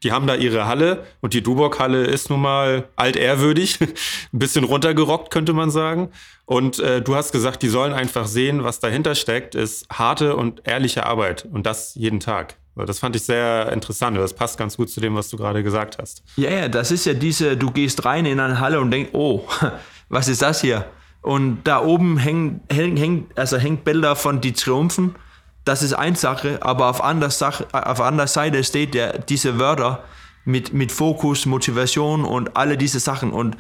die 0.04 0.12
haben 0.12 0.28
da 0.28 0.36
ihre 0.36 0.68
Halle 0.68 1.06
und 1.22 1.34
die 1.34 1.42
Duborg-Halle 1.42 2.04
ist 2.04 2.30
nun 2.30 2.42
mal 2.42 2.88
altehrwürdig, 2.96 3.80
ein 3.82 3.94
bisschen 4.32 4.66
runtergerockt, 4.66 5.32
könnte 5.32 5.54
man 5.54 5.72
sagen. 5.72 6.10
Und 6.46 6.80
äh, 6.80 7.02
du 7.02 7.16
hast 7.16 7.32
gesagt, 7.32 7.62
die 7.62 7.70
sollen 7.70 7.94
einfach 7.94 8.28
sehen, 8.28 8.64
was 8.64 8.80
dahinter 8.80 9.16
steckt, 9.16 9.56
ist 9.56 9.88
harte 9.90 10.36
und 10.36 10.62
ehrliche 10.66 11.06
Arbeit 11.06 11.48
und 11.52 11.66
das 11.66 11.96
jeden 11.96 12.20
Tag. 12.20 12.56
Das 12.76 13.00
fand 13.00 13.16
ich 13.16 13.24
sehr 13.24 13.72
interessant. 13.72 14.18
Das 14.18 14.34
passt 14.34 14.58
ganz 14.58 14.78
gut 14.78 14.90
zu 14.90 15.00
dem, 15.00 15.16
was 15.16 15.30
du 15.30 15.38
gerade 15.38 15.62
gesagt 15.62 16.00
hast. 16.02 16.24
Ja, 16.38 16.50
ja, 16.50 16.68
das 16.68 16.92
ist 16.92 17.06
ja 17.06 17.14
diese, 17.14 17.56
du 17.56 17.70
gehst 17.72 18.04
rein 18.04 18.26
in 18.26 18.40
eine 18.40 18.60
Halle 18.60 18.82
und 18.82 18.90
denkst, 18.92 19.12
oh, 19.14 19.48
was 20.10 20.28
ist 20.28 20.42
das 20.42 20.62
hier? 20.62 20.86
Und 21.22 21.64
da 21.64 21.82
oben 21.82 22.18
hängen, 22.18 22.62
hängen, 22.70 23.28
also 23.36 23.58
hängt 23.58 23.86
Bilder 23.86 24.16
von 24.16 24.42
die 24.42 24.54
Triumphen 24.54 25.16
das 25.66 25.82
ist 25.82 25.94
eine 25.94 26.16
Sache, 26.16 26.60
aber 26.62 26.88
auf 26.90 27.04
anderer, 27.04 27.32
Sache, 27.32 27.68
auf 27.72 28.02
anderer 28.02 28.28
Seite 28.28 28.64
steht 28.64 28.94
der, 28.94 29.20
diese 29.20 29.60
Wörter 29.60 30.04
mit, 30.46 30.74
mit 30.74 30.92
Fokus, 30.92 31.46
Motivation 31.46 32.26
und 32.26 32.58
alle 32.58 32.78
diese 32.78 33.00
Sachen. 33.00 33.32
Und 33.32 33.56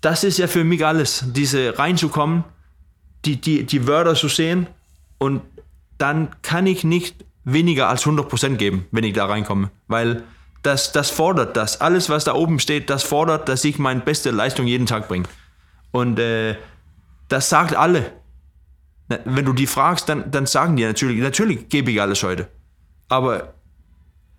das 0.00 0.24
ist 0.24 0.38
ja 0.38 0.48
für 0.48 0.64
mich 0.64 0.84
alles, 0.84 1.24
diese 1.26 1.78
reinzukommen, 1.78 2.44
die, 3.24 3.40
die, 3.40 3.64
die 3.64 3.86
Wörter 3.86 4.14
zu 4.14 4.28
sehen 4.28 4.66
und 5.18 5.42
dann 5.98 6.28
kann 6.42 6.66
ich 6.66 6.84
nicht 6.84 7.24
weniger 7.44 7.88
als 7.88 8.04
100% 8.04 8.56
geben, 8.56 8.86
wenn 8.90 9.04
ich 9.04 9.14
da 9.14 9.26
reinkomme, 9.26 9.70
weil 9.88 10.24
das, 10.62 10.92
das 10.92 11.10
fordert 11.10 11.56
das. 11.56 11.80
Alles, 11.80 12.10
was 12.10 12.24
da 12.24 12.34
oben 12.34 12.58
steht, 12.58 12.90
das 12.90 13.04
fordert, 13.04 13.48
dass 13.48 13.64
ich 13.64 13.78
meine 13.78 14.00
beste 14.00 14.30
Leistung 14.30 14.66
jeden 14.66 14.86
Tag 14.86 15.08
bringe. 15.08 15.28
Und 15.92 16.18
äh, 16.18 16.56
das 17.28 17.48
sagt 17.48 17.74
alle. 17.74 18.12
Wenn 19.08 19.44
du 19.44 19.52
die 19.52 19.66
fragst, 19.66 20.08
dann, 20.08 20.30
dann 20.30 20.46
sagen 20.46 20.76
die 20.76 20.84
natürlich, 20.84 21.20
natürlich 21.20 21.68
gebe 21.68 21.90
ich 21.92 22.00
alles 22.00 22.22
heute. 22.22 22.48
Aber 23.08 23.54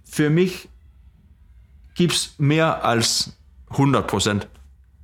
für 0.03 0.29
mich 0.29 0.67
gibt 1.95 2.13
es 2.13 2.35
mehr 2.37 2.83
als 2.83 3.37
100 3.69 4.07
Prozent. 4.07 4.47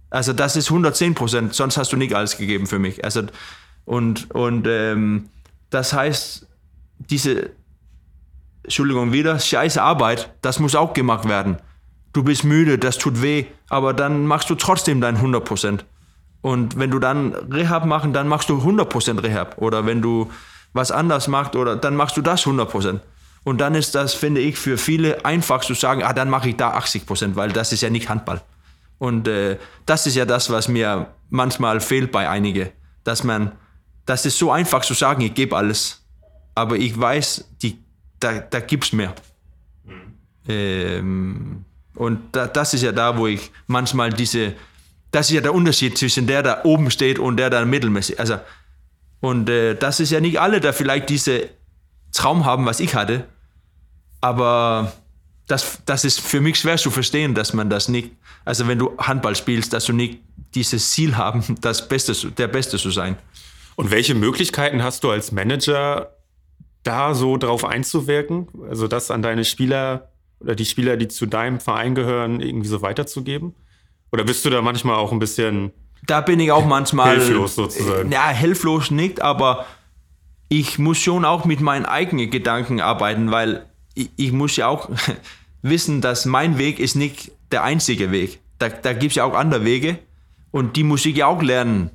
Also 0.10 0.34
das 0.34 0.56
ist 0.56 0.70
110 0.70 1.16
Prozent, 1.16 1.54
sonst 1.54 1.78
hast 1.78 1.92
du 1.92 1.98
nicht 1.98 2.14
alles 2.14 2.38
gegeben 2.38 2.68
für 2.68 2.78
mich. 2.78 3.04
Also, 3.04 3.24
und 3.86 4.30
und 4.32 4.68
ähm, 4.68 5.30
das 5.70 5.94
heißt, 5.94 6.46
diese, 7.00 7.50
Entschuldigung 8.64 9.12
wieder, 9.12 9.40
scheiße 9.40 9.82
Arbeit, 9.82 10.34
das 10.42 10.60
muss 10.60 10.76
auch 10.76 10.94
gemacht 10.94 11.28
werden. 11.28 11.58
Du 12.14 12.24
bist 12.24 12.44
müde, 12.44 12.78
das 12.78 13.00
tut 13.00 13.22
weh, 13.24 13.46
aber 13.70 13.94
dann 13.94 14.28
machst 14.28 14.50
du 14.50 14.56
trotzdem 14.56 15.02
dein 15.02 15.16
100 15.16 15.44
Prozent. 15.44 15.86
Und 16.44 16.78
wenn 16.78 16.92
du 16.92 17.00
dann 17.00 17.34
Rehab 17.34 17.86
machen, 17.86 18.12
dann 18.12 18.28
machst 18.28 18.50
du 18.50 18.58
100% 18.58 19.24
Rehab. 19.24 19.58
Oder 19.60 19.86
wenn 19.86 20.02
du 20.02 20.30
was 20.74 20.92
anders 20.92 21.30
macht, 21.30 21.56
oder 21.56 21.78
dann 21.78 21.96
machst 21.96 22.18
du 22.18 22.22
das 22.22 22.46
100%. 22.46 23.00
Und 23.46 23.62
dann 23.62 23.76
ist 23.76 23.96
das, 23.96 24.14
finde 24.14 24.42
ich, 24.42 24.58
für 24.58 24.78
viele 24.78 25.24
einfach 25.24 25.62
zu 25.62 25.74
sagen, 25.74 26.04
ah, 26.04 26.12
dann 26.12 26.30
mache 26.30 26.50
ich 26.50 26.58
da 26.58 26.78
80% 26.78 27.36
weil 27.36 27.52
das 27.52 27.72
ist 27.72 27.82
ja 27.82 27.90
nicht 27.90 28.10
Handball. 28.10 28.42
Und 28.98 29.28
äh, 29.28 29.58
das 29.86 30.06
ist 30.06 30.16
ja 30.16 30.26
das, 30.26 30.50
was 30.50 30.68
mir 30.68 31.08
manchmal 31.30 31.80
fehlt 31.80 32.12
bei 32.12 32.30
einigen, 32.30 32.70
dass 33.06 33.24
man, 33.24 33.54
das 34.06 34.26
ist 34.26 34.38
so 34.38 34.52
einfach 34.52 34.82
zu 34.82 34.94
sagen, 34.94 35.22
ich 35.22 35.34
gebe 35.34 35.56
alles, 35.56 36.06
aber 36.56 36.76
ich 36.76 37.00
weiß, 37.00 37.50
die, 37.62 37.80
da, 38.20 38.40
da 38.40 38.60
gibt 38.60 38.84
es 38.84 38.92
mehr. 38.92 39.16
Mhm. 39.86 40.14
Ähm, 40.50 41.66
und 41.96 42.20
da, 42.34 42.48
das 42.48 42.74
ist 42.74 42.82
ja 42.84 42.92
da, 42.92 43.18
wo 43.18 43.28
ich 43.28 43.50
manchmal 43.68 44.12
diese, 44.12 44.54
das 45.14 45.30
ist 45.30 45.36
ja 45.36 45.42
der 45.42 45.54
Unterschied 45.54 45.98
zwischen 45.98 46.28
der, 46.28 46.42
der 46.44 46.66
oben 46.66 46.90
steht 46.90 47.20
und 47.20 47.38
der, 47.38 47.50
der 47.50 47.66
mittelmäßig, 47.66 48.20
also, 48.20 48.40
und 49.22 49.48
äh, 49.48 49.76
das 49.76 50.00
ist 50.00 50.12
ja 50.12 50.20
nicht 50.20 50.42
alle, 50.42 50.60
der 50.60 50.74
vielleicht 50.74 51.08
diese 51.10 51.50
Traum 52.12 52.46
haben, 52.46 52.66
was 52.66 52.80
ich 52.80 52.96
hatte, 52.96 53.26
aber 54.22 54.92
das, 55.48 55.80
das 55.86 56.04
ist 56.04 56.20
für 56.20 56.42
mich 56.42 56.58
schwer 56.58 56.78
zu 56.78 56.90
verstehen, 56.90 57.36
dass 57.36 57.54
man 57.54 57.70
das 57.70 57.90
nicht, 57.90 58.12
also 58.44 58.68
wenn 58.68 58.80
du 58.80 58.98
Handball 58.98 59.36
spielst, 59.36 59.72
dass 59.72 59.86
du 59.86 59.94
nicht 59.94 60.20
dieses 60.56 60.92
Ziel 60.92 61.16
haben, 61.16 61.44
das 61.62 61.88
Beste, 61.88 62.32
der 62.32 62.48
Beste 62.48 62.78
zu 62.78 62.90
sein. 62.90 63.18
Und 63.76 63.92
welche 63.92 64.16
Möglichkeiten 64.16 64.84
hast 64.84 65.04
du 65.04 65.12
als 65.12 65.32
Manager, 65.32 66.16
da 66.84 67.14
so 67.14 67.38
drauf 67.38 67.66
einzuwirken? 67.66 68.48
Also 68.68 68.88
das 68.88 69.12
an 69.12 69.22
deine 69.22 69.46
Spieler 69.46 70.10
oder 70.40 70.56
die 70.56 70.66
Spieler, 70.66 70.98
die 70.98 71.08
zu 71.08 71.26
deinem 71.26 71.60
Verein 71.60 71.96
gehören, 71.96 72.40
irgendwie 72.42 72.68
so 72.68 72.82
weiterzugeben? 72.82 73.56
Oder 74.14 74.24
bist 74.24 74.46
du 74.46 74.50
da 74.50 74.62
manchmal 74.62 74.96
auch 74.96 75.12
ein 75.12 75.20
bisschen 75.20 75.74
da 76.06 76.22
bin 76.22 76.40
ich 76.40 76.52
auch 76.52 76.66
manchmal 76.66 77.18
hilflos 77.18 77.56
sozusagen? 77.56 78.12
Ja, 78.12 78.30
hilflos 78.30 78.92
nicht, 78.92 79.22
aber 79.22 79.66
ich 80.50 80.78
muss 80.78 81.00
schon 81.00 81.26
auch 81.26 81.46
mit 81.46 81.62
meinen 81.62 81.86
eigenen 81.86 82.30
Gedanken 82.30 82.82
arbeiten, 82.82 83.32
weil 83.32 83.66
ich, 83.96 84.10
ich 84.18 84.32
muss 84.32 84.56
ja 84.56 84.68
auch 84.68 84.90
wissen, 85.62 86.02
dass 86.02 86.26
mein 86.26 86.58
Weg 86.58 86.80
ist 86.80 86.96
nicht 86.96 87.32
der 87.52 87.64
einzige 87.64 88.12
Weg. 88.12 88.40
Da, 88.60 88.70
da 88.70 88.94
gibt 88.94 89.12
es 89.12 89.16
ja 89.16 89.24
auch 89.24 89.34
andere 89.34 89.64
Wege 89.64 90.00
und 90.52 90.76
die 90.76 90.84
muss 90.84 91.06
ich 91.06 91.16
ja 91.16 91.28
auch 91.28 91.42
lernen 91.42 91.90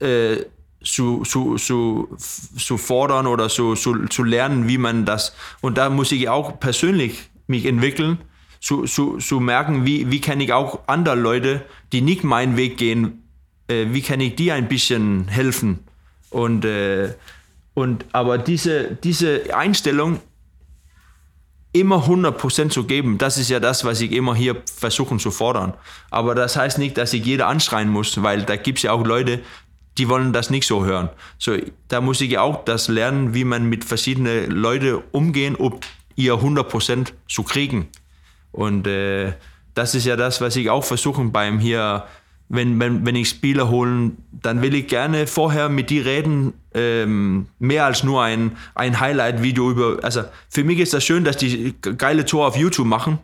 äh, 0.00 0.36
zu, 0.82 1.22
zu, 1.22 1.56
zu, 1.56 2.16
zu 2.18 2.78
fordern 2.78 3.26
oder 3.26 3.48
zu, 3.48 3.74
zu, 3.74 4.06
zu 4.06 4.22
lernen, 4.22 4.68
wie 4.68 4.78
man 4.78 5.04
das. 5.04 5.34
Und 5.60 5.76
da 5.78 5.90
muss 5.90 6.12
ich 6.12 6.28
auch 6.28 6.58
persönlich 6.58 7.30
mich 7.46 7.66
entwickeln, 7.66 8.18
zu, 8.64 8.84
zu, 8.84 9.18
zu 9.18 9.40
merken, 9.40 9.84
wie, 9.84 10.10
wie 10.10 10.22
kann 10.22 10.40
ich 10.40 10.54
auch 10.54 10.84
andere 10.86 11.16
Leute, 11.16 11.66
die 11.92 12.00
nicht 12.00 12.24
meinen 12.24 12.56
Weg 12.56 12.78
gehen, 12.78 13.22
äh, 13.68 13.88
wie 13.90 14.00
kann 14.00 14.20
ich 14.20 14.36
die 14.36 14.52
ein 14.52 14.68
bisschen 14.68 15.28
helfen. 15.28 15.80
Und, 16.30 16.64
äh, 16.64 17.12
und 17.74 18.06
aber 18.12 18.38
diese, 18.38 18.94
diese 18.94 19.54
Einstellung 19.54 20.18
immer 21.72 22.06
100% 22.06 22.70
zu 22.70 22.84
geben, 22.84 23.18
das 23.18 23.36
ist 23.36 23.50
ja 23.50 23.60
das, 23.60 23.84
was 23.84 24.00
ich 24.00 24.12
immer 24.12 24.34
hier 24.34 24.56
versuche 24.64 25.18
zu 25.18 25.30
fordern. 25.30 25.74
Aber 26.10 26.34
das 26.34 26.56
heißt 26.56 26.78
nicht, 26.78 26.96
dass 26.96 27.12
ich 27.12 27.26
jeder 27.26 27.48
anschreien 27.48 27.90
muss, 27.90 28.22
weil 28.22 28.44
da 28.44 28.56
gibt 28.56 28.78
es 28.78 28.84
ja 28.84 28.92
auch 28.92 29.04
Leute, 29.04 29.42
die 29.98 30.08
wollen 30.08 30.32
das 30.32 30.48
nicht 30.48 30.66
so 30.66 30.86
hören. 30.86 31.10
So, 31.36 31.54
da 31.88 32.00
muss 32.00 32.22
ich 32.22 32.30
ja 32.30 32.40
auch 32.40 32.64
das 32.64 32.88
lernen, 32.88 33.34
wie 33.34 33.44
man 33.44 33.68
mit 33.68 33.84
verschiedenen 33.84 34.50
Leuten 34.50 35.02
umgehen, 35.12 35.54
um 35.54 35.80
ihr 36.16 36.36
100% 36.36 37.12
zu 37.28 37.42
kriegen. 37.42 37.90
Und 38.54 38.86
äh, 38.86 39.32
das 39.74 39.94
ist 39.94 40.06
ja 40.06 40.16
das, 40.16 40.40
was 40.40 40.56
ich 40.56 40.70
auch 40.70 40.84
versuche 40.84 41.22
beim 41.24 41.58
hier, 41.58 42.04
wenn, 42.48 42.78
wenn, 42.78 43.04
wenn 43.04 43.16
ich 43.16 43.28
Spieler 43.28 43.68
holen, 43.68 44.18
dann 44.30 44.62
will 44.62 44.74
ich 44.74 44.86
gerne 44.86 45.26
vorher 45.26 45.68
mit 45.68 45.90
die 45.90 45.98
reden, 45.98 46.54
ähm, 46.72 47.48
mehr 47.58 47.84
als 47.84 48.04
nur 48.04 48.22
ein, 48.22 48.56
ein 48.74 49.00
Highlight-Video 49.00 49.70
über, 49.70 49.98
also 50.02 50.24
für 50.48 50.62
mich 50.62 50.78
ist 50.78 50.94
das 50.94 51.04
schön, 51.04 51.24
dass 51.24 51.36
die 51.36 51.74
geile 51.80 52.24
Tor 52.24 52.46
auf 52.46 52.56
YouTube 52.56 52.86
machen, 52.86 53.18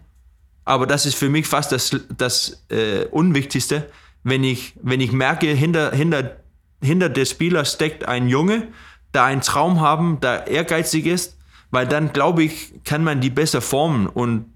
aber 0.64 0.86
das 0.86 1.06
ist 1.06 1.14
für 1.14 1.28
mich 1.28 1.46
fast 1.46 1.70
das, 1.72 1.96
das 2.16 2.64
äh, 2.70 3.04
Unwichtigste, 3.10 3.88
wenn 4.24 4.42
ich, 4.42 4.74
wenn 4.82 5.00
ich 5.00 5.12
merke, 5.12 5.46
hinter, 5.46 5.92
hinter 5.92 6.40
hinter 6.82 7.08
der 7.08 7.24
Spieler 7.24 7.64
steckt 7.64 8.06
ein 8.06 8.28
Junge, 8.28 8.68
der 9.14 9.24
einen 9.24 9.42
Traum 9.42 9.80
haben, 9.80 10.20
der 10.20 10.46
ehrgeizig 10.46 11.06
ist, 11.06 11.36
weil 11.70 11.86
dann 11.86 12.12
glaube 12.12 12.42
ich, 12.42 12.72
kann 12.84 13.04
man 13.04 13.20
die 13.20 13.30
besser 13.30 13.60
formen 13.60 14.06
und 14.06 14.46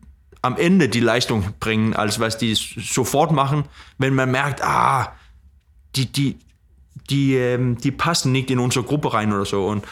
am 0.45 0.59
Ende 0.59 0.91
die 0.91 1.01
Leistung 1.01 1.55
bringen, 1.59 1.95
als 1.95 2.21
was 2.21 2.37
die 2.37 2.55
sofort 2.55 3.33
machen, 3.33 3.65
wenn 3.97 4.15
man 4.15 4.31
merkt, 4.31 4.63
ah, 4.63 5.15
die, 5.97 6.13
die, 6.13 6.39
die, 7.09 7.35
ähm, 7.37 7.79
die 7.79 7.91
passen 7.91 8.31
nicht 8.31 8.51
in 8.51 8.59
unsere 8.59 8.85
Gruppe 8.85 9.15
rein 9.15 9.33
oder 9.33 9.47
so. 9.47 9.67
Und 9.67 9.87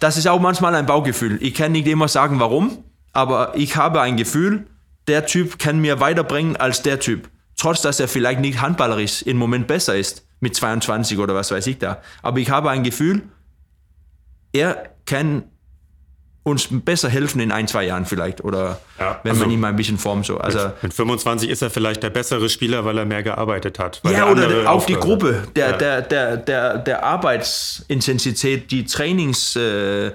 das 0.00 0.16
ist 0.16 0.28
auch 0.28 0.40
manchmal 0.40 0.74
ein 0.74 0.86
Baugefühl. 0.86 1.38
Ich 1.42 1.52
kann 1.52 1.72
nicht 1.72 1.86
immer 1.88 2.08
sagen, 2.08 2.40
warum, 2.40 2.84
aber 3.12 3.52
ich 3.54 3.76
habe 3.76 4.00
ein 4.00 4.16
Gefühl, 4.16 4.66
der 5.08 5.26
Typ 5.26 5.58
kann 5.58 5.78
mir 5.78 6.00
weiterbringen 6.00 6.56
als 6.56 6.80
der 6.80 6.98
Typ. 6.98 7.28
Trotz, 7.58 7.82
dass 7.82 8.00
er 8.00 8.08
vielleicht 8.08 8.40
nicht 8.40 8.62
handballerisch 8.62 9.22
im 9.22 9.36
Moment 9.36 9.66
besser 9.66 9.94
ist 9.94 10.26
mit 10.40 10.56
22 10.56 11.18
oder 11.18 11.34
was 11.34 11.50
weiß 11.50 11.66
ich 11.66 11.78
da. 11.78 12.00
Aber 12.22 12.38
ich 12.38 12.48
habe 12.48 12.70
ein 12.70 12.82
Gefühl, 12.82 13.28
er 14.54 14.90
kann 15.04 15.44
uns 16.46 16.68
besser 16.70 17.08
helfen 17.08 17.40
in 17.40 17.50
ein, 17.50 17.66
zwei 17.66 17.82
Jahren 17.86 18.06
vielleicht. 18.06 18.44
Oder 18.44 18.78
ja, 19.00 19.18
wenn 19.24 19.32
also 19.32 19.42
man 19.42 19.50
ihn 19.50 19.58
mal 19.58 19.70
ein 19.70 19.76
bisschen 19.76 19.98
formt. 19.98 20.26
So. 20.26 20.38
Also, 20.38 20.60
mit, 20.60 20.84
mit, 20.84 20.94
25 20.94 21.50
ist 21.50 21.60
er 21.60 21.70
vielleicht 21.70 22.04
der 22.04 22.10
bessere 22.10 22.48
Spieler, 22.48 22.84
weil 22.84 22.96
er 22.98 23.04
mehr 23.04 23.24
gearbeitet 23.24 23.80
hat. 23.80 24.00
Ja, 24.04 24.30
oder 24.30 24.70
auch 24.70 24.86
die 24.86 24.94
Gruppe, 24.94 25.48
der, 25.56 25.70
ja. 25.70 25.76
der, 25.76 26.02
der, 26.02 26.36
der, 26.36 26.78
der 26.78 27.02
Arbeitsintensität, 27.02 28.70
die 28.70 28.84
Trainingsstruktur 28.84 30.14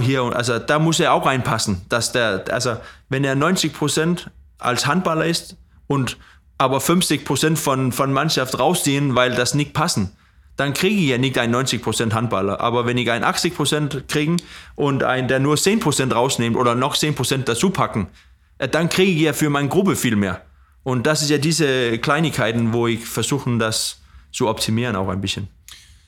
äh, 0.00 0.04
hier. 0.04 0.22
Also 0.24 0.58
da 0.58 0.80
muss 0.80 0.98
er 0.98 1.12
auch 1.12 1.24
reinpassen. 1.24 1.82
Dass 1.88 2.10
der, 2.10 2.46
also 2.50 2.78
wenn 3.08 3.22
er 3.22 3.36
90 3.36 3.72
Prozent 3.74 4.28
als 4.58 4.86
Handballer 4.86 5.26
ist 5.26 5.56
und 5.86 6.16
aber 6.58 6.80
50 6.80 7.24
Prozent 7.24 7.60
von, 7.60 7.92
von 7.92 8.12
Mannschaft 8.12 8.58
rausziehen, 8.58 9.14
weil 9.14 9.36
das 9.36 9.54
nicht 9.54 9.72
passen, 9.72 10.16
dann 10.62 10.74
kriege 10.74 10.94
ich 10.94 11.08
ja 11.08 11.18
nicht 11.18 11.36
einen 11.38 11.52
90 11.52 11.82
Prozent 11.82 12.14
Handballer. 12.14 12.60
Aber 12.60 12.86
wenn 12.86 12.96
ich 12.96 13.10
einen 13.10 13.24
80 13.24 13.56
Prozent 13.56 14.04
kriege 14.06 14.36
und 14.76 15.02
einen, 15.02 15.26
der 15.26 15.40
nur 15.40 15.56
10 15.56 15.80
Prozent 15.80 16.14
rausnimmt 16.14 16.56
oder 16.56 16.76
noch 16.76 16.96
10 16.96 17.16
Prozent 17.16 17.48
dazu 17.48 17.70
packen, 17.70 18.06
äh, 18.58 18.68
dann 18.68 18.88
kriege 18.88 19.10
ich 19.10 19.20
ja 19.20 19.32
für 19.32 19.50
meine 19.50 19.68
Gruppe 19.68 19.96
viel 19.96 20.14
mehr. 20.14 20.42
Und 20.84 21.06
das 21.06 21.22
ist 21.22 21.30
ja 21.30 21.38
diese 21.38 21.98
Kleinigkeiten, 21.98 22.72
wo 22.72 22.86
ich 22.86 23.04
versuche, 23.04 23.58
das 23.58 24.00
zu 24.30 24.48
optimieren 24.48 24.94
auch 24.94 25.08
ein 25.08 25.20
bisschen. 25.20 25.48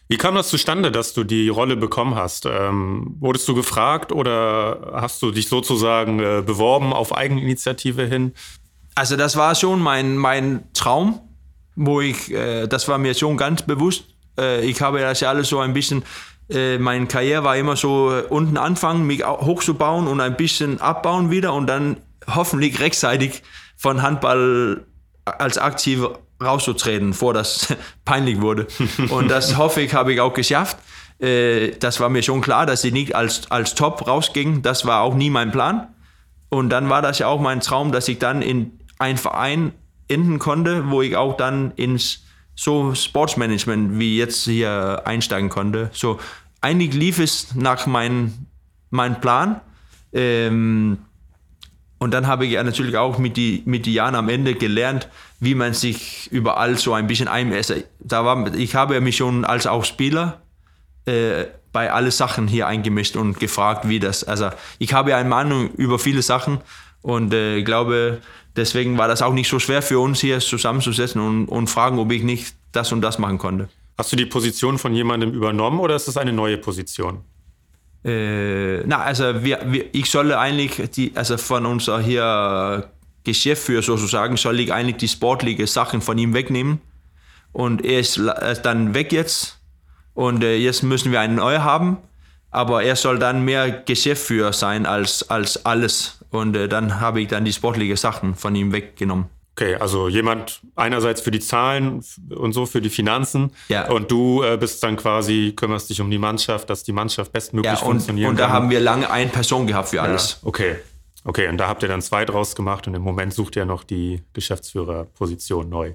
Wie 0.09 0.19
kam 0.19 0.37
das 0.37 0.51
zustande, 0.51 0.93
dass 0.93 1.15
du 1.15 1.25
die 1.25 1.49
Rolle 1.49 1.77
bekommen 1.77 2.15
hast? 2.15 2.47
Ähm, 2.47 3.17
wurdest 3.19 3.49
du 3.49 3.55
gefragt 3.55 4.13
oder 4.13 4.93
hast 4.95 5.21
du 5.23 5.33
dich 5.33 5.49
sozusagen 5.49 6.21
äh, 6.21 6.43
beworben 6.47 6.93
auf 6.93 7.17
Eigeninitiative 7.17 8.05
hin? 8.05 8.33
Also 8.95 9.17
das 9.17 9.37
war 9.37 9.57
schon 9.57 9.81
mein, 9.81 10.17
mein 10.17 10.63
Traum, 10.75 11.21
wo 11.75 12.01
ich, 12.01 12.31
äh, 12.31 12.69
das 12.69 12.87
war 12.87 12.99
mir 12.99 13.15
schon 13.15 13.37
ganz 13.37 13.63
bewusst. 13.63 14.14
Äh, 14.39 14.65
ich 14.65 14.81
habe 14.81 15.01
das 15.01 15.21
ja 15.21 15.29
alles 15.31 15.49
so 15.49 15.61
ein 15.61 15.75
bisschen, 15.75 16.05
äh, 16.51 16.79
meine 16.79 17.07
Karriere 17.07 17.45
war 17.45 17.57
immer 17.57 17.77
so 17.77 18.13
äh, 18.13 18.23
unten 18.23 18.57
anfangen, 18.57 19.07
mich 19.07 19.25
hochzubauen 19.25 20.07
und 20.07 20.21
ein 20.21 20.37
bisschen 20.37 20.81
abbauen 20.81 21.31
wieder 21.31 21.53
und 21.53 21.67
dann 21.67 21.99
hoffentlich 22.27 22.81
rechtzeitig 22.81 23.43
von 23.77 24.03
Handball 24.03 24.85
als 25.25 25.59
aktiv 25.59 26.01
rauszutreten, 26.43 27.15
vor 27.15 27.35
das 27.35 27.75
peinlich 28.05 28.41
wurde. 28.41 28.67
Und 29.09 29.29
das 29.29 29.57
hoffe 29.57 29.81
ich, 29.81 29.95
habe 29.95 30.13
ich 30.13 30.21
auch 30.21 30.35
geschafft. 30.35 30.77
Äh, 31.21 31.71
das 31.79 32.01
war 32.01 32.09
mir 32.09 32.23
schon 32.23 32.41
klar, 32.41 32.67
dass 32.67 32.85
ich 32.85 32.93
nicht 32.93 33.15
als, 33.15 33.51
als 33.51 33.75
Top 33.75 34.07
rausging. 34.07 34.63
Das 34.63 34.85
war 34.85 35.03
auch 35.03 35.15
nie 35.15 35.31
mein 35.31 35.53
Plan. 35.53 35.89
Und 36.49 36.71
dann 36.71 36.91
war 36.91 37.03
das 37.03 37.19
ja 37.19 37.29
auch 37.29 37.41
mein 37.41 37.61
Traum, 37.61 37.93
dass 37.93 38.09
ich 38.09 38.19
dann 38.19 38.43
in 38.43 38.79
ein 38.99 39.17
Verein 39.17 39.73
enden 40.09 40.39
konnte, 40.39 40.91
wo 40.91 41.03
ich 41.03 41.17
auch 41.17 41.37
dann 41.37 41.73
ins 41.73 42.24
so 42.55 42.95
Sportsmanagement 42.95 43.99
wie 43.99 44.17
jetzt 44.17 44.45
hier 44.45 45.03
einsteigen 45.05 45.49
konnte. 45.49 45.91
So 45.93 46.19
eigentlich 46.61 46.95
lief 46.95 47.19
es 47.19 47.55
nach 47.55 47.87
meinem 47.87 48.47
mein 48.91 49.21
Plan. 49.21 49.61
Ähm, 50.13 50.99
und 51.99 52.13
dann 52.13 52.27
habe 52.27 52.47
ich 52.47 52.53
ja 52.53 52.63
natürlich 52.63 52.97
auch 52.97 53.19
mit 53.19 53.37
die, 53.37 53.63
mit 53.67 53.87
die 53.87 53.95
Jahren 53.95 54.15
am 54.15 54.29
Ende 54.29 54.55
gelernt, 54.55 55.09
wie 55.41 55.55
man 55.55 55.75
sich 55.75 56.31
überall 56.31 56.79
so 56.79 56.93
ein 56.95 57.07
bisschen 57.07 57.29
einmesst. 57.29 57.75
Da 58.01 58.25
war, 58.25 58.55
ich 58.55 58.75
habe 58.75 59.01
mich 59.01 59.17
schon 59.17 59.45
als 59.45 59.67
auch 59.67 59.85
Spieler 59.85 60.43
äh, 61.07 61.45
bei 61.73 61.93
alle 61.93 62.11
Sachen 62.11 62.47
hier 62.47 62.67
eingemischt 62.67 63.17
und 63.17 63.41
gefragt, 63.41 63.89
wie 63.89 63.99
das. 63.99 64.23
Also 64.23 64.51
ich 64.79 64.95
habe 64.95 65.11
ja 65.11 65.19
eine 65.19 65.29
Meinung 65.29 65.71
über 65.71 65.99
viele 65.99 66.23
Sachen 66.23 66.61
und 67.05 67.35
äh, 67.35 67.63
glaube, 67.63 68.23
deswegen 68.57 68.97
war 68.97 69.09
das 69.09 69.21
auch 69.21 69.35
nicht 69.35 69.47
so 69.47 69.59
schwer 69.59 69.83
für 69.83 69.99
uns 69.99 70.21
hier 70.21 70.41
zusammenzusetzen 70.41 71.21
und, 71.21 71.49
und 71.49 71.69
fragen, 71.69 71.99
ob 71.99 72.11
ich 72.11 72.23
nicht 72.23 72.57
das 72.73 72.93
und 72.93 73.03
das 73.03 73.19
machen 73.19 73.37
konnte. 73.37 73.69
Hast 73.99 74.11
du 74.11 74.17
die 74.17 74.25
Position 74.25 74.79
von 74.79 74.95
jemandem 74.95 75.35
übernommen 75.35 75.81
oder 75.81 75.97
ist 75.97 76.09
das 76.09 76.17
eine 76.17 76.33
neue 76.33 76.57
Position? 76.57 77.21
Äh, 78.07 78.79
na, 78.87 79.03
also 79.03 79.45
wir, 79.45 79.61
wir, 79.67 79.95
ich 79.95 80.11
solle 80.11 80.39
eigentlich 80.39 80.91
die, 80.93 81.13
also 81.15 81.37
von 81.37 81.67
unser 81.67 82.01
hier 82.01 82.89
Geschäftsführer 83.23 83.83
sozusagen, 83.83 84.39
soll 84.39 84.59
ich 84.61 84.73
eigentlich 84.73 84.97
die 84.97 85.09
sportlichen 85.09 85.67
Sachen 85.67 86.01
von 86.01 86.17
ihm 86.17 86.33
wegnehmen. 86.33 86.81
Und 87.53 87.85
er 87.85 88.01
ist, 88.01 88.17
er 88.17 88.53
ist 88.53 88.63
dann 88.63 88.95
weg 88.95 89.13
jetzt. 89.13 89.59
Und 90.15 90.43
äh, 90.43 90.57
jetzt 90.57 90.83
müssen 90.83 91.13
wir 91.13 91.21
einen 91.21 91.35
neuen 91.35 91.65
haben. 91.65 91.99
aber 92.55 92.85
er 92.85 92.95
soll 92.95 93.19
dann 93.19 93.45
mehr 93.45 93.69
Geschäftsführer 93.71 94.53
sein 94.53 94.87
als, 94.87 95.29
als 95.29 95.67
alles. 95.67 96.24
Und 96.35 96.57
äh, 96.57 96.69
dann 96.69 97.01
habe 97.01 97.21
ich 97.21 97.29
dann 97.29 97.45
die 97.45 97.53
sportlichen 97.53 97.97
Sachen 97.97 98.35
von 98.35 98.55
ihm 98.55 98.73
weggenommen. 98.73 99.27
Okay, 99.57 99.77
also 99.77 100.09
jemand 100.09 100.61
einerseits 100.75 101.21
für 101.21 101.31
die 101.31 101.39
Zahlen 101.39 102.03
und 102.35 102.53
so 102.53 102.67
für 102.67 102.81
die 102.81 102.91
Finanzen 102.91 103.53
Ja. 103.69 103.89
und 103.89 104.11
du 104.11 104.43
äh, 104.43 104.57
bist 104.57 104.83
dann 104.83 104.97
quasi, 104.97 105.53
kümmerst 105.55 105.89
dich 105.91 106.01
um 106.01 106.11
die 106.11 106.19
Mannschaft, 106.19 106.69
dass 106.71 106.83
die 106.83 106.91
Mannschaft 106.91 107.33
bestmöglich 107.33 107.73
Ja, 107.73 107.79
und, 107.79 107.93
funktionieren 107.99 108.31
und 108.31 108.41
da 108.41 108.47
kann. 108.47 108.53
haben 108.53 108.71
wir 108.71 108.81
lange 108.81 109.09
eine 109.13 109.31
Person 109.31 109.69
gehabt 109.69 109.91
für 109.91 110.03
alles. 110.03 110.41
Ja, 110.43 110.49
okay. 110.49 110.75
Okay, 111.27 111.47
und 111.49 111.57
da 111.59 111.69
habt 111.69 111.83
ihr 111.85 111.89
dann 111.89 112.03
zwei 112.03 112.25
draus 112.25 112.57
gemacht 112.57 112.87
und 112.89 112.95
im 112.95 113.03
Moment 113.03 113.33
sucht 113.33 113.55
ihr 113.57 113.65
noch 113.65 113.85
die 113.85 114.23
Geschäftsführerposition 114.33 115.69
neu. 115.69 115.93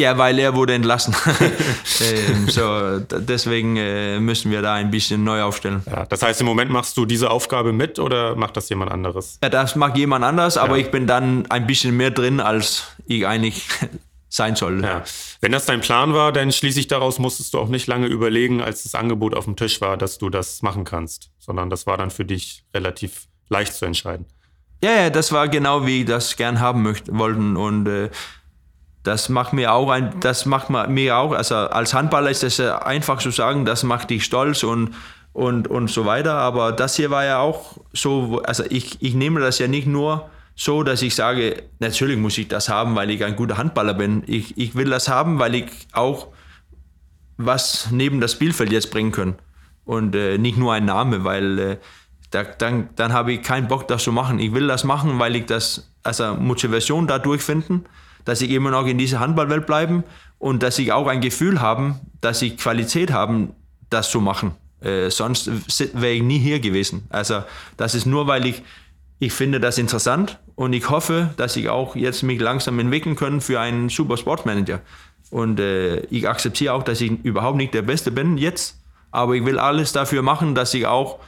Ja, 0.00 0.18
weil 0.18 0.38
er 0.40 0.54
wurde 0.56 0.74
entlassen. 0.74 1.14
ähm, 2.00 2.48
so, 2.48 2.98
deswegen 2.98 3.76
äh, 3.76 4.18
müssen 4.18 4.50
wir 4.50 4.60
da 4.60 4.74
ein 4.74 4.90
bisschen 4.90 5.22
neu 5.22 5.42
aufstellen. 5.42 5.82
Ja, 5.86 6.04
das 6.06 6.22
heißt, 6.22 6.40
im 6.40 6.46
Moment 6.46 6.70
machst 6.70 6.96
du 6.96 7.06
diese 7.06 7.30
Aufgabe 7.30 7.72
mit 7.72 7.98
oder 8.00 8.34
macht 8.34 8.56
das 8.56 8.68
jemand 8.68 8.90
anderes? 8.90 9.38
Ja, 9.42 9.48
das 9.50 9.76
mag 9.76 9.96
jemand 9.96 10.24
anders, 10.24 10.56
aber 10.56 10.76
Ja. 10.76 10.84
ich 10.84 10.90
bin 10.90 11.06
dann 11.06 11.46
ein 11.50 11.66
bisschen 11.68 11.96
mehr 11.96 12.10
drin, 12.10 12.40
als 12.40 12.88
ich 13.06 13.24
eigentlich 13.26 13.68
sein 14.28 14.56
soll. 14.56 14.82
Ja. 14.82 15.04
Wenn 15.40 15.52
das 15.52 15.66
dein 15.66 15.80
Plan 15.80 16.12
war, 16.12 16.32
dann 16.32 16.50
schließlich 16.50 16.88
daraus 16.88 17.20
musstest 17.20 17.54
du 17.54 17.60
auch 17.60 17.68
nicht 17.68 17.86
lange 17.86 18.08
überlegen, 18.08 18.60
als 18.60 18.82
das 18.82 18.96
Angebot 18.96 19.36
auf 19.36 19.44
dem 19.44 19.54
Tisch 19.54 19.80
war, 19.80 19.96
dass 19.96 20.18
du 20.18 20.28
das 20.28 20.60
machen 20.62 20.82
kannst, 20.84 21.30
sondern 21.38 21.70
das 21.70 21.86
war 21.86 21.96
dann 21.98 22.10
für 22.10 22.24
dich 22.24 22.64
relativ 22.74 23.28
leicht 23.48 23.74
zu 23.74 23.84
entscheiden. 23.84 24.26
Ja, 24.82 24.90
ja, 24.90 25.10
das 25.10 25.30
war 25.30 25.46
genau 25.48 25.86
wie 25.86 26.00
ich 26.00 26.06
das 26.06 26.34
gern 26.36 26.58
haben 26.58 26.82
möchte, 26.82 27.16
wollten 27.16 27.56
und 27.56 27.86
äh, 27.86 28.10
das 29.04 29.28
macht 29.28 29.52
mir 29.52 29.72
auch 29.72 29.90
ein, 29.90 30.18
das 30.20 30.44
macht 30.46 30.70
ma- 30.70 30.88
mir 30.88 31.16
auch, 31.16 31.32
also 31.32 31.54
als 31.54 31.94
Handballer 31.94 32.30
ist 32.30 32.42
es 32.42 32.56
ja 32.56 32.78
einfach 32.78 33.18
zu 33.18 33.30
sagen, 33.30 33.64
das 33.64 33.84
macht 33.84 34.10
dich 34.10 34.24
stolz 34.24 34.64
und 34.64 34.90
und 35.32 35.68
und 35.68 35.90
so 35.90 36.04
weiter, 36.06 36.34
aber 36.34 36.72
das 36.72 36.96
hier 36.96 37.10
war 37.10 37.24
ja 37.24 37.38
auch 37.38 37.78
so, 37.92 38.42
also 38.44 38.64
ich 38.68 39.00
ich 39.00 39.14
nehme 39.14 39.40
das 39.40 39.58
ja 39.60 39.68
nicht 39.68 39.86
nur 39.86 40.28
so, 40.56 40.82
dass 40.84 41.02
ich 41.02 41.14
sage, 41.14 41.64
natürlich 41.80 42.16
muss 42.18 42.38
ich 42.38 42.48
das 42.48 42.68
haben, 42.68 42.94
weil 42.94 43.10
ich 43.10 43.24
ein 43.24 43.34
guter 43.36 43.58
Handballer 43.58 43.94
bin. 43.94 44.22
Ich, 44.26 44.56
ich 44.56 44.76
will 44.76 44.88
das 44.88 45.08
haben, 45.08 45.40
weil 45.40 45.56
ich 45.56 45.66
auch 45.92 46.28
was 47.36 47.88
neben 47.90 48.20
das 48.20 48.32
Spielfeld 48.32 48.70
jetzt 48.70 48.90
bringen 48.92 49.10
kann. 49.10 49.34
Und 49.84 50.14
äh, 50.14 50.38
nicht 50.38 50.56
nur 50.56 50.72
ein 50.72 50.84
Name, 50.84 51.24
weil 51.24 51.58
äh, 51.58 51.76
da, 52.30 52.44
dann, 52.44 52.88
dann 52.94 53.12
habe 53.12 53.32
ich 53.32 53.42
keinen 53.42 53.66
Bock, 53.66 53.88
das 53.88 54.04
zu 54.04 54.12
machen. 54.12 54.38
Ich 54.38 54.54
will 54.54 54.68
das 54.68 54.84
machen, 54.84 55.18
weil 55.18 55.34
ich 55.34 55.46
das, 55.46 55.90
also 56.04 56.34
Motivation 56.34 57.06
dadurch 57.08 57.42
finden, 57.42 57.84
dass 58.24 58.40
ich 58.40 58.50
immer 58.50 58.70
noch 58.70 58.86
in 58.86 58.98
dieser 58.98 59.20
Handballwelt 59.20 59.66
bleiben 59.66 60.04
und 60.38 60.62
dass 60.62 60.78
ich 60.78 60.92
auch 60.92 61.06
ein 61.06 61.20
Gefühl 61.20 61.60
haben, 61.60 62.00
dass 62.20 62.42
ich 62.42 62.56
Qualität 62.56 63.12
haben, 63.12 63.54
das 63.90 64.10
zu 64.10 64.20
machen. 64.20 64.52
Äh, 64.80 65.10
sonst 65.10 65.50
wäre 65.94 66.12
ich 66.12 66.22
nie 66.22 66.38
hier 66.38 66.60
gewesen. 66.60 67.06
Also 67.10 67.42
das 67.76 67.94
ist 67.94 68.06
nur, 68.06 68.26
weil 68.26 68.46
ich, 68.46 68.62
ich 69.18 69.32
finde 69.32 69.60
das 69.60 69.78
interessant 69.78 70.38
und 70.54 70.72
ich 70.72 70.90
hoffe, 70.90 71.30
dass 71.36 71.56
ich 71.56 71.68
auch 71.68 71.96
jetzt 71.96 72.22
mich 72.22 72.40
langsam 72.40 72.78
entwickeln 72.78 73.16
kann 73.16 73.40
für 73.40 73.60
einen 73.60 73.88
super 73.88 74.16
Sportmanager. 74.16 74.80
Und 75.30 75.58
äh, 75.58 76.00
ich 76.06 76.28
akzeptiere 76.28 76.74
auch, 76.74 76.82
dass 76.82 77.00
ich 77.00 77.10
überhaupt 77.24 77.56
nicht 77.56 77.74
der 77.74 77.82
Beste 77.82 78.10
bin 78.12 78.36
jetzt, 78.36 78.78
aber 79.10 79.34
ich 79.34 79.44
will 79.44 79.58
alles 79.58 79.92
dafür 79.92 80.22
machen, 80.22 80.54
dass 80.54 80.74
ich 80.74 80.86
auch 80.86 81.18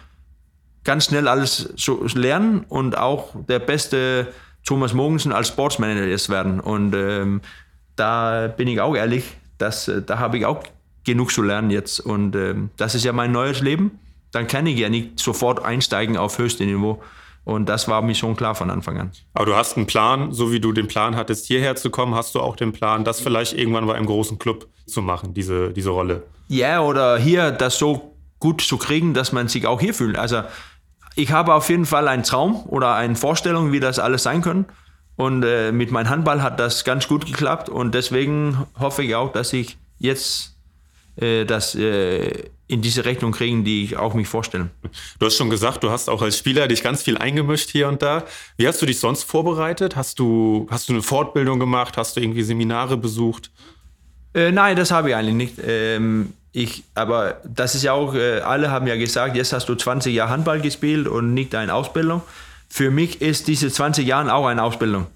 ganz 0.85 1.07
schnell 1.07 1.27
alles 1.27 1.71
so 1.77 2.05
lernen 2.15 2.65
und 2.69 2.97
auch 2.97 3.35
der 3.49 3.59
beste 3.59 4.33
Thomas 4.67 4.93
Mogensen 4.93 5.33
als 5.33 5.49
Sportsmanager 5.49 6.05
jetzt 6.05 6.29
werden. 6.29 6.61
Und 6.61 6.95
ähm, 6.95 7.41
da 7.95 8.49
bin 8.49 8.69
ich 8.69 8.81
auch 8.81 8.95
ehrlich, 8.95 9.25
dass, 9.57 9.89
äh, 9.89 10.03
da 10.03 10.19
habe 10.19 10.37
ich 10.37 10.45
auch 10.45 10.63
genug 11.05 11.33
zu 11.33 11.41
lernen 11.41 11.71
jetzt. 11.71 12.01
Und 12.01 12.37
ähm, 12.37 12.71
das 12.77 12.95
ist 12.95 13.05
ja 13.05 13.13
mein 13.13 13.33
neues 13.33 13.61
Leben. 13.61 13.99
Dann 14.33 14.47
kann 14.47 14.67
ich 14.67 14.79
ja 14.79 14.91
nicht 14.91 15.19
sofort 15.19 15.65
einsteigen 15.65 16.19
auf 16.19 16.37
höchstem 16.37 16.67
Niveau. 16.67 17.03
Und 17.45 17.69
das 17.69 17.87
war 17.87 18.03
mir 18.03 18.17
schon 18.17 18.35
klar 18.35 18.57
von 18.57 18.71
Anfang 18.71 18.99
an. 18.99 19.13
Aber 19.33 19.47
du 19.47 19.55
hast 19.55 19.77
einen 19.77 19.87
Plan, 19.87 20.33
so 20.33 20.51
wie 20.51 20.59
du 20.59 20.73
den 20.73 20.89
Plan 20.89 21.15
hattest, 21.15 21.47
hierher 21.47 21.77
zu 21.77 21.91
kommen, 21.91 22.17
hast 22.17 22.35
du 22.35 22.41
auch 22.41 22.57
den 22.57 22.73
Plan, 22.73 23.05
das 23.05 23.21
vielleicht 23.21 23.53
irgendwann 23.53 23.87
bei 23.87 23.95
einem 23.95 24.07
großen 24.07 24.37
Club 24.41 24.67
zu 24.85 25.01
machen, 25.01 25.33
diese, 25.33 25.73
diese 25.73 25.91
Rolle. 25.91 26.25
Ja, 26.49 26.81
oder 26.81 27.19
hier 27.19 27.53
das 27.53 27.79
so 27.79 28.17
gut 28.41 28.63
zu 28.63 28.79
kriegen, 28.79 29.15
dass 29.15 29.31
man 29.31 29.47
sich 29.47 29.65
auch 29.67 29.81
hier 29.81 29.95
fühlt. 29.95 30.19
Also 30.19 30.43
ich 31.17 31.33
habe 31.33 31.55
auf 31.55 31.69
jeden 31.69 31.87
Fall 31.87 32.07
einen 32.09 32.23
Traum 32.23 32.65
oder 32.67 32.95
eine 32.95 33.17
Vorstellung, 33.17 33.73
wie 33.73 33.81
das 33.81 33.99
alles 33.99 34.23
sein 34.23 34.43
kann. 34.43 34.67
Und 35.17 35.43
äh, 35.45 35.73
mit 35.73 35.91
meinem 35.91 36.11
Handball 36.11 36.43
hat 36.43 36.61
das 36.61 36.85
ganz 36.85 37.09
gut 37.09 37.25
geklappt 37.25 37.71
und 37.71 37.95
deswegen 37.95 38.67
hoffe 38.79 39.03
ich 39.03 39.15
auch, 39.15 39.33
dass 39.33 39.55
ich 39.55 39.79
jetzt 39.99 40.57
äh, 41.17 41.47
das 41.47 41.75
äh, 41.75 42.51
in 42.69 42.83
diese 42.83 43.07
Richtung 43.07 43.33
kriegen, 43.33 43.65
die 43.65 43.85
ich 43.85 43.97
auch 43.97 44.13
mich 44.13 44.29
vorstelle. 44.29 44.69
Du 45.19 45.25
hast 45.25 45.37
schon 45.37 45.49
gesagt, 45.49 45.83
du 45.83 45.91
hast 45.91 46.11
auch 46.11 46.21
als 46.21 46.37
Spieler 46.37 46.69
dich 46.69 46.83
ganz 46.83 47.03
viel 47.03 47.17
eingemischt 47.17 47.71
hier 47.71 47.89
und 47.89 48.03
da. 48.03 48.25
Wie 48.59 48.69
hast 48.69 48.83
du 48.83 48.87
dich 48.87 48.99
sonst 48.99 49.23
vorbereitet? 49.23 49.97
Hast 49.97 50.19
du, 50.19 50.67
hast 50.71 50.89
du 50.91 50.93
eine 50.93 51.03
Fortbildung 51.03 51.59
gemacht? 51.59 51.97
Hast 51.97 52.17
du 52.17 52.21
irgendwie 52.21 52.43
Seminare 52.43 52.99
besucht? 52.99 53.51
Äh, 54.35 54.53
nein, 54.53 54.77
das 54.77 54.91
habe 54.91 55.11
ich 55.11 55.15
eigentlich 55.15 55.35
nicht. 55.35 55.55
Ähm, 55.65 56.35
ich, 56.57 56.85
aber 56.95 57.43
das 57.45 57.75
ist 57.75 57.83
ja 57.83 57.93
auch, 57.93 58.15
äh, 58.15 58.41
alle 58.41 58.71
haben 58.71 58.87
ja 58.87 58.97
gesagt, 58.97 59.37
jetzt 59.37 59.53
hast 59.53 59.69
du 59.69 59.75
20 59.75 60.15
Jahre 60.15 60.31
Handball 60.31 60.59
gespielt 60.59 61.07
und 61.07 61.35
nicht 61.35 61.55
eine 61.55 61.75
Ausbildung. 61.75 62.23
Für 62.71 62.91
mich 62.91 63.21
ist 63.21 63.47
diese 63.47 63.71
20 63.71 64.07
Jahre 64.07 64.33
auch 64.33 64.47
eine 64.47 64.63
Ausbildung, 64.63 65.07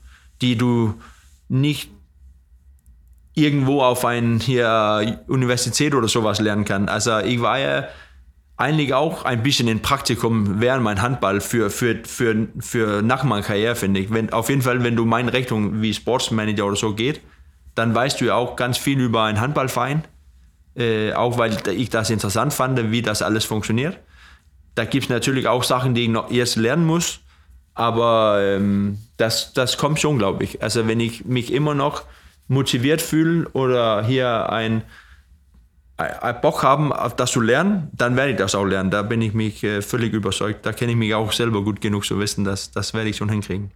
die 0.43 0.59
du 0.59 1.01
nicht 1.49 1.91
irgendwo 3.35 3.81
auf 3.81 4.05
eine 4.05 4.39
hier 4.39 5.23
Universität 5.29 5.95
oder 5.95 6.09
sowas 6.09 6.41
lernen 6.41 6.67
kann. 6.67 6.91
Also 6.91 7.21
ich 7.21 7.41
war 7.41 7.59
ja 7.59 7.89
eigentlich 8.59 8.93
auch 8.93 9.25
ein 9.25 9.43
bisschen 9.43 9.67
in 9.67 9.81
Praktikum 9.81 10.61
während 10.61 10.85
mein 10.85 11.01
Handball 11.01 11.41
für, 11.41 11.71
für, 11.71 12.01
für, 12.05 12.49
für 12.59 13.01
nach 13.01 13.25
meiner 13.25 13.43
Karriere, 13.43 13.77
finde 13.77 14.01
ich. 14.01 14.13
Wenn, 14.13 14.31
auf 14.31 14.51
jeden 14.51 14.61
Fall, 14.61 14.85
wenn 14.85 14.95
du 14.95 15.07
meine 15.07 15.33
Richtung 15.33 15.81
wie 15.81 15.95
Sportsmanager 15.95 16.67
oder 16.67 16.77
so 16.77 16.95
geht, 16.95 17.23
dann 17.75 17.95
weißt 17.95 18.21
du 18.21 18.27
ja 18.27 18.35
auch 18.35 18.57
ganz 18.57 18.77
viel 18.77 19.01
über 19.01 19.23
einen 19.23 19.41
Handballverein. 19.41 20.05
Äh, 20.77 21.13
auch 21.13 21.37
weil 21.39 21.57
ich 21.73 21.91
das 21.91 22.11
interessant 22.11 22.53
fand, 22.55 22.91
wie 22.91 23.03
das 23.03 23.23
alles 23.23 23.45
funktioniert. 23.45 23.99
Da 24.75 24.85
gibt 24.85 25.05
es 25.05 25.11
natürlich 25.11 25.47
auch 25.49 25.65
Sachen, 25.65 25.95
die 25.95 26.05
ich 26.05 26.09
noch 26.09 26.31
erst 26.31 26.57
lernen 26.57 26.87
muss, 26.87 27.21
aber 27.75 28.39
ähm, 28.41 28.99
das, 29.17 29.53
das 29.53 29.77
kommt 29.77 30.01
schon, 30.01 30.19
glaube 30.19 30.45
ich. 30.45 30.63
Also 30.63 30.87
wenn 30.87 31.01
ich 31.01 31.25
mich 31.25 31.53
immer 31.53 31.75
noch 31.75 32.05
motiviert 32.47 33.03
fühle 33.03 33.49
oder 33.51 34.05
hier 34.05 34.51
ein, 34.51 34.83
ein 35.97 36.41
Bock 36.41 36.63
haben, 36.63 36.93
das 37.17 37.33
zu 37.33 37.41
lernen, 37.41 37.91
dann 37.93 38.17
werde 38.17 38.33
ich 38.33 38.39
das 38.39 38.55
auch 38.55 38.65
lernen. 38.65 38.91
Da 38.91 39.03
bin 39.03 39.21
ich 39.23 39.35
mich 39.35 39.63
äh, 39.65 39.83
völlig 39.83 40.13
überzeugt. 40.13 40.65
Da 40.65 40.73
kenne 40.73 40.93
ich 40.93 40.99
mich 40.99 41.15
auch 41.15 41.33
selber 41.33 41.63
gut 41.63 41.81
genug 41.81 42.05
zu 42.05 42.19
wissen, 42.19 42.45
dass 42.45 42.71
das 42.71 42.95
werde 42.95 43.11
ich 43.11 43.17
schon 43.17 43.29
hinkriegen. 43.29 43.71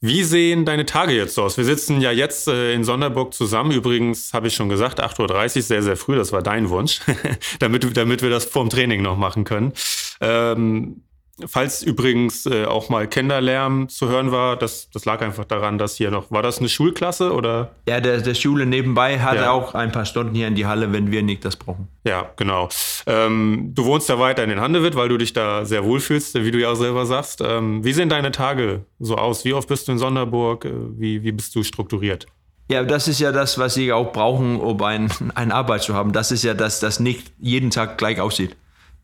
Wie 0.00 0.24
sehen 0.24 0.66
deine 0.66 0.84
Tage 0.84 1.12
jetzt 1.12 1.38
aus? 1.38 1.56
Wir 1.56 1.64
sitzen 1.64 2.00
ja 2.00 2.10
jetzt 2.10 2.48
äh, 2.48 2.74
in 2.74 2.84
Sonderburg 2.84 3.32
zusammen. 3.32 3.70
Übrigens 3.70 4.34
habe 4.34 4.48
ich 4.48 4.54
schon 4.54 4.68
gesagt, 4.68 5.02
8.30 5.02 5.56
Uhr, 5.56 5.62
sehr, 5.62 5.82
sehr 5.82 5.96
früh, 5.96 6.16
das 6.16 6.32
war 6.32 6.42
dein 6.42 6.68
Wunsch, 6.68 7.00
damit, 7.60 7.96
damit 7.96 8.22
wir 8.22 8.30
das 8.30 8.44
vorm 8.44 8.68
Training 8.68 9.00
noch 9.02 9.16
machen 9.16 9.44
können. 9.44 9.72
Ähm, 10.20 11.02
falls 11.46 11.82
übrigens 11.82 12.46
äh, 12.46 12.64
auch 12.64 12.88
mal 12.88 13.06
Kinderlärm 13.06 13.88
zu 13.88 14.08
hören 14.08 14.32
war, 14.32 14.56
das, 14.56 14.88
das 14.90 15.04
lag 15.04 15.20
einfach 15.20 15.44
daran, 15.44 15.76
dass 15.78 15.96
hier 15.96 16.10
noch, 16.10 16.30
war 16.30 16.42
das 16.42 16.58
eine 16.58 16.68
Schulklasse 16.68 17.32
oder? 17.32 17.72
Ja, 17.88 18.00
der, 18.00 18.20
der 18.20 18.34
Schule 18.34 18.64
nebenbei 18.64 19.20
hat 19.20 19.36
Ja. 19.36 19.50
auch 19.50 19.74
ein 19.74 19.92
paar 19.92 20.06
Stunden 20.06 20.34
hier 20.34 20.48
in 20.48 20.54
die 20.54 20.66
Halle, 20.66 20.92
wenn 20.92 21.10
wir 21.10 21.22
nicht 21.22 21.44
das 21.44 21.56
brauchen. 21.56 21.88
Ja, 22.04 22.30
genau. 22.36 22.68
Ähm, 23.06 23.72
du 23.74 23.84
wohnst 23.84 24.08
ja 24.08 24.18
weiter 24.18 24.44
in 24.44 24.60
Handewitt, 24.60 24.96
weil 24.96 25.08
du 25.08 25.18
dich 25.18 25.32
da 25.32 25.64
sehr 25.64 25.84
wohl 25.84 26.00
fühlst, 26.00 26.34
wie 26.34 26.50
du 26.50 26.58
ja 26.58 26.70
auch 26.70 26.76
selber 26.76 27.04
sagst. 27.06 27.42
Ähm, 27.44 27.84
wie 27.84 27.92
sehen 27.92 28.08
deine 28.08 28.30
Tage 28.32 28.84
so 28.98 29.16
aus? 29.16 29.44
Wie 29.44 29.52
oft 29.52 29.68
bist 29.68 29.88
du 29.88 29.92
in 29.92 29.98
Sonderburg? 29.98 30.64
Äh, 30.64 30.70
Wie, 30.98 31.22
wie 31.22 31.32
bist 31.32 31.54
du 31.54 31.62
strukturiert? 31.62 32.26
Ja, 32.68 32.82
das 32.82 33.06
ist 33.06 33.20
ja 33.20 33.30
das, 33.30 33.58
was 33.58 33.74
sie 33.74 33.92
auch 33.92 34.12
brauchen, 34.12 34.58
um 34.58 34.82
ein, 34.82 35.08
eine 35.34 35.54
Arbeit 35.54 35.82
zu 35.82 35.94
haben. 35.94 36.12
Das 36.12 36.32
ist 36.32 36.42
ja, 36.42 36.54
dass 36.54 36.80
das 36.80 36.98
nicht 36.98 37.30
jeden 37.38 37.70
Tag 37.70 37.98
gleich 37.98 38.20
aussieht. 38.20 38.56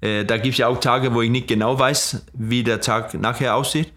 Äh, 0.03 0.25
da 0.25 0.37
gibt 0.37 0.55
es 0.55 0.59
ja 0.59 0.69
auch 0.69 0.81
Tage, 0.81 1.15
wo 1.15 1.23
ich 1.23 1.31
nicht 1.31 1.49
genau 1.49 1.79
weiß, 1.79 2.27
wie 2.35 2.63
der 2.63 2.81
Tag 2.81 3.15
nachher 3.15 3.55
aussieht. 3.55 3.93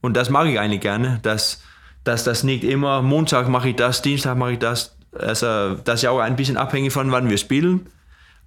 Und 0.00 0.16
das 0.16 0.30
mache 0.30 0.48
ich 0.48 0.58
eigentlich 0.58 0.80
gerne, 0.80 1.18
dass, 1.22 1.62
dass 2.04 2.24
das 2.24 2.44
nicht 2.44 2.64
immer, 2.64 3.02
Montag 3.02 3.48
mache 3.48 3.70
ich 3.70 3.76
das, 3.76 4.00
Dienstag 4.00 4.38
mache 4.38 4.52
ich 4.52 4.58
das. 4.58 4.96
Also 5.12 5.74
das 5.74 5.96
ist 5.96 6.02
ja 6.02 6.10
auch 6.10 6.20
ein 6.20 6.36
bisschen 6.36 6.56
abhängig 6.56 6.92
von, 6.92 7.10
wann 7.10 7.28
wir 7.28 7.38
spielen. 7.38 7.88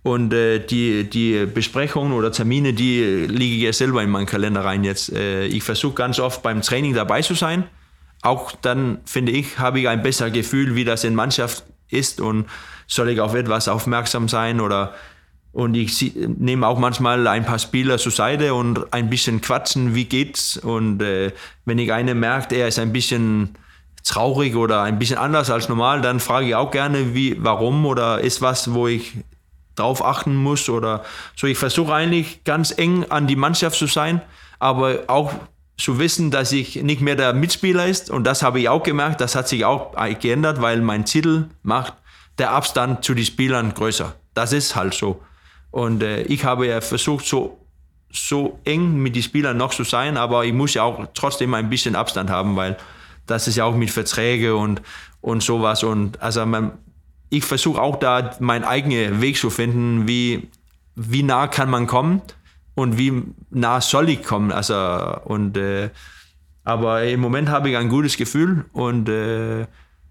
Und 0.03 0.34
äh, 0.34 0.59
die, 0.59 1.07
die 1.09 1.45
Besprechungen 1.45 2.14
oder 2.14 2.32
Termine, 2.32 2.74
die 2.74 3.28
liege 3.28 3.55
ich 3.55 3.62
ja 3.62 3.74
selber 3.74 4.01
in 4.01 4.09
meinen 4.09 4.26
Kalender 4.26 4.64
rein 4.64 4.84
jetzt. 4.84 5.12
Äh, 5.12 5.45
ich 5.45 5.64
versuche 5.64 5.93
ganz 5.93 6.20
oft 6.20 6.41
beim 6.41 6.62
Training 6.62 6.95
dabei 6.95 7.22
zu 7.22 7.36
sein. 7.36 7.66
Auch 8.24 8.51
dann, 8.51 9.01
finde 9.05 9.32
ich, 9.32 9.59
habe 9.59 9.80
ich 9.80 9.88
ein 9.88 10.01
besseres 10.01 10.34
Gefühl, 10.34 10.76
wie 10.76 10.86
das 10.86 11.03
in 11.03 11.14
Mannschaft 11.14 11.64
ist 11.89 12.22
und 12.22 12.45
soll 12.88 13.09
ich 13.09 13.20
auf 13.20 13.36
etwas 13.36 13.68
aufmerksam 13.68 14.28
sein 14.28 14.59
oder 14.59 14.93
und 15.54 15.76
ich 15.76 16.14
nehme 16.16 16.66
auch 16.66 16.80
manchmal 16.80 17.28
ein 17.28 17.45
paar 17.45 17.60
Spieler 17.60 17.97
zur 17.97 18.12
Seite 18.12 18.54
und 18.54 18.93
ein 18.93 19.10
bisschen 19.10 19.41
quatschen, 19.41 19.95
wie 19.95 20.06
geht's 20.06 20.58
und 20.58 21.02
äh, 21.02 21.32
wenn 21.66 21.78
ich 21.78 21.91
einen 21.91 22.20
merkt, 22.20 22.54
er 22.54 22.68
ist 22.68 22.80
ein 22.80 22.93
bisschen 22.93 23.56
traurig 24.04 24.56
oder 24.56 24.82
ein 24.84 24.97
bisschen 24.97 25.18
anders 25.18 25.49
als 25.49 25.70
normal, 25.70 26.02
dann 26.02 26.20
frage 26.20 26.47
ich 26.47 26.56
auch 26.56 26.72
gerne, 26.72 27.14
wie, 27.14 27.36
warum 27.39 27.86
oder 27.86 28.22
ist 28.22 28.41
was, 28.41 28.74
wo 28.74 28.88
ich 28.88 29.14
drauf 29.76 30.04
achten 30.04 30.36
muss 30.36 30.70
oder 30.70 31.04
so. 31.36 31.47
Ich 31.47 31.58
versuche 31.58 31.93
eigentlich 31.93 32.43
ganz 32.43 32.78
eng 32.78 33.06
an 33.10 33.28
die 33.28 33.36
Mannschaft 33.36 33.78
zu 33.78 33.88
sein, 33.88 34.22
aber 34.60 35.04
auch 35.08 35.34
zu 35.78 35.99
wissen, 35.99 36.32
dass 36.32 36.52
ich 36.52 36.76
nicht 36.82 37.02
mehr 37.02 37.16
der 37.16 37.34
Mitspieler 37.34 37.88
ist 37.88 38.10
und 38.10 38.24
das 38.24 38.43
habe 38.43 38.60
ich 38.60 38.70
auch 38.70 38.84
gemerkt, 38.84 39.20
das 39.20 39.36
hat 39.36 39.47
sich 39.47 39.66
auch 39.66 39.95
geändert, 40.20 40.62
weil 40.62 40.82
mein 40.82 41.06
Titel 41.06 41.45
macht 41.64 41.93
der 42.38 42.52
Abstand 42.52 43.04
zu 43.04 43.14
den 43.14 43.26
Spielern 43.26 43.74
größer. 43.74 44.16
Das 44.34 44.54
ist 44.54 44.76
halt 44.76 44.93
so. 44.93 45.22
Und 45.72 46.04
äh, 46.04 46.24
ich 46.24 46.44
habe 46.44 46.68
ja 46.68 46.82
versucht, 46.82 47.26
so, 47.26 47.58
so 48.12 48.60
eng 48.66 48.98
mit 48.98 49.16
den 49.16 49.24
Spielern 49.24 49.58
noch 49.58 49.74
zu 49.74 49.84
sein, 49.84 50.18
aber 50.18 50.46
ich 50.46 50.54
muss 50.54 50.74
ja 50.74 50.84
auch 50.84 51.08
trotzdem 51.14 51.54
ein 51.54 51.70
bisschen 51.70 51.96
Abstand 51.96 52.30
haben, 52.30 52.56
weil 52.56 52.78
das 53.26 53.48
ist 53.48 53.56
ja 53.56 53.66
auch 53.66 53.76
mit 53.76 53.90
Verträge 53.90 54.56
und, 54.56 54.82
und 55.22 55.42
sowas. 55.42 55.84
Und 55.84 56.22
also 56.22 56.46
man, 56.46 56.74
ich 57.30 57.46
versuche 57.46 57.82
auch 57.82 57.96
da 57.98 58.36
meinen 58.40 58.66
eigenen 58.66 59.22
Weg 59.22 59.38
zu 59.38 59.50
finden, 59.50 60.08
wie, 60.08 60.50
wie 60.96 61.24
nah 61.24 61.48
kann 61.48 61.70
man 61.70 61.88
kommen 61.88 62.22
und 62.76 62.98
wie 62.98 63.24
nah 63.50 63.80
soll 63.80 64.10
ich 64.10 64.24
kommen. 64.24 64.52
Also, 64.52 64.76
und, 65.24 65.56
äh, 65.56 65.90
aber 66.64 67.04
im 67.04 67.22
Moment 67.22 67.50
habe 67.50 67.70
ich 67.70 67.78
ein 67.78 67.90
gutes 67.90 68.18
Gefühl 68.18 68.66
und 68.74 69.08
äh, 69.08 69.66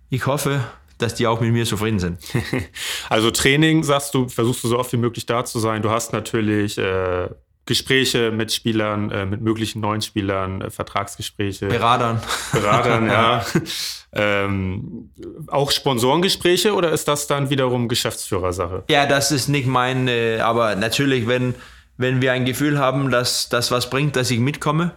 ich 0.08 0.26
hoffe, 0.26 0.60
dass 1.02 1.14
die 1.14 1.26
auch 1.26 1.40
mit 1.40 1.52
mir 1.52 1.64
zufrieden 1.64 1.98
sind. 1.98 2.18
Also 3.08 3.30
Training, 3.30 3.82
sagst 3.82 4.14
du, 4.14 4.28
versuchst 4.28 4.62
du 4.62 4.68
so 4.68 4.78
oft 4.78 4.92
wie 4.92 4.96
möglich 4.96 5.26
da 5.26 5.44
zu 5.44 5.58
sein. 5.58 5.82
Du 5.82 5.90
hast 5.90 6.12
natürlich 6.12 6.78
äh, 6.78 7.28
Gespräche 7.66 8.30
mit 8.30 8.52
Spielern, 8.52 9.10
äh, 9.10 9.26
mit 9.26 9.40
möglichen 9.42 9.80
neuen 9.80 10.02
Spielern, 10.02 10.60
äh, 10.60 10.70
Vertragsgespräche. 10.70 11.66
Beratern. 11.66 12.20
Beratern, 12.52 13.06
ja. 13.06 13.44
ähm, 14.12 15.10
auch 15.46 15.70
Sponsorengespräche 15.70 16.74
oder 16.74 16.90
ist 16.90 17.06
das 17.08 17.26
dann 17.26 17.50
wiederum 17.50 17.88
Geschäftsführersache? 17.88 18.84
Ja, 18.88 19.06
das 19.06 19.30
ist 19.30 19.48
nicht 19.48 19.66
mein, 19.66 20.08
äh, 20.08 20.40
aber 20.40 20.74
natürlich, 20.74 21.28
wenn, 21.28 21.54
wenn 21.96 22.20
wir 22.20 22.32
ein 22.32 22.44
Gefühl 22.44 22.78
haben, 22.78 23.10
dass 23.10 23.48
das 23.48 23.70
was 23.70 23.90
bringt, 23.90 24.16
dass 24.16 24.30
ich 24.30 24.40
mitkomme, 24.40 24.92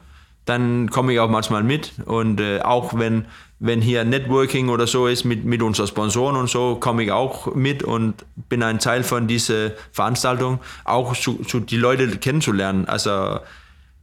dann 0.46 0.90
komme 0.90 1.14
ich 1.14 1.20
auch 1.20 1.30
manchmal 1.30 1.64
mit. 1.64 1.94
Und 2.06 2.42
äh, 2.42 2.62
auch 2.62 2.98
wenn, 2.98 3.26
wenn 3.66 3.82
hier 3.82 4.04
Networking 4.04 4.68
oder 4.68 4.88
so 4.88 5.08
ist 5.08 5.24
mit, 5.24 5.46
mit 5.46 5.62
unseren 5.62 5.88
Sponsoren 5.88 6.36
und 6.36 6.50
so, 6.50 6.76
komme 6.76 7.04
ich 7.04 7.14
auch 7.14 7.56
mit 7.56 7.82
und 7.82 8.26
bin 8.50 8.62
ein 8.62 8.80
Teil 8.80 9.04
von 9.04 9.26
dieser 9.26 9.72
Veranstaltung, 9.94 10.60
auch 10.84 11.16
zu, 11.16 11.36
zu 11.46 11.62
die 11.62 11.78
Leute 11.78 12.10
kennenzulernen. 12.18 12.86
Also 12.90 13.40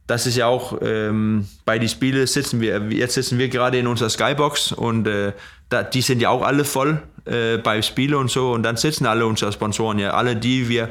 das 0.07 0.25
ist 0.25 0.35
ja 0.35 0.47
auch 0.47 0.79
ähm, 0.81 1.47
bei 1.63 1.77
den 1.77 1.89
Spielen 1.89 2.25
sitzen 2.25 2.59
wir, 2.59 2.81
jetzt 2.89 3.13
sitzen 3.13 3.37
wir 3.37 3.49
gerade 3.49 3.77
in 3.77 3.85
unserer 3.85 4.09
Skybox 4.09 4.71
und 4.71 5.07
äh, 5.07 5.33
da, 5.69 5.83
die 5.83 6.01
sind 6.01 6.23
ja 6.23 6.29
auch 6.29 6.41
alle 6.41 6.65
voll 6.65 6.99
äh, 7.25 7.59
bei 7.59 7.83
Spielen 7.83 8.15
und 8.15 8.31
so 8.31 8.53
und 8.53 8.63
dann 8.63 8.77
sitzen 8.77 9.05
alle 9.05 9.27
unsere 9.27 9.51
Sponsoren 9.51 9.99
ja, 9.99 10.15
alle 10.15 10.35
die 10.35 10.69
wir 10.69 10.89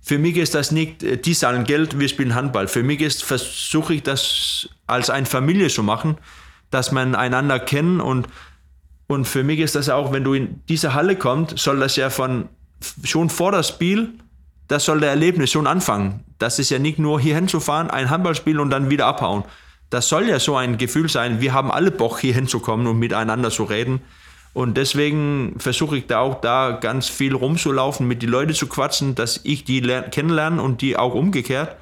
für 0.00 0.18
mich 0.18 0.36
ist 0.36 0.54
das 0.54 0.70
nicht, 0.70 1.02
äh, 1.02 1.18
die 1.18 1.34
zahlen 1.34 1.64
Geld, 1.64 1.98
wir 1.98 2.08
spielen 2.08 2.34
Handball. 2.34 2.66
Für 2.68 2.82
mich 2.82 3.00
ist, 3.00 3.24
versuche 3.24 3.92
ich 3.92 4.04
das 4.04 4.68
als 4.86 5.10
eine 5.10 5.26
Familie 5.26 5.68
zu 5.68 5.82
machen, 5.82 6.16
dass 6.70 6.92
man 6.92 7.14
einander 7.14 7.58
kennt 7.58 8.00
und, 8.00 8.28
und 9.06 9.26
für 9.26 9.44
mich 9.44 9.60
ist 9.60 9.74
das 9.74 9.88
auch, 9.88 10.12
wenn 10.12 10.24
du 10.24 10.34
in 10.34 10.62
diese 10.68 10.94
Halle 10.94 11.16
kommst, 11.16 11.58
soll 11.58 11.78
das 11.78 11.96
ja 11.96 12.10
von, 12.10 12.48
schon 13.04 13.30
vor 13.30 13.52
das 13.52 13.68
Spiel, 13.68 14.10
das 14.68 14.84
soll 14.84 15.00
der 15.00 15.10
Erlebnis 15.10 15.50
schon 15.52 15.66
anfangen. 15.66 16.24
Das 16.38 16.58
ist 16.58 16.70
ja 16.70 16.78
nicht 16.78 16.98
nur 16.98 17.20
hier 17.20 17.34
hinzufahren, 17.34 17.90
ein 17.90 18.10
Handballspiel 18.10 18.58
und 18.58 18.70
dann 18.70 18.90
wieder 18.90 19.06
abhauen. 19.06 19.44
Das 19.90 20.08
soll 20.08 20.28
ja 20.28 20.40
so 20.40 20.56
ein 20.56 20.78
Gefühl 20.78 21.08
sein, 21.08 21.40
wir 21.40 21.52
haben 21.52 21.70
alle 21.70 21.92
Bock 21.92 22.18
hier 22.18 22.34
hinzukommen 22.34 22.86
und 22.86 22.98
miteinander 22.98 23.50
zu 23.50 23.64
reden. 23.64 24.00
Und 24.52 24.76
deswegen 24.76 25.54
versuche 25.58 25.98
ich 25.98 26.06
da 26.06 26.20
auch 26.20 26.40
da 26.40 26.72
ganz 26.72 27.08
viel 27.08 27.34
rumzulaufen, 27.34 28.08
mit 28.08 28.22
den 28.22 28.30
Leuten 28.30 28.54
zu 28.54 28.66
quatschen, 28.66 29.14
dass 29.14 29.40
ich 29.44 29.64
die 29.64 29.82
kennenlerne 30.10 30.62
und 30.62 30.80
die 30.80 30.96
auch 30.96 31.14
umgekehrt. 31.14 31.76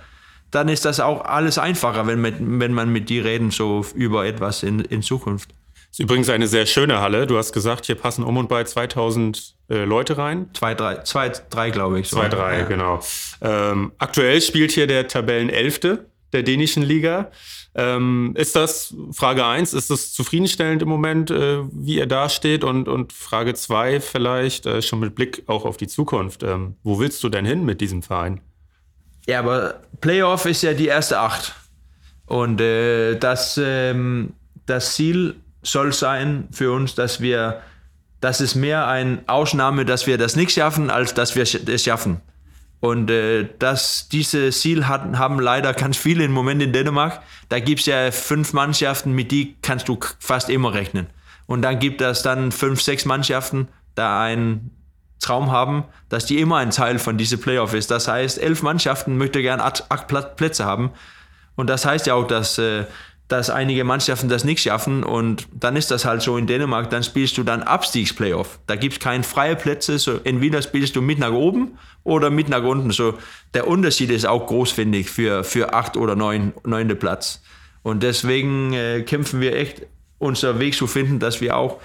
Dann 0.55 0.68
ist 0.68 0.84
das 0.84 1.00
auch 1.00 1.24
alles 1.24 1.59
einfacher, 1.59 2.07
wenn, 2.07 2.20
mit, 2.20 2.36
wenn 2.38 2.72
man 2.72 2.90
mit 2.90 3.09
die 3.09 3.18
reden, 3.18 3.50
so 3.50 3.84
über 3.94 4.24
etwas 4.24 4.62
in, 4.62 4.80
in 4.80 5.02
Zukunft. 5.02 5.50
Ist 5.90 6.00
übrigens 6.00 6.28
eine 6.28 6.46
sehr 6.46 6.66
schöne 6.66 7.00
Halle. 7.00 7.26
Du 7.26 7.38
hast 7.38 7.52
gesagt, 7.52 7.86
hier 7.86 7.94
passen 7.94 8.24
um 8.24 8.36
und 8.36 8.48
bei 8.48 8.64
2000 8.64 9.55
äh, 9.70 9.84
Leute 9.84 10.18
rein. 10.18 10.50
Zwei, 10.52 10.74
drei, 10.74 10.96
zwei, 11.02 11.28
drei 11.28 11.70
glaube 11.70 12.00
ich. 12.00 12.09
So. 12.09 12.16
Zwei, 12.16 12.28
drei, 12.28 12.59
ja. 12.59 12.64
genau. 12.64 13.00
Ähm, 13.40 13.92
aktuell 13.98 14.40
spielt 14.40 14.72
hier 14.72 14.86
der 14.86 15.09
Tabellenelfte 15.09 16.07
der 16.32 16.42
dänischen 16.42 16.82
Liga. 16.82 17.30
Ähm, 17.76 18.34
ist 18.36 18.55
das, 18.55 18.94
Frage 19.12 19.44
1, 19.44 19.72
ist 19.72 19.90
das 19.90 20.12
zufriedenstellend 20.12 20.82
im 20.82 20.88
Moment, 20.88 21.30
äh, 21.30 21.62
wie 21.72 21.98
er 21.98 22.07
dasteht? 22.07 22.62
Und, 22.62 22.88
und 22.88 23.12
Frage 23.12 23.55
2 23.55 24.00
vielleicht, 24.00 24.66
äh, 24.66 24.82
schon 24.82 25.00
mit 25.00 25.14
Blick 25.14 25.44
auch 25.46 25.64
auf 25.64 25.76
die 25.76 25.88
Zukunft, 25.88 26.42
ähm, 26.42 26.76
wo 26.82 27.00
willst 27.00 27.24
du 27.24 27.28
denn 27.28 27.44
hin 27.44 27.64
mit 27.64 27.80
diesem 27.80 28.02
Verein? 28.02 28.40
Ja, 29.26 29.38
aber 29.38 29.80
Playoff 30.00 30.46
ist 30.46 30.62
ja 30.62 30.74
die 30.74 30.86
erste 30.86 31.18
Acht. 31.18 31.54
Und 32.26 32.60
äh, 32.60 33.16
das, 33.16 33.60
ähm, 33.62 34.34
das 34.66 34.94
Ziel 34.94 35.36
soll 35.62 35.92
sein 35.92 36.48
für 36.50 36.72
uns, 36.72 36.94
dass 36.94 37.20
wir, 37.20 37.62
das 38.20 38.40
ist 38.40 38.54
mehr 38.54 38.86
eine 38.86 39.22
Ausnahme, 39.26 39.84
dass 39.84 40.06
wir 40.06 40.18
das 40.18 40.36
nicht 40.36 40.52
schaffen, 40.52 40.90
als 40.90 41.14
dass 41.14 41.36
wir 41.36 41.42
es 41.42 41.84
schaffen. 41.84 42.20
Und 42.80 43.10
äh, 43.10 43.48
das, 43.58 44.08
dieses 44.10 44.60
Ziel 44.60 44.86
hat, 44.86 45.16
haben 45.16 45.40
leider 45.40 45.72
ganz 45.72 45.96
viele 45.96 46.24
im 46.24 46.32
Moment 46.32 46.60
in 46.60 46.72
Dänemark. 46.72 47.22
Da 47.48 47.58
gibt 47.58 47.80
es 47.80 47.86
ja 47.86 48.10
fünf 48.10 48.52
Mannschaften, 48.52 49.12
mit 49.12 49.32
die 49.32 49.56
kannst 49.62 49.88
du 49.88 49.98
fast 50.18 50.50
immer 50.50 50.74
rechnen. 50.74 51.06
Und 51.46 51.62
dann 51.62 51.78
gibt 51.78 52.02
es 52.02 52.22
dann 52.22 52.52
fünf, 52.52 52.82
sechs 52.82 53.06
Mannschaften, 53.06 53.68
da 53.94 54.22
einen 54.22 54.70
Traum 55.24 55.50
haben, 55.50 55.84
dass 56.08 56.26
die 56.26 56.38
immer 56.38 56.58
ein 56.58 56.70
Teil 56.70 56.98
von 56.98 57.18
diesem 57.18 57.40
Playoff 57.40 57.74
ist. 57.74 57.90
Das 57.90 58.08
heißt, 58.08 58.38
elf 58.40 58.62
Mannschaften 58.62 59.16
möchten 59.16 59.42
gerne 59.42 59.64
acht 59.64 60.36
Plätze 60.36 60.64
haben. 60.64 60.90
Und 61.56 61.68
das 61.68 61.84
heißt 61.84 62.06
ja 62.06 62.14
auch, 62.14 62.26
dass 62.26 62.58
äh, 62.58 62.84
dass 63.28 63.48
einige 63.48 63.84
Mannschaften 63.84 64.28
das 64.28 64.44
nicht 64.44 64.60
schaffen 64.60 65.02
und 65.02 65.48
dann 65.52 65.76
ist 65.76 65.90
das 65.90 66.04
halt 66.04 66.20
so 66.20 66.36
in 66.36 66.46
Dänemark, 66.46 66.90
dann 66.90 67.02
spielst 67.02 67.38
du 67.38 67.42
dann 67.42 67.62
Abstiegsplayoff. 67.62 68.58
Da 68.66 68.76
gibt 68.76 68.94
es 68.94 69.00
keine 69.00 69.24
freie 69.24 69.56
Plätze, 69.56 69.98
so 69.98 70.20
entweder 70.24 70.60
spielst 70.60 70.94
du 70.94 71.00
mit 71.00 71.18
nach 71.18 71.32
oben 71.32 71.78
oder 72.02 72.28
mit 72.28 72.50
nach 72.50 72.62
unten. 72.62 72.90
So, 72.90 73.14
der 73.54 73.66
Unterschied 73.66 74.10
ist 74.10 74.26
auch 74.26 74.46
groß, 74.46 74.72
finde 74.72 74.98
ich, 74.98 75.10
für, 75.10 75.42
für 75.42 75.72
acht 75.72 75.96
oder 75.96 76.16
neun, 76.16 76.52
neunte 76.64 76.96
Platz. 76.96 77.42
Und 77.82 78.02
deswegen 78.02 78.74
äh, 78.74 79.02
kämpfen 79.02 79.40
wir 79.40 79.56
echt, 79.56 79.82
unser 80.18 80.58
Weg 80.58 80.74
zu 80.74 80.86
finden, 80.86 81.18
dass 81.18 81.40
wir 81.40 81.56
auch 81.56 81.80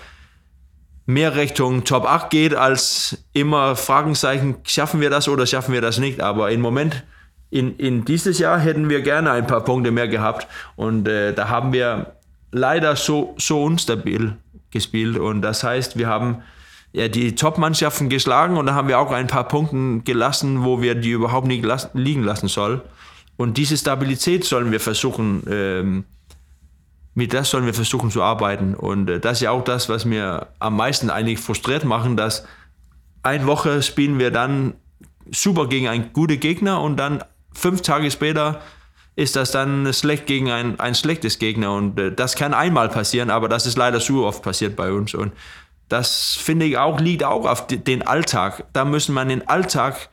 mehr 1.09 1.35
Richtung 1.35 1.85
Top 1.85 2.05
8 2.05 2.29
geht, 2.29 2.53
als 2.53 3.17
immer 3.33 3.75
Fragenzeichen, 3.75 4.57
schaffen 4.63 5.01
wir 5.01 5.09
das 5.09 5.27
oder 5.27 5.47
schaffen 5.47 5.73
wir 5.73 5.81
das 5.81 5.97
nicht. 5.97 6.21
Aber 6.21 6.51
im 6.51 6.61
Moment 6.61 7.03
in, 7.49 7.75
in 7.77 8.05
dieses 8.05 8.37
Jahr 8.37 8.59
hätten 8.59 8.89
wir 8.89 9.01
gerne 9.01 9.31
ein 9.31 9.47
paar 9.47 9.63
Punkte 9.63 9.89
mehr 9.89 10.07
gehabt 10.07 10.47
und 10.75 11.07
äh, 11.07 11.33
da 11.33 11.49
haben 11.49 11.73
wir 11.73 12.13
leider 12.51 12.95
so, 12.95 13.33
so 13.39 13.63
unstabil 13.63 14.37
gespielt 14.69 15.17
und 15.17 15.41
das 15.41 15.63
heißt, 15.63 15.97
wir 15.97 16.05
haben 16.05 16.43
ja, 16.91 17.07
die 17.07 17.33
Top-Mannschaften 17.33 18.09
geschlagen 18.09 18.55
und 18.55 18.67
da 18.67 18.75
haben 18.75 18.87
wir 18.87 18.99
auch 18.99 19.11
ein 19.11 19.25
paar 19.25 19.47
Punkte 19.47 20.01
gelassen, 20.03 20.63
wo 20.63 20.79
wir 20.79 20.93
die 20.93 21.09
überhaupt 21.09 21.47
nicht 21.47 21.65
liegen 21.93 22.23
lassen 22.23 22.47
sollen. 22.47 22.81
Und 23.35 23.57
diese 23.57 23.77
Stabilität 23.77 24.43
sollen 24.43 24.71
wir 24.71 24.79
versuchen, 24.79 25.43
ähm, 25.49 26.03
mit 27.19 27.33
das 27.33 27.49
sollen 27.49 27.65
wir 27.65 27.73
versuchen 27.73 28.09
zu 28.09 28.23
arbeiten. 28.23 28.73
Und 28.73 29.09
äh, 29.09 29.19
das 29.19 29.33
ist 29.33 29.41
ja 29.41 29.51
auch 29.51 29.63
das, 29.63 29.89
was 29.89 30.05
mir 30.05 30.47
am 30.57 30.75
meisten 30.75 31.09
eigentlich 31.09 31.39
frustriert 31.39 31.83
machen, 31.83 32.17
dass 32.17 32.45
eine 33.21 33.45
Woche 33.45 33.83
spielen 33.83 34.17
wir 34.17 34.31
dann 34.31 34.73
super 35.29 35.67
gegen 35.67 35.87
einen 35.87 36.13
guten 36.13 36.39
Gegner 36.39 36.81
und 36.81 36.97
dann 36.97 37.23
fünf 37.53 37.81
Tage 37.81 38.09
später 38.09 38.61
ist 39.17 39.35
das 39.35 39.51
dann 39.51 39.93
schlecht 39.93 40.27
gegen 40.27 40.49
ein, 40.49 40.79
ein 40.79 40.95
schlechtes 40.95 41.39
Gegner. 41.39 41.73
Und 41.73 41.99
äh, 41.99 42.11
das 42.11 42.35
kann 42.35 42.53
einmal 42.53 42.87
passieren, 42.87 43.29
aber 43.29 43.49
das 43.49 43.65
ist 43.65 43.77
leider 43.77 43.99
zu 43.99 44.23
oft 44.23 44.41
passiert 44.41 44.77
bei 44.77 44.93
uns. 44.93 45.13
Und 45.13 45.33
das 45.89 46.37
finde 46.41 46.65
ich 46.65 46.77
auch, 46.77 47.01
liegt 47.01 47.25
auch 47.25 47.45
auf 47.45 47.67
den 47.67 48.07
Alltag. 48.07 48.63
Da 48.71 48.85
müssen 48.85 49.13
man 49.13 49.27
den 49.27 49.45
Alltag 49.47 50.09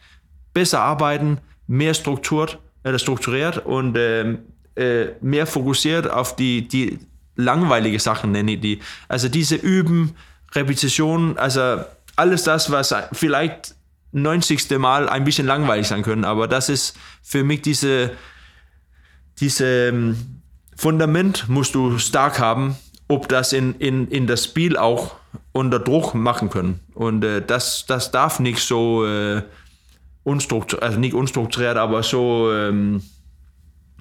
besser 0.53 0.81
arbeiten, 0.81 1.39
mehr 1.69 1.95
strukturiert, 1.95 2.59
äh, 2.83 2.99
strukturiert 2.99 3.65
und 3.65 3.97
äh, 3.97 4.39
äh, 4.77 5.07
mehr 5.21 5.47
fokussiert 5.47 6.09
auf 6.11 6.37
die, 6.37 6.69
die 6.69 6.99
langweilige 7.35 7.99
Sachen, 7.99 8.33
nenne 8.33 8.53
ich 8.53 8.61
die. 8.61 8.81
Also 9.09 9.29
diese 9.29 9.57
Üben, 9.57 10.17
Repetition, 10.55 11.37
also 11.39 11.81
alles 12.17 12.45
das, 12.45 12.71
was 12.71 12.95
vielleicht 13.13 13.75
90. 14.13 14.79
Mal 14.79 15.09
ein 15.09 15.25
bisschen 15.25 15.47
langweilig 15.47 15.89
sein 15.89 16.03
können. 16.03 16.25
Aber 16.25 16.49
das 16.49 16.69
ist 16.69 16.97
für 17.23 17.45
mich 17.45 17.63
diese, 17.63 18.13
diese 19.39 19.89
ähm, 19.89 20.41
Fundament 20.77 21.49
musst 21.49 21.75
du 21.75 21.99
stark 21.99 22.39
haben, 22.39 22.77
ob 23.09 23.29
das 23.29 23.53
in, 23.53 23.75
in, 23.77 24.09
in 24.09 24.27
das 24.27 24.45
Spiel 24.45 24.77
auch 24.77 25.17
unter 25.53 25.79
Druck 25.79 26.15
machen 26.15 26.51
können. 26.51 26.81
Und 26.95 27.25
äh, 27.25 27.43
das, 27.43 27.85
das 27.87 28.11
darf 28.11 28.41
nicht 28.41 28.61
so 28.61 29.07
äh, 29.07 29.43
unstrukturiert, 30.25 30.83
also 30.83 30.99
nicht 30.99 31.15
unstrukturiert, 31.15 31.77
aber 31.77 32.03
so, 32.03 32.53
ähm, 32.53 33.03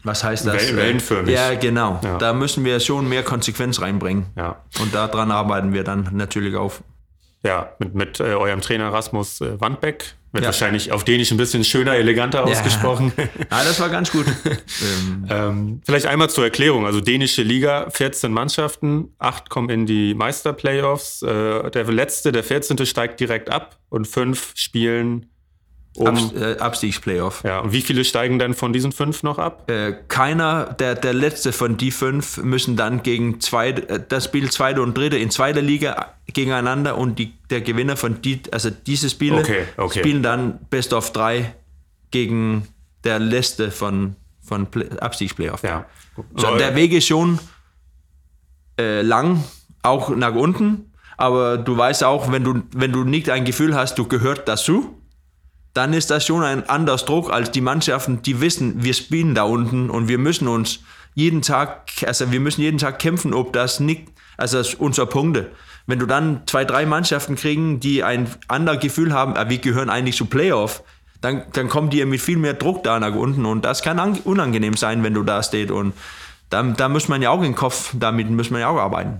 was 0.05 0.23
heißt 0.23 0.47
das? 0.47 0.75
Wellenförmig. 0.75 1.33
Ja, 1.33 1.53
genau. 1.55 1.99
Ja. 2.03 2.17
Da 2.17 2.33
müssen 2.33 2.63
wir 2.63 2.79
schon 2.79 3.09
mehr 3.09 3.23
Konsequenz 3.23 3.81
reinbringen. 3.81 4.27
Ja. 4.37 4.63
Und 4.79 4.93
daran 4.95 5.31
arbeiten 5.31 5.73
wir 5.73 5.83
dann 5.83 6.09
natürlich 6.13 6.55
auf. 6.55 6.83
Ja, 7.43 7.71
mit, 7.79 7.93
mit 7.93 8.19
äh, 8.19 8.23
eurem 8.33 8.61
Trainer 8.61 8.91
Rasmus 8.91 9.39
äh, 9.41 9.59
Wandbeck. 9.61 10.15
Wird 10.31 10.43
Ja. 10.43 10.47
wahrscheinlich 10.49 10.91
auf 10.91 11.03
Dänisch 11.05 11.31
ein 11.31 11.37
bisschen 11.37 11.63
schöner, 11.63 11.93
eleganter 11.95 12.43
ausgesprochen. 12.43 13.13
Ja, 13.17 13.63
das 13.63 13.79
war 13.79 13.89
ganz 13.89 14.11
gut. 14.11 14.25
ähm, 14.45 15.27
Ähm, 15.29 15.81
vielleicht 15.85 16.07
einmal 16.07 16.29
zur 16.29 16.43
Erklärung. 16.43 16.85
Also 16.85 17.01
dänische 17.01 17.41
Liga, 17.43 17.89
14 17.91 18.31
Mannschaften, 18.33 19.13
8 19.19 19.49
kommen 19.49 19.69
in 19.69 19.85
die 19.85 20.13
Meisterplayoffs. 20.15 21.21
Äh, 21.21 21.69
der 21.71 21.83
letzte, 21.85 22.31
der 22.31 22.43
14. 22.43 22.85
steigt 22.85 23.19
direkt 23.19 23.49
ab 23.49 23.77
und 23.89 24.07
fünf 24.07 24.51
spielen 24.55 25.27
um. 25.95 26.07
Abs 26.07 26.33
äh, 26.33 26.57
Abstiegsplayoff. 26.59 27.43
ja, 27.43 27.59
und 27.59 27.71
wie 27.71 27.81
viele 27.81 28.03
steigen 28.03 28.39
denn 28.39 28.53
von 28.53 28.73
diesen 28.73 28.91
fünf 28.91 29.23
noch 29.23 29.39
ab? 29.39 29.69
Äh, 29.69 29.93
keiner, 30.07 30.65
der, 30.65 30.95
der 30.95 31.13
letzte 31.13 31.51
von 31.51 31.77
die 31.77 31.91
fünf, 31.91 32.37
müssen 32.37 32.75
dann 32.75 33.03
gegen 33.03 33.39
zwei, 33.39 33.69
äh, 33.69 34.01
das 34.07 34.25
Spiel 34.25 34.51
zweite 34.51 34.81
und 34.81 34.97
dritte 34.97 35.17
in 35.17 35.31
zweiter 35.31 35.61
Liga 35.61 36.13
gegeneinander 36.33 36.97
und 36.97 37.17
die, 37.19 37.33
der 37.49 37.61
Gewinner 37.61 37.97
von 37.97 38.21
die, 38.21 38.41
also 38.51 38.69
diese 38.69 39.09
Spiele 39.09 39.39
Okay, 39.39 39.63
okay. 39.77 39.99
spielen 39.99 40.23
dann 40.23 40.59
Best 40.69 40.93
of 40.93 41.11
drei 41.13 41.55
gegen 42.11 42.67
der 43.03 43.19
letzte 43.19 43.71
von, 43.71 44.15
von 44.41 44.67
Play 44.67 44.89
Abstiegsplayoff. 44.99 45.63
Ja. 45.63 45.85
So, 46.35 46.55
der 46.57 46.75
Weg 46.75 46.93
ist 46.93 47.07
schon 47.07 47.39
äh, 48.79 49.01
lang, 49.01 49.43
auch 49.83 50.09
nach 50.09 50.33
unten, 50.33 50.91
aber 51.17 51.57
du 51.57 51.77
weißt 51.77 52.03
auch, 52.03 52.31
wenn 52.31 52.43
du, 52.43 52.63
wenn 52.73 52.91
du 52.91 53.03
nicht 53.03 53.29
ein 53.29 53.45
Gefühl 53.45 53.75
hast, 53.75 53.97
du 53.97 54.07
gehört 54.07 54.47
dazu, 54.47 55.01
dann 55.75 55.93
ist 55.93 56.09
das 56.09 56.25
schon 56.25 56.41
ein 56.41 56.67
anderes 56.69 57.03
Druck 57.03 57.29
als 57.29 57.51
die 57.51 57.61
Mannschaften, 57.61 58.21
die 58.21 58.39
wissen, 58.39 58.83
wir 58.83 58.93
spielen 58.93 59.35
da 59.35 59.43
unten 59.43 59.89
und 59.89 60.07
wir 60.07 60.17
müssen 60.17 60.47
uns 60.47 60.79
jeden 61.15 61.41
Tag, 61.41 61.91
also 62.07 62.31
wir 62.31 62.39
müssen 62.39 62.61
jeden 62.61 62.77
Tag 62.77 62.97
kämpfen, 62.97 63.33
ob 63.33 63.51
das 63.51 63.81
nicht, 63.81 64.07
also 64.37 64.57
das 64.57 64.73
unser 64.73 65.05
Punkte. 65.05 65.51
Wenn 65.85 65.99
du 65.99 66.05
dann 66.05 66.43
zwei, 66.45 66.63
drei 66.63 66.85
Mannschaften 66.85 67.35
kriegen, 67.35 67.81
die 67.81 68.03
ein 68.03 68.27
anderes 68.47 68.79
Gefühl 68.79 69.13
haben, 69.13 69.35
ah, 69.35 69.49
wir 69.49 69.57
gehören 69.57 69.89
eigentlich 69.89 70.15
zu 70.15 70.25
Playoff, 70.25 70.81
dann, 71.19 71.43
dann 71.51 71.67
kommt 71.67 71.91
dir 71.91 72.05
mit 72.05 72.21
viel 72.21 72.37
mehr 72.37 72.53
Druck 72.53 72.83
da 72.83 72.97
nach 72.99 73.13
unten 73.13 73.45
und 73.45 73.65
das 73.65 73.83
kann 73.83 73.99
an- 73.99 74.19
unangenehm 74.23 74.77
sein, 74.77 75.03
wenn 75.03 75.13
du 75.13 75.23
da 75.23 75.43
stehst 75.43 75.71
und 75.71 75.93
da, 76.49 76.63
da 76.63 76.87
muss 76.87 77.09
man 77.09 77.21
ja 77.21 77.31
auch 77.31 77.43
im 77.43 77.53
Kopf, 77.55 77.93
damit 77.99 78.29
muss 78.29 78.49
man 78.49 78.61
ja 78.61 78.69
auch 78.69 78.77
arbeiten. 78.77 79.19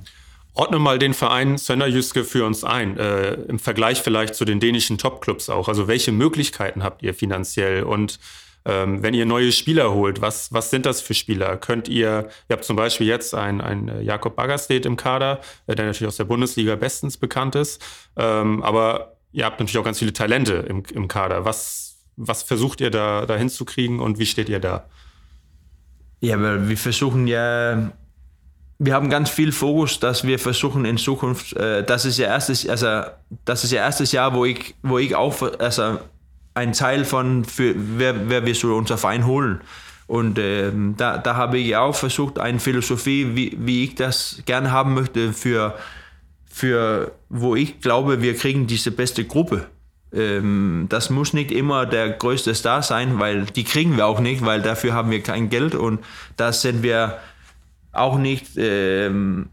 Ordne 0.55 0.79
mal 0.79 0.97
den 0.97 1.13
Verein 1.13 1.57
Sönderjyske 1.57 2.23
für 2.23 2.45
uns 2.45 2.63
ein, 2.63 2.97
äh, 2.97 3.33
im 3.33 3.59
Vergleich 3.59 4.01
vielleicht 4.01 4.35
zu 4.35 4.45
den 4.45 4.61
dänischen 4.61 4.97
Topclubs 4.97 5.49
auch. 5.49 5.67
Also 5.67 5.87
welche 5.87 6.13
Möglichkeiten 6.13 6.81
habt 6.81 7.03
ihr 7.03 7.13
finanziell 7.13 7.83
und 7.83 8.19
ähm, 8.63 9.03
wenn 9.03 9.13
ihr 9.13 9.25
neue 9.25 9.51
Spieler 9.51 9.91
holt, 9.91 10.21
was, 10.21 10.51
was 10.51 10.71
sind 10.71 10.85
das 10.85 11.01
für 11.01 11.13
Spieler? 11.13 11.57
Könnt 11.57 11.87
ihr, 11.87 12.29
ihr 12.49 12.53
habt 12.53 12.63
zum 12.63 12.75
Beispiel 12.75 13.05
jetzt 13.05 13.35
einen, 13.35 13.61
einen 13.61 14.03
Jakob 14.03 14.35
Baggerstedt 14.35 14.85
im 14.85 14.95
Kader, 14.95 15.41
äh, 15.67 15.75
der 15.75 15.85
natürlich 15.85 16.07
aus 16.07 16.17
der 16.17 16.23
Bundesliga 16.23 16.75
bestens 16.75 17.17
bekannt 17.17 17.55
ist, 17.55 17.83
ähm, 18.15 18.63
aber 18.63 19.17
ihr 19.33 19.45
habt 19.45 19.59
natürlich 19.59 19.77
auch 19.77 19.83
ganz 19.83 19.99
viele 19.99 20.13
Talente 20.13 20.53
im, 20.53 20.83
im 20.93 21.07
Kader. 21.07 21.45
Was, 21.45 21.97
was 22.15 22.43
versucht 22.43 22.81
ihr 22.81 22.89
da, 22.89 23.25
da 23.25 23.35
hinzukriegen 23.35 23.99
und 23.99 24.19
wie 24.19 24.25
steht 24.25 24.49
ihr 24.49 24.59
da? 24.59 24.85
Ja, 26.21 26.35
aber 26.35 26.69
wir 26.69 26.77
versuchen 26.77 27.27
ja, 27.27 27.91
wir 28.78 28.93
haben 28.93 29.09
ganz 29.09 29.30
viel 29.30 29.51
Fokus, 29.51 29.99
dass 29.99 30.26
wir 30.26 30.38
versuchen 30.38 30.86
in 30.86 30.97
Zukunft, 30.97 31.53
äh, 31.53 31.84
das 31.84 32.05
ist 32.05 32.17
ja 32.17 32.28
erstes, 32.28 32.67
also 32.67 33.03
das 33.45 33.63
ist 33.63 33.71
ja 33.71 33.82
erstes 33.82 34.11
Jahr, 34.11 34.34
wo 34.34 34.45
ich, 34.45 34.76
wo 34.84 34.97
ich 34.97 35.15
auch, 35.15 35.41
also 35.59 35.99
ein 36.53 36.73
Teil 36.73 37.05
von, 37.05 37.45
für, 37.45 37.73
wer, 37.76 38.30
wer 38.30 38.45
wir 38.45 38.55
so 38.55 38.76
unser 38.76 38.97
Verein 38.97 39.26
holen. 39.26 39.61
Und 40.07 40.38
ähm, 40.39 40.95
da, 40.97 41.17
da 41.17 41.36
habe 41.36 41.57
ich 41.57 41.76
auch 41.76 41.95
versucht, 41.95 42.38
eine 42.38 42.59
Philosophie, 42.59 43.32
wie, 43.34 43.57
wie 43.59 43.86
ich 43.86 43.95
das 43.95 44.41
gerne 44.45 44.71
haben 44.71 44.93
möchte, 44.93 45.34
für, 45.34 45.76
für 46.49 47.11
wo 47.30 47.55
ich 47.55 47.80
glaube, 47.80 48.21
wir 48.21 48.36
kriegen 48.36 48.67
diese 48.67 48.91
beste 48.91 49.26
Gruppe. 49.26 49.67
Ähm, 50.13 50.86
das 50.89 51.09
muss 51.09 51.34
nicht 51.34 51.51
immer 51.51 51.86
der 51.86 52.09
größte 52.09 52.53
Star 52.53 52.84
sein, 52.84 53.19
weil 53.19 53.45
die 53.45 53.63
kriegen 53.63 53.97
wir 53.97 54.05
auch 54.05 54.19
nicht, 54.19 54.45
weil 54.45 54.61
dafür 54.61 54.93
haben 54.93 55.11
wir 55.11 55.23
kein 55.23 55.49
Geld 55.49 55.76
und 55.76 55.99
da 56.38 56.53
sind 56.53 56.84
wir 56.84 57.17
auch 57.97 58.17
nicht 58.17 58.57
ähm, 58.57 59.49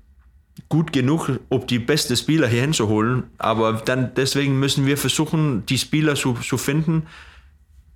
gut 0.69 0.93
genug, 0.93 1.31
um 1.49 1.67
die 1.67 1.79
besten 1.79 2.17
Spieler 2.17 2.47
hier 2.47 2.63
hinzuholen. 2.63 3.25
Aber 3.39 3.75
dann 3.75 4.15
deswegen 4.15 4.59
müssen 4.59 4.87
wir 4.87 4.97
versuchen, 4.97 5.65
die 5.67 5.79
Spieler 5.79 6.15
zu, 6.15 6.35
zu 6.35 6.59
finden, 6.59 7.07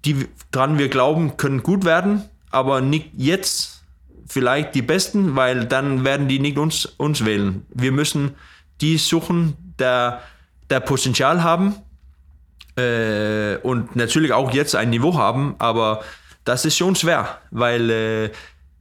die 0.05 0.27
dran 0.51 0.79
wir 0.79 0.89
glauben, 0.89 1.37
können 1.37 1.63
gut 1.63 1.85
werden, 1.85 2.23
aber 2.51 2.81
nicht 2.81 3.11
jetzt 3.17 3.83
vielleicht 4.27 4.75
die 4.75 4.83
Besten, 4.83 5.37
weil 5.37 5.67
dann 5.67 6.05
werden 6.05 6.29
die 6.29 6.39
nicht 6.39 6.59
uns, 6.59 6.87
uns 6.87 7.25
wählen. 7.25 7.65
Wir 7.71 7.93
müssen 7.93 8.35
die 8.81 8.99
suchen, 8.99 9.57
der, 9.79 10.23
der 10.71 10.81
Potenzial 10.81 11.43
haben 11.43 11.75
äh, 12.77 13.57
und 13.59 13.97
natürlich 13.97 14.33
auch 14.33 14.53
jetzt 14.53 14.75
ein 14.75 14.91
Niveau 14.91 15.15
haben, 15.17 15.55
aber 15.59 16.03
das 16.45 16.65
ist 16.65 16.77
schon 16.77 16.95
schwer, 16.95 17.39
weil 17.51 17.91
äh, 17.91 18.31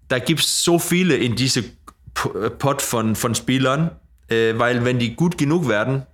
da 0.07 0.19
gibt 0.19 0.41
es 0.41 0.63
so 0.63 0.79
viele 0.79 1.15
in 1.15 1.35
diese 1.35 1.63
P- 1.63 2.49
Pot 2.57 2.81
von, 2.81 3.15
von 3.15 3.35
Spielern, 3.35 3.91
äh, 4.27 4.53
weil 4.57 4.85
wenn 4.85 4.99
die 4.99 5.15
gut 5.15 5.37
genug 5.37 5.67
werden, 5.67 6.05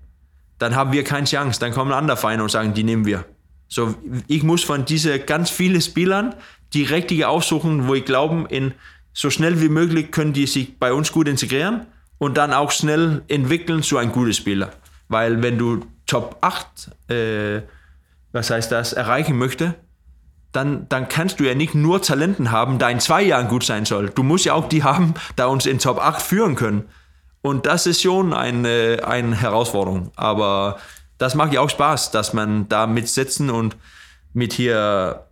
dann 0.57 0.75
haben 0.75 0.91
wir 0.91 1.03
keine 1.03 1.25
Chance. 1.25 1.59
Dann 1.59 1.73
kommen 1.73 1.91
andere 1.91 2.17
Vereine 2.17 2.43
und 2.43 2.51
sagen, 2.51 2.73
die 2.73 2.83
nehmen 2.83 3.05
wir. 3.05 3.25
So, 3.67 3.95
ich 4.27 4.43
muss 4.43 4.63
von 4.63 4.85
diesen 4.85 5.25
ganz 5.25 5.49
vielen 5.49 5.81
Spielern 5.81 6.35
die 6.73 6.83
richtige 6.83 7.27
aussuchen, 7.27 7.87
wo 7.87 7.95
ich 7.95 8.05
glaube, 8.05 8.45
in 8.49 8.73
so 9.13 9.29
schnell 9.29 9.61
wie 9.61 9.69
möglich 9.69 10.11
können 10.11 10.33
die 10.33 10.47
sich 10.47 10.77
bei 10.77 10.93
uns 10.93 11.11
gut 11.11 11.27
integrieren 11.27 11.87
und 12.17 12.37
dann 12.37 12.53
auch 12.53 12.71
schnell 12.71 13.23
entwickeln 13.27 13.81
zu 13.83 13.97
einem 13.97 14.11
guten 14.11 14.33
Spieler. 14.33 14.71
Weil 15.09 15.41
wenn 15.41 15.57
du 15.57 15.85
Top 16.05 16.37
8, 16.41 17.09
äh, 17.09 17.61
was 18.31 18.49
heißt 18.49 18.71
das, 18.71 18.93
erreichen 18.93 19.37
möchte, 19.37 19.75
dann, 20.51 20.87
dann 20.89 21.07
kannst 21.07 21.39
du 21.39 21.45
ja 21.45 21.55
nicht 21.55 21.75
nur 21.75 22.01
Talenten 22.01 22.51
haben, 22.51 22.77
da 22.77 22.89
in 22.89 22.99
zwei 22.99 23.21
Jahren 23.21 23.47
gut 23.47 23.63
sein 23.63 23.85
soll. 23.85 24.09
Du 24.09 24.23
musst 24.23 24.45
ja 24.45 24.53
auch 24.53 24.67
die 24.67 24.83
haben, 24.83 25.13
da 25.35 25.45
uns 25.45 25.65
in 25.65 25.79
Top 25.79 25.99
8 25.99 26.21
führen 26.21 26.55
können. 26.55 26.85
Und 27.41 27.65
das 27.65 27.87
ist 27.87 28.01
schon 28.01 28.33
eine, 28.33 29.01
eine 29.05 29.35
Herausforderung. 29.35 30.11
Aber 30.15 30.77
das 31.17 31.35
macht 31.35 31.53
ja 31.53 31.61
auch 31.61 31.69
Spaß, 31.69 32.11
dass 32.11 32.33
man 32.33 32.67
da 32.67 32.87
mit 32.87 33.07
sitzen 33.07 33.49
und 33.49 33.77
mit 34.33 34.53
hier 34.53 35.25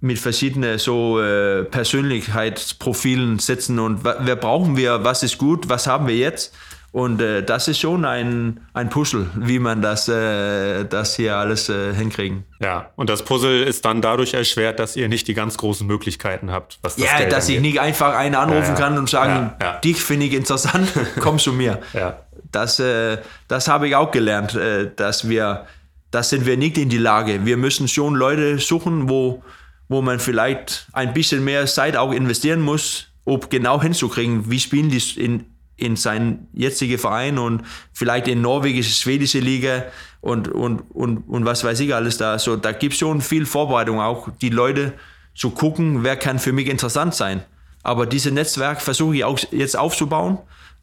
mit 0.00 0.18
verschiedenen 0.18 0.78
so 0.78 1.20
äh, 1.20 1.64
Persönlichkeitsprofilen 1.64 3.40
sitzen 3.40 3.80
und 3.80 4.04
wer 4.04 4.36
brauchen 4.36 4.76
wir, 4.76 5.02
was 5.02 5.24
ist 5.24 5.38
gut, 5.38 5.68
was 5.68 5.88
haben 5.88 6.06
wir 6.06 6.16
jetzt 6.16 6.54
und 6.92 7.20
äh, 7.20 7.42
das 7.42 7.68
ist 7.68 7.78
schon 7.80 8.04
ein, 8.04 8.60
ein 8.72 8.88
Puzzle, 8.88 9.26
wie 9.36 9.58
man 9.58 9.82
das, 9.82 10.08
äh, 10.08 10.84
das 10.84 11.16
hier 11.16 11.36
alles 11.36 11.68
äh, 11.68 11.92
hinkriegen. 11.94 12.44
Ja, 12.60 12.90
und 12.96 13.10
das 13.10 13.24
Puzzle 13.24 13.62
ist 13.62 13.84
dann 13.84 14.00
dadurch 14.02 14.34
erschwert, 14.34 14.78
dass 14.80 14.96
ihr 14.96 15.08
nicht 15.08 15.28
die 15.28 15.34
ganz 15.34 15.58
großen 15.58 15.86
Möglichkeiten 15.86 16.50
habt. 16.50 16.78
Was 16.82 16.96
das 16.96 17.04
Ja, 17.04 17.18
Geld 17.18 17.32
dass 17.32 17.48
ich 17.48 17.58
angeht. 17.58 17.72
nicht 17.72 17.80
einfach 17.80 18.14
einen 18.16 18.34
anrufen 18.34 18.62
Ja, 18.62 18.68
ja. 18.70 18.74
kann 18.74 18.98
und 18.98 19.08
sagen, 19.08 19.52
Ja, 19.60 19.78
dich 19.78 20.00
finde 20.02 20.26
ich 20.26 20.32
interessant, 20.32 20.88
komm 21.20 21.38
zu 21.38 21.52
mir. 21.52 21.80
Ja. 21.92 22.20
Das, 22.50 22.80
äh, 22.80 23.18
das 23.48 23.68
habe 23.68 23.86
ich 23.88 23.94
auch 23.94 24.10
gelernt, 24.10 24.54
äh, 24.54 24.90
dass 24.96 25.28
wir, 25.28 25.66
das 26.10 26.30
sind 26.30 26.46
wir 26.46 26.56
nicht 26.56 26.78
in 26.78 26.88
die 26.88 26.96
Lage. 26.98 27.44
Wir 27.44 27.58
müssen 27.58 27.86
schon 27.88 28.14
Leute 28.14 28.58
suchen, 28.58 29.10
wo, 29.10 29.42
wo 29.88 30.00
man 30.00 30.18
vielleicht 30.20 30.86
ein 30.94 31.12
bisschen 31.12 31.44
mehr 31.44 31.66
Zeit 31.66 31.96
auch 31.98 32.12
investieren 32.12 32.60
muss, 32.62 33.08
um 33.24 33.40
genau 33.50 33.82
hinzukriegen, 33.82 34.50
wie 34.50 34.58
spielen 34.58 34.88
die 34.88 35.02
in, 35.20 35.44
in 35.78 35.96
seinen 35.96 36.48
jetzigen 36.52 36.98
Verein 36.98 37.38
und 37.38 37.62
vielleicht 37.92 38.28
in 38.28 38.42
norwegische, 38.42 38.90
schwedische 38.90 39.38
Liga 39.38 39.84
und, 40.20 40.48
und, 40.48 40.80
und, 40.90 41.18
und 41.28 41.44
was 41.44 41.64
weiß 41.64 41.80
ich 41.80 41.94
alles 41.94 42.18
da. 42.18 42.38
So, 42.38 42.56
da 42.56 42.72
gibt 42.72 42.94
es 42.94 42.98
schon 42.98 43.22
viel 43.22 43.46
Vorbereitung 43.46 44.00
auch, 44.00 44.28
die 44.42 44.50
Leute 44.50 44.92
zu 45.34 45.50
gucken, 45.50 46.02
wer 46.02 46.16
kann 46.16 46.40
für 46.40 46.52
mich 46.52 46.68
interessant 46.68 47.14
sein. 47.14 47.44
Aber 47.84 48.06
dieses 48.06 48.32
Netzwerk 48.32 48.82
versuche 48.82 49.16
ich 49.16 49.24
auch 49.24 49.38
jetzt 49.52 49.78
aufzubauen, 49.78 50.38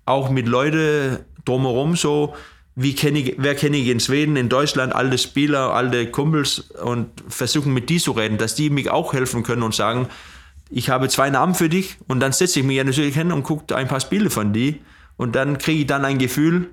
auch 0.06 0.30
mit 0.30 0.48
Leuten 0.48 1.20
drumherum 1.44 1.98
so, 1.98 2.34
wie 2.78 2.96
kenne 2.96 3.20
ich, 3.20 3.36
wer 3.38 3.56
kenne 3.56 3.78
ich 3.78 3.88
in 3.88 4.00
Schweden, 4.00 4.38
in 4.38 4.50
Deutschland, 4.50 4.96
alte 4.96 5.18
Spieler, 5.18 5.74
alte 5.74 6.10
Kumpels 6.10 6.60
und 6.84 7.10
versuchen 7.28 7.74
mit 7.74 7.90
die 7.90 8.00
zu 8.00 8.14
reden, 8.14 8.38
dass 8.38 8.56
die 8.56 8.70
mich 8.70 8.90
auch 8.90 9.14
helfen 9.14 9.44
können 9.44 9.64
und 9.64 9.76
sagen, 9.76 10.08
ich 10.70 10.90
habe 10.90 11.08
zwei 11.10 11.30
Namen 11.30 11.56
für 11.56 11.70
dich 11.70 11.98
und 12.08 12.20
dann 12.20 12.32
setze 12.32 12.60
ich 12.60 12.66
mich 12.66 12.78
ja 12.78 12.84
natürlich 12.84 13.16
hin 13.16 13.32
und 13.32 13.44
gucke 13.44 13.76
ein 13.76 13.88
paar 13.88 14.00
Spiele 14.00 14.30
von 14.30 14.54
die 14.54 14.82
und 15.18 15.36
dann 15.36 15.58
kriege 15.58 15.82
ich 15.82 15.88
dann 15.88 16.06
ein 16.06 16.18
Gefühl, 16.18 16.70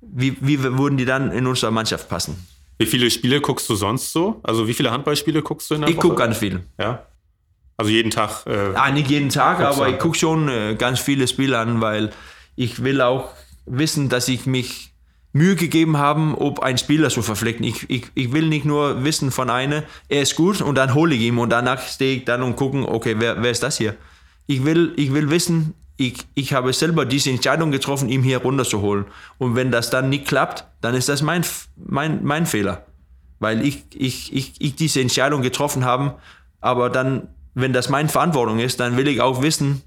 wie, 0.00 0.36
wie 0.40 0.62
würden 0.62 0.96
die 0.96 1.04
dann 1.04 1.30
in 1.32 1.46
unsere 1.46 1.72
Mannschaft 1.72 2.08
passen. 2.08 2.46
Wie 2.78 2.86
viele 2.86 3.10
Spiele 3.10 3.40
guckst 3.40 3.68
du 3.70 3.74
sonst 3.74 4.12
so? 4.12 4.40
Also 4.42 4.68
wie 4.68 4.74
viele 4.74 4.90
Handballspiele 4.90 5.42
guckst 5.42 5.70
du 5.70 5.74
in 5.76 5.80
der 5.82 5.90
Ich 5.90 5.96
Woche? 5.96 6.08
gucke 6.08 6.16
ganz 6.22 6.38
viel. 6.38 6.62
Ja. 6.78 7.04
Also 7.78 7.90
jeden 7.90 8.10
Tag. 8.10 8.46
Äh, 8.46 8.72
Ah, 8.74 8.90
nicht 8.90 9.08
jeden 9.10 9.28
Tag, 9.30 9.60
aber 9.60 9.86
du 9.86 9.92
ich 9.92 9.98
gucke 9.98 10.16
schon 10.18 10.48
äh, 10.48 10.74
ganz 10.78 11.00
viele 11.00 11.26
Spiele 11.28 11.58
an, 11.58 11.80
weil 11.80 12.10
ich 12.54 12.82
will 12.82 13.00
auch 13.00 13.30
wissen, 13.66 14.08
dass 14.08 14.28
ich 14.28 14.46
mich 14.46 14.85
Mühe 15.36 15.56
gegeben 15.56 15.96
habe, 15.96 16.40
ob 16.40 16.60
ein 16.60 16.78
Spieler 16.78 17.10
zu 17.10 17.22
verpflichten. 17.22 17.64
Ich, 17.64 17.88
ich, 17.88 18.06
ich 18.14 18.32
will 18.32 18.48
nicht 18.48 18.64
nur 18.64 19.04
wissen 19.04 19.30
von 19.30 19.50
einer, 19.50 19.84
er 20.08 20.22
ist 20.22 20.36
gut 20.36 20.60
und 20.60 20.76
dann 20.76 20.94
hole 20.94 21.14
ich 21.14 21.22
ihn 21.22 21.38
und 21.38 21.50
danach 21.50 21.80
stehe 21.86 22.16
ich 22.16 22.24
dann 22.24 22.42
und 22.42 22.56
gucken, 22.56 22.84
okay, 22.84 23.16
wer, 23.18 23.42
wer 23.42 23.50
ist 23.50 23.62
das 23.62 23.78
hier? 23.78 23.94
Ich 24.46 24.64
will, 24.64 24.92
ich 24.96 25.12
will 25.12 25.30
wissen, 25.30 25.74
ich, 25.96 26.26
ich 26.34 26.52
habe 26.52 26.72
selber 26.72 27.06
diese 27.06 27.30
Entscheidung 27.30 27.70
getroffen, 27.70 28.08
ihn 28.08 28.22
hier 28.22 28.38
runterzuholen. 28.38 29.06
Und 29.38 29.56
wenn 29.56 29.70
das 29.70 29.90
dann 29.90 30.08
nicht 30.08 30.26
klappt, 30.26 30.64
dann 30.80 30.94
ist 30.94 31.08
das 31.08 31.22
mein, 31.22 31.44
mein, 31.76 32.22
mein 32.22 32.46
Fehler. 32.46 32.86
Weil 33.38 33.64
ich, 33.64 33.84
ich, 33.94 34.32
ich, 34.34 34.60
ich 34.60 34.76
diese 34.76 35.00
Entscheidung 35.00 35.42
getroffen 35.42 35.84
habe, 35.84 36.16
aber 36.60 36.90
dann, 36.90 37.28
wenn 37.54 37.72
das 37.72 37.88
meine 37.88 38.08
Verantwortung 38.08 38.58
ist, 38.58 38.80
dann 38.80 38.96
will 38.96 39.08
ich 39.08 39.20
auch 39.20 39.42
wissen, 39.42 39.82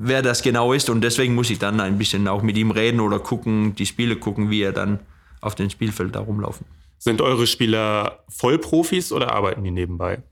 wer 0.00 0.22
das 0.22 0.42
genau 0.42 0.72
ist. 0.72 0.88
Und 0.88 1.00
deswegen 1.00 1.34
muss 1.34 1.50
ich 1.50 1.58
dann 1.58 1.80
ein 1.80 1.98
bisschen 1.98 2.28
auch 2.28 2.42
mit 2.42 2.56
ihm 2.56 2.70
reden 2.70 3.00
oder 3.00 3.18
gucken, 3.18 3.74
die 3.74 3.86
Spiele 3.86 4.16
gucken, 4.16 4.50
wie 4.50 4.62
er 4.62 4.72
dann 4.72 5.00
auf 5.40 5.54
dem 5.54 5.70
Spielfeld 5.70 6.14
da 6.14 6.20
rumlaufen. 6.20 6.66
Sind 6.98 7.20
eure 7.20 7.46
Spieler 7.46 8.24
Vollprofis 8.28 9.12
oder 9.12 9.32
arbeiten 9.32 9.62
die 9.62 9.70
nebenbei? 9.70 10.22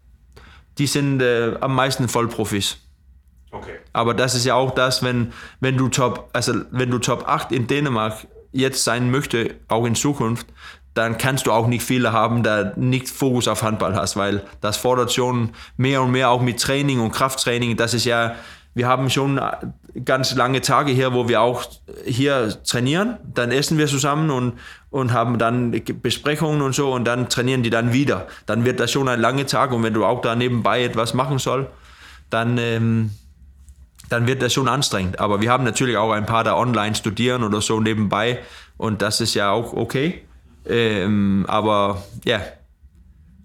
Die 0.79 0.87
sind 0.87 1.21
äh, 1.23 1.57
am 1.61 1.75
meisten 1.75 2.09
Vollprofis. 2.09 2.79
Okay. 3.51 3.77
Aber 3.93 4.15
das 4.15 4.35
ist 4.35 4.45
ja 4.45 4.55
auch 4.55 4.73
das, 4.73 5.03
wenn, 5.03 5.33
wenn 5.61 5.77
du 5.77 5.89
Top, 5.89 6.31
also 6.33 6.55
wenn 6.71 6.91
du 6.91 6.99
Top 6.99 7.29
8 7.29 7.53
in 7.53 7.67
Dänemark 7.67 8.27
jetzt 8.53 8.85
sein 8.85 9.11
möchte, 9.11 9.55
auch 9.69 9.85
in 9.85 9.95
Zukunft, 9.95 10.47
dann 10.95 11.19
kannst 11.19 11.47
du 11.47 11.53
auch 11.53 11.67
nicht 11.67 11.85
viele 11.85 12.13
haben, 12.13 12.43
da 12.43 12.73
nicht 12.77 13.09
Fokus 13.09 13.49
auf 13.49 13.63
Handball 13.63 13.95
hast, 13.95 14.17
weil 14.17 14.43
das 14.61 14.77
fordert 14.77 15.13
schon 15.13 15.51
mehr 15.77 16.03
und 16.03 16.11
mehr 16.11 16.31
auch 16.31 16.41
mit 16.41 16.61
Training 16.61 17.01
und 17.01 17.13
Krafttraining. 17.13 17.77
Das 17.77 17.95
ist 17.95 18.07
ja, 18.07 18.35
wir 18.77 18.87
haben 18.87 19.09
schon 19.09 19.41
ganz 20.05 20.35
lange 20.35 20.61
Tage 20.61 20.93
hier, 20.93 21.15
wo 21.15 21.31
wir 21.31 21.41
auch 21.41 21.65
hier 22.05 22.63
trainieren, 22.63 23.17
dann 23.25 23.51
essen 23.51 23.79
wir 23.79 23.87
zusammen 23.87 24.31
und, 24.31 24.59
und 24.91 25.15
haben 25.15 25.39
dann 25.39 25.71
Besprechungen 26.03 26.61
und 26.61 26.75
so 26.75 26.93
und 26.93 27.07
dann 27.07 27.31
trainieren 27.31 27.63
die 27.63 27.71
dann 27.71 27.95
wieder. 27.95 28.27
Dann 28.45 28.67
wird 28.67 28.79
das 28.79 28.93
schon 28.93 29.09
ein 29.09 29.19
langer 29.19 29.47
Tag 29.47 29.73
und 29.73 29.83
wenn 29.83 29.95
du 29.95 30.05
auch 30.05 30.21
da 30.21 30.37
nebenbei 30.37 30.85
etwas 30.85 31.15
machen 31.15 31.39
soll, 31.39 31.69
dann 32.29 32.59
ähm, 32.59 33.13
dann 34.11 34.27
wird 34.27 34.43
das 34.43 34.53
schon 34.53 34.69
anstrengend. 34.69 35.21
Aber 35.21 35.41
wir 35.41 35.51
haben 35.51 35.65
natürlich 35.65 35.97
auch 35.97 36.13
ein 36.13 36.27
paar 36.27 36.45
da 36.45 36.55
online 36.55 36.95
studieren 36.95 37.45
oder 37.45 37.63
so 37.63 37.81
nebenbei 37.81 38.41
und 38.77 39.01
das 39.01 39.23
ist 39.23 39.33
ja 39.33 39.53
auch 39.53 39.73
okay. 39.73 40.23
Ähm, 40.67 41.47
aber 41.49 42.03
ja, 42.27 42.43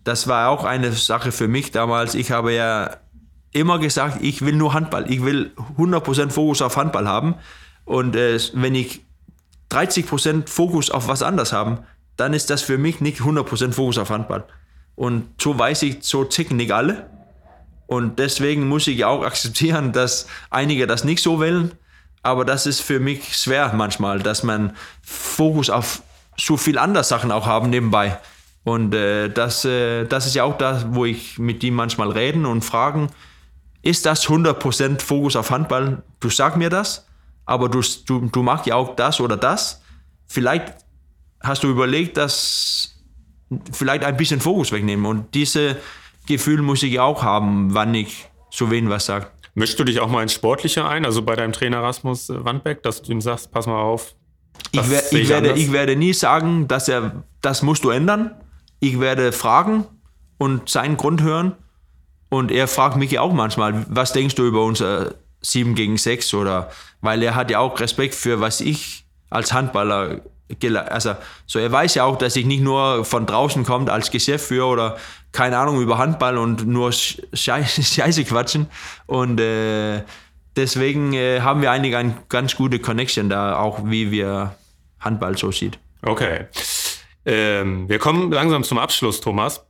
das 0.04 0.28
war 0.28 0.50
auch 0.50 0.66
eine 0.66 0.92
Sache 0.92 1.32
für 1.32 1.48
mich 1.48 1.72
damals. 1.72 2.16
Ich 2.16 2.32
habe 2.32 2.52
ja 2.52 2.98
immer 3.52 3.80
gesagt, 3.80 4.20
ich 4.22 4.46
will 4.46 4.56
nur 4.56 4.74
Handball. 4.74 5.10
Ich 5.12 5.24
will 5.24 5.52
100% 5.78 6.30
Fokus 6.32 6.62
auf 6.62 6.78
Handball 6.78 7.08
haben. 7.08 7.36
Und 7.86 8.16
äh, 8.16 8.40
wenn 8.54 8.76
ich 8.76 9.02
30% 9.72 10.48
Fokus 10.48 10.90
auf 10.90 11.08
was 11.08 11.24
anderes 11.24 11.54
haben, 11.54 11.80
dann 12.18 12.34
ist 12.34 12.50
das 12.50 12.62
für 12.62 12.78
mich 12.78 13.02
nicht 13.02 13.22
100% 13.22 13.74
Fokus 13.74 13.98
auf 13.98 14.10
Handball. 14.10 14.44
Und 14.96 15.28
so 15.42 15.58
weiß 15.58 15.84
ich, 15.84 15.98
so 16.02 16.24
ticken 16.24 16.58
nicht 16.58 16.72
alle. 16.72 17.10
Und 17.88 18.20
deswegen 18.20 18.68
muss 18.68 18.88
ich 18.88 19.04
auch 19.06 19.24
akzeptieren, 19.26 19.92
dass 19.92 20.28
einige 20.50 20.88
das 20.88 21.04
nicht 21.04 21.22
so 21.22 21.40
wollen. 21.40 21.72
Aber 22.24 22.46
das 22.46 22.68
ist 22.68 22.82
für 22.82 23.00
mich 23.00 23.36
schwer 23.36 23.74
manchmal, 23.74 24.20
dass 24.20 24.44
man 24.44 24.76
Fokus 25.02 25.70
auf 25.70 26.04
so 26.38 26.56
viel 26.56 26.78
andere 26.78 27.04
Sachen 27.04 27.32
auch 27.32 27.48
haben 27.48 27.70
nebenbei. 27.70 28.18
Und 28.64 28.94
äh, 28.94 29.30
das, 29.30 29.66
äh, 29.66 30.06
das 30.06 30.28
ist 30.28 30.36
ja 30.36 30.44
auch 30.44 30.58
das, 30.58 30.86
wo 30.94 31.06
ich 31.06 31.40
mit 31.40 31.64
ihm 31.64 31.74
manchmal 31.74 32.12
reden 32.12 32.46
und 32.46 32.62
fragen, 32.62 33.10
ist 33.82 34.06
das 34.06 34.28
100% 34.28 35.02
Fokus 35.02 35.36
auf 35.36 35.50
Handball? 35.50 36.04
Du 36.20 36.30
sag 36.30 36.58
mir 36.58 36.70
das, 36.70 37.08
aber 37.46 37.70
du, 37.70 37.82
du, 38.06 38.22
du 38.28 38.44
machst 38.44 38.66
ja 38.66 38.76
auch 38.76 38.96
das 38.96 39.20
oder 39.20 39.38
das. 39.38 39.82
Vielleicht 40.28 40.76
hast 41.42 41.64
du 41.64 41.70
überlegt, 41.70 42.18
dass 42.18 42.96
vielleicht 43.72 44.04
ein 44.04 44.18
bisschen 44.18 44.40
Fokus 44.40 44.72
wegnehmen. 44.72 45.06
Und 45.06 45.34
diese 45.34 45.78
Gefühl 46.28 46.62
muss 46.62 46.84
ich 46.84 47.00
auch 47.00 47.24
haben, 47.24 47.74
wann 47.74 47.94
ich 47.94 48.30
zu 48.52 48.70
wen 48.70 48.90
was 48.90 49.06
sage. 49.06 49.28
Mischst 49.54 49.80
du 49.80 49.84
dich 49.84 50.00
auch 50.00 50.08
mal 50.08 50.24
ins 50.24 50.34
Sportliche 50.34 50.86
ein, 50.86 51.06
also 51.06 51.24
bei 51.24 51.36
deinem 51.36 51.52
Trainer 51.52 51.84
Rasmus 51.84 52.30
Wandbeck, 52.30 52.84
dass 52.84 53.02
du 53.02 53.12
ihm 53.12 53.22
sagst, 53.22 53.52
pass 53.52 53.66
mal 53.68 53.82
auf? 53.82 54.16
Ich, 54.72 54.90
wer, 54.90 55.12
ich, 55.12 55.30
werde, 55.30 55.54
ich 55.54 55.72
werde 55.72 55.96
nie 55.96 56.14
sagen, 56.14 56.68
dass 56.68 56.88
er, 56.88 57.24
das 57.42 57.62
musst 57.62 57.84
du 57.84 57.90
ändern. 57.90 58.32
Ich 58.80 59.00
werde 59.00 59.32
fragen 59.32 59.86
und 60.38 60.70
seinen 60.70 60.98
Grund 60.98 61.22
hören. 61.22 61.56
Und 62.32 62.50
er 62.50 62.70
fragt 62.70 62.96
mich 62.96 63.20
auch 63.20 63.34
manchmal, 63.34 63.86
was 63.90 64.14
denkst 64.14 64.36
du 64.36 64.46
über 64.46 64.64
unser 64.64 65.16
7 65.42 65.76
gegen 65.76 65.98
6? 65.98 66.34
Oder, 66.34 66.72
weil 67.02 67.22
er 67.22 67.36
hat 67.36 67.52
ja 67.52 67.60
auch 67.60 67.78
Respekt 67.78 68.16
für, 68.16 68.40
was 68.40 68.62
ich 68.62 69.04
als 69.30 69.52
Handballer 69.52 70.22
also 70.90 71.16
so 71.46 71.60
er 71.60 71.72
weiß 71.72 71.96
ja 71.96 72.04
auch, 72.04 72.18
dass 72.18 72.36
ich 72.36 72.46
nicht 72.46 72.62
nur 72.62 73.06
von 73.06 73.26
draußen 73.26 73.64
kommt 73.64 73.90
als 73.90 74.12
Geschäftsführer 74.12 74.68
oder 74.68 74.98
keine 75.32 75.58
Ahnung 75.58 75.82
über 75.82 75.98
Handball 75.98 76.38
und 76.38 76.68
nur 76.68 76.92
Scheiße, 76.92 77.84
Scheiße 77.84 78.26
quatschen 78.26 78.68
und 79.06 79.40
äh, 79.40 80.04
deswegen 80.58 81.14
äh, 81.14 81.40
haben 81.40 81.62
wir 81.62 81.72
eigentlich 81.72 81.96
eine 81.96 82.18
ganz 82.28 82.58
gute 82.58 82.80
Connection 82.80 83.30
da, 83.30 83.60
auch 83.60 83.80
wie 83.86 84.12
wir 84.12 84.54
Handball 85.00 85.38
so 85.38 85.54
sieht. 85.54 85.80
Okay. 86.02 86.48
Ähm, 87.26 87.88
wir 87.88 88.00
kommen 88.00 88.30
langsam 88.30 88.64
zum 88.64 88.78
Abschluss, 88.78 89.22
Thomas. 89.22 89.66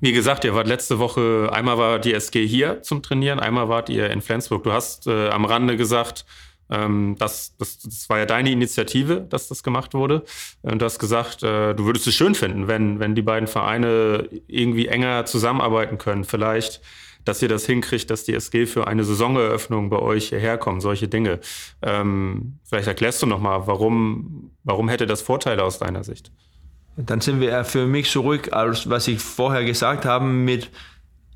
Wie 0.00 0.12
gesagt, 0.12 0.44
ihr 0.44 0.54
wart 0.54 0.66
letzte 0.66 0.98
Woche, 0.98 1.48
einmal 1.52 1.78
war 1.78 1.98
die 1.98 2.12
SG 2.12 2.46
hier 2.46 2.82
zum 2.82 3.02
Trainieren, 3.02 3.40
einmal 3.40 3.68
wart 3.68 3.88
ihr 3.88 4.10
in 4.10 4.20
Flensburg. 4.20 4.62
Du 4.62 4.72
hast 4.72 5.06
äh, 5.06 5.28
am 5.28 5.44
Rande 5.44 5.76
gesagt, 5.76 6.26
ähm, 6.68 7.16
das, 7.18 7.56
das, 7.56 7.78
das 7.78 8.08
war 8.08 8.18
ja 8.18 8.26
deine 8.26 8.50
Initiative, 8.50 9.26
dass 9.28 9.48
das 9.48 9.62
gemacht 9.62 9.94
wurde. 9.94 10.24
Und 10.62 10.82
du 10.82 10.84
hast 10.84 10.98
gesagt, 10.98 11.42
äh, 11.42 11.74
du 11.74 11.86
würdest 11.86 12.06
es 12.06 12.14
schön 12.14 12.34
finden, 12.34 12.68
wenn, 12.68 12.98
wenn 12.98 13.14
die 13.14 13.22
beiden 13.22 13.46
Vereine 13.46 14.28
irgendwie 14.46 14.88
enger 14.88 15.24
zusammenarbeiten 15.24 15.96
können. 15.98 16.24
Vielleicht, 16.24 16.82
dass 17.24 17.40
ihr 17.40 17.48
das 17.48 17.64
hinkriegt, 17.66 18.10
dass 18.10 18.24
die 18.24 18.34
SG 18.34 18.66
für 18.66 18.86
eine 18.86 19.04
Saisoneröffnung 19.04 19.88
bei 19.90 19.98
euch 19.98 20.28
hierher 20.28 20.58
kommt, 20.58 20.82
solche 20.82 21.08
Dinge. 21.08 21.40
Ähm, 21.82 22.58
vielleicht 22.64 22.88
erklärst 22.88 23.22
du 23.22 23.26
nochmal, 23.26 23.66
warum, 23.66 24.50
warum 24.62 24.88
hätte 24.88 25.06
das 25.06 25.22
Vorteile 25.22 25.64
aus 25.64 25.78
deiner 25.78 26.04
Sicht? 26.04 26.32
Dann 26.96 27.20
sind 27.20 27.40
wir 27.40 27.64
für 27.64 27.86
mich 27.86 28.10
zurück, 28.10 28.52
als 28.52 28.88
was 28.88 29.06
ich 29.06 29.20
vorher 29.20 29.64
gesagt 29.64 30.04
habe, 30.04 30.24
mit 30.24 30.70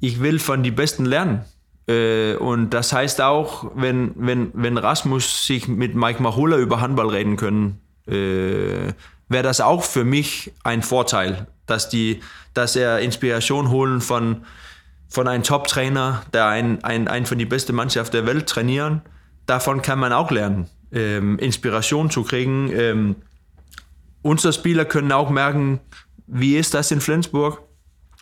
ich 0.00 0.20
will 0.20 0.38
von 0.38 0.62
den 0.62 0.74
Besten 0.74 1.04
lernen. 1.04 1.44
Äh, 1.86 2.36
und 2.36 2.70
das 2.70 2.92
heißt 2.92 3.20
auch, 3.20 3.70
wenn, 3.74 4.12
wenn, 4.16 4.50
wenn 4.54 4.78
Rasmus 4.78 5.46
sich 5.46 5.68
mit 5.68 5.94
Mike 5.94 6.22
Mahula 6.22 6.56
über 6.56 6.80
Handball 6.80 7.10
reden 7.10 7.36
können, 7.36 7.80
äh, 8.06 8.92
wäre 9.28 9.42
das 9.42 9.60
auch 9.60 9.84
für 9.84 10.04
mich 10.04 10.52
ein 10.64 10.82
Vorteil, 10.82 11.46
dass, 11.66 11.88
die, 11.88 12.20
dass 12.54 12.76
er 12.76 13.00
Inspiration 13.00 13.70
holen 13.70 14.00
von, 14.00 14.44
von 15.08 15.28
einem 15.28 15.42
Top-Trainer, 15.42 16.22
der 16.32 16.46
ein, 16.46 16.82
ein, 16.84 17.06
ein 17.06 17.26
von 17.26 17.38
die 17.38 17.46
beste 17.46 17.72
Mannschaft 17.72 18.14
der 18.14 18.26
Welt 18.26 18.46
trainieren. 18.48 19.02
Davon 19.46 19.82
kann 19.82 19.98
man 19.98 20.12
auch 20.12 20.30
lernen, 20.30 20.68
ähm, 20.92 21.38
Inspiration 21.38 22.10
zu 22.10 22.24
kriegen. 22.24 22.70
Ähm, 22.72 23.16
unsere 24.22 24.52
Spieler 24.52 24.84
können 24.84 25.12
auch 25.12 25.30
merken, 25.30 25.80
wie 26.26 26.56
ist 26.56 26.74
das 26.74 26.90
in 26.90 27.00
Flensburg. 27.00 27.62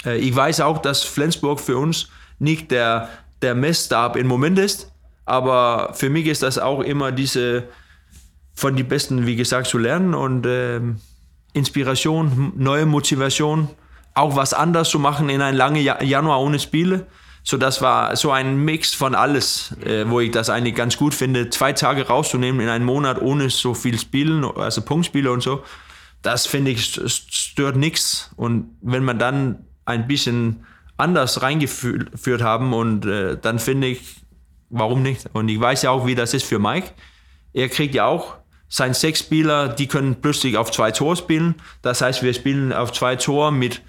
Äh, 0.05 0.19
ich 0.19 0.35
weiß 0.35 0.61
auch, 0.61 0.79
dass 0.79 1.05
Flensburg 1.05 1.61
für 1.61 1.77
uns 1.77 2.09
nicht 2.39 2.71
der 2.71 3.09
der 3.43 3.55
Messstab 3.55 4.17
im 4.17 4.27
Moment 4.27 4.59
ist. 4.59 4.93
Aber 5.25 5.93
für 5.95 6.11
mich 6.11 6.27
ist 6.27 6.43
das 6.43 6.59
auch 6.59 6.81
immer 6.81 7.13
diese 7.13 7.65
von 8.55 8.75
den 8.75 8.89
Besten, 8.89 9.27
wie 9.27 9.37
gesagt, 9.37 9.69
zu 9.69 9.79
lernen 9.79 10.15
und 10.15 10.45
äh, 10.45 10.81
Inspiration, 11.53 12.53
neue 12.57 12.87
Motivation, 12.87 13.69
auch 14.15 14.35
was 14.35 14.53
anders 14.53 14.91
zu 14.91 14.99
machen 14.99 15.29
in 15.29 15.41
einem 15.41 15.57
langen 15.57 15.81
Januar 15.81 16.41
ohne 16.41 16.59
Spiele. 16.59 17.07
So, 17.45 17.57
das 17.57 17.81
war 17.83 18.17
so 18.17 18.33
ein 18.33 18.57
Mix 18.65 18.95
von 18.95 19.15
alles, 19.15 19.77
äh, 19.85 20.09
wo 20.09 20.19
ich 20.19 20.33
das 20.33 20.51
eigentlich 20.51 20.75
ganz 20.75 20.97
gut 20.97 21.15
finde. 21.15 21.51
Zwei 21.51 21.73
Tage 21.73 22.09
rauszunehmen 22.09 22.61
in 22.61 22.69
einem 22.69 22.85
Monat 22.85 23.23
ohne 23.23 23.49
so 23.49 23.75
viel 23.75 23.99
Spielen, 23.99 24.45
also 24.45 24.83
Punktspiele 24.83 25.31
und 25.31 25.43
so, 25.43 25.63
das 26.23 26.47
finde 26.47 26.73
ich 26.73 26.85
stört 26.85 27.77
nichts. 27.77 28.31
Und 28.37 28.77
wenn 28.81 29.05
man 29.05 29.19
dann 29.19 29.65
ein 29.85 30.07
bisschen 30.07 30.65
anders 30.97 31.43
reingeführt 31.43 32.43
haben 32.43 32.75
und 32.75 33.07
äh, 33.07 33.37
dann 33.41 33.59
finde 33.59 33.87
ich, 33.87 34.17
warum 34.69 35.03
nicht? 35.03 35.27
Und 35.33 35.49
ich 35.49 35.61
weiß 35.61 35.83
ja 35.83 35.91
auch, 35.91 36.07
wie 36.07 36.15
das 36.15 36.35
ist 36.35 36.45
für 36.45 36.59
Mike. 36.59 36.91
Er 37.53 37.69
kriegt 37.69 37.95
ja 37.95 38.07
auch 38.07 38.37
seine 38.69 38.95
sechs 38.95 39.21
Spieler, 39.21 39.69
die 39.69 39.87
können 39.87 40.17
plötzlich 40.21 40.57
auf 40.57 40.71
zwei 40.71 40.91
Tore 40.91 41.17
spielen. 41.17 41.55
Das 41.83 42.03
heißt, 42.03 42.23
wir 42.23 42.35
spielen 42.35 42.73
auf 42.73 42.93
zwei 42.93 43.17
Tore 43.17 43.53
mit, 43.53 43.81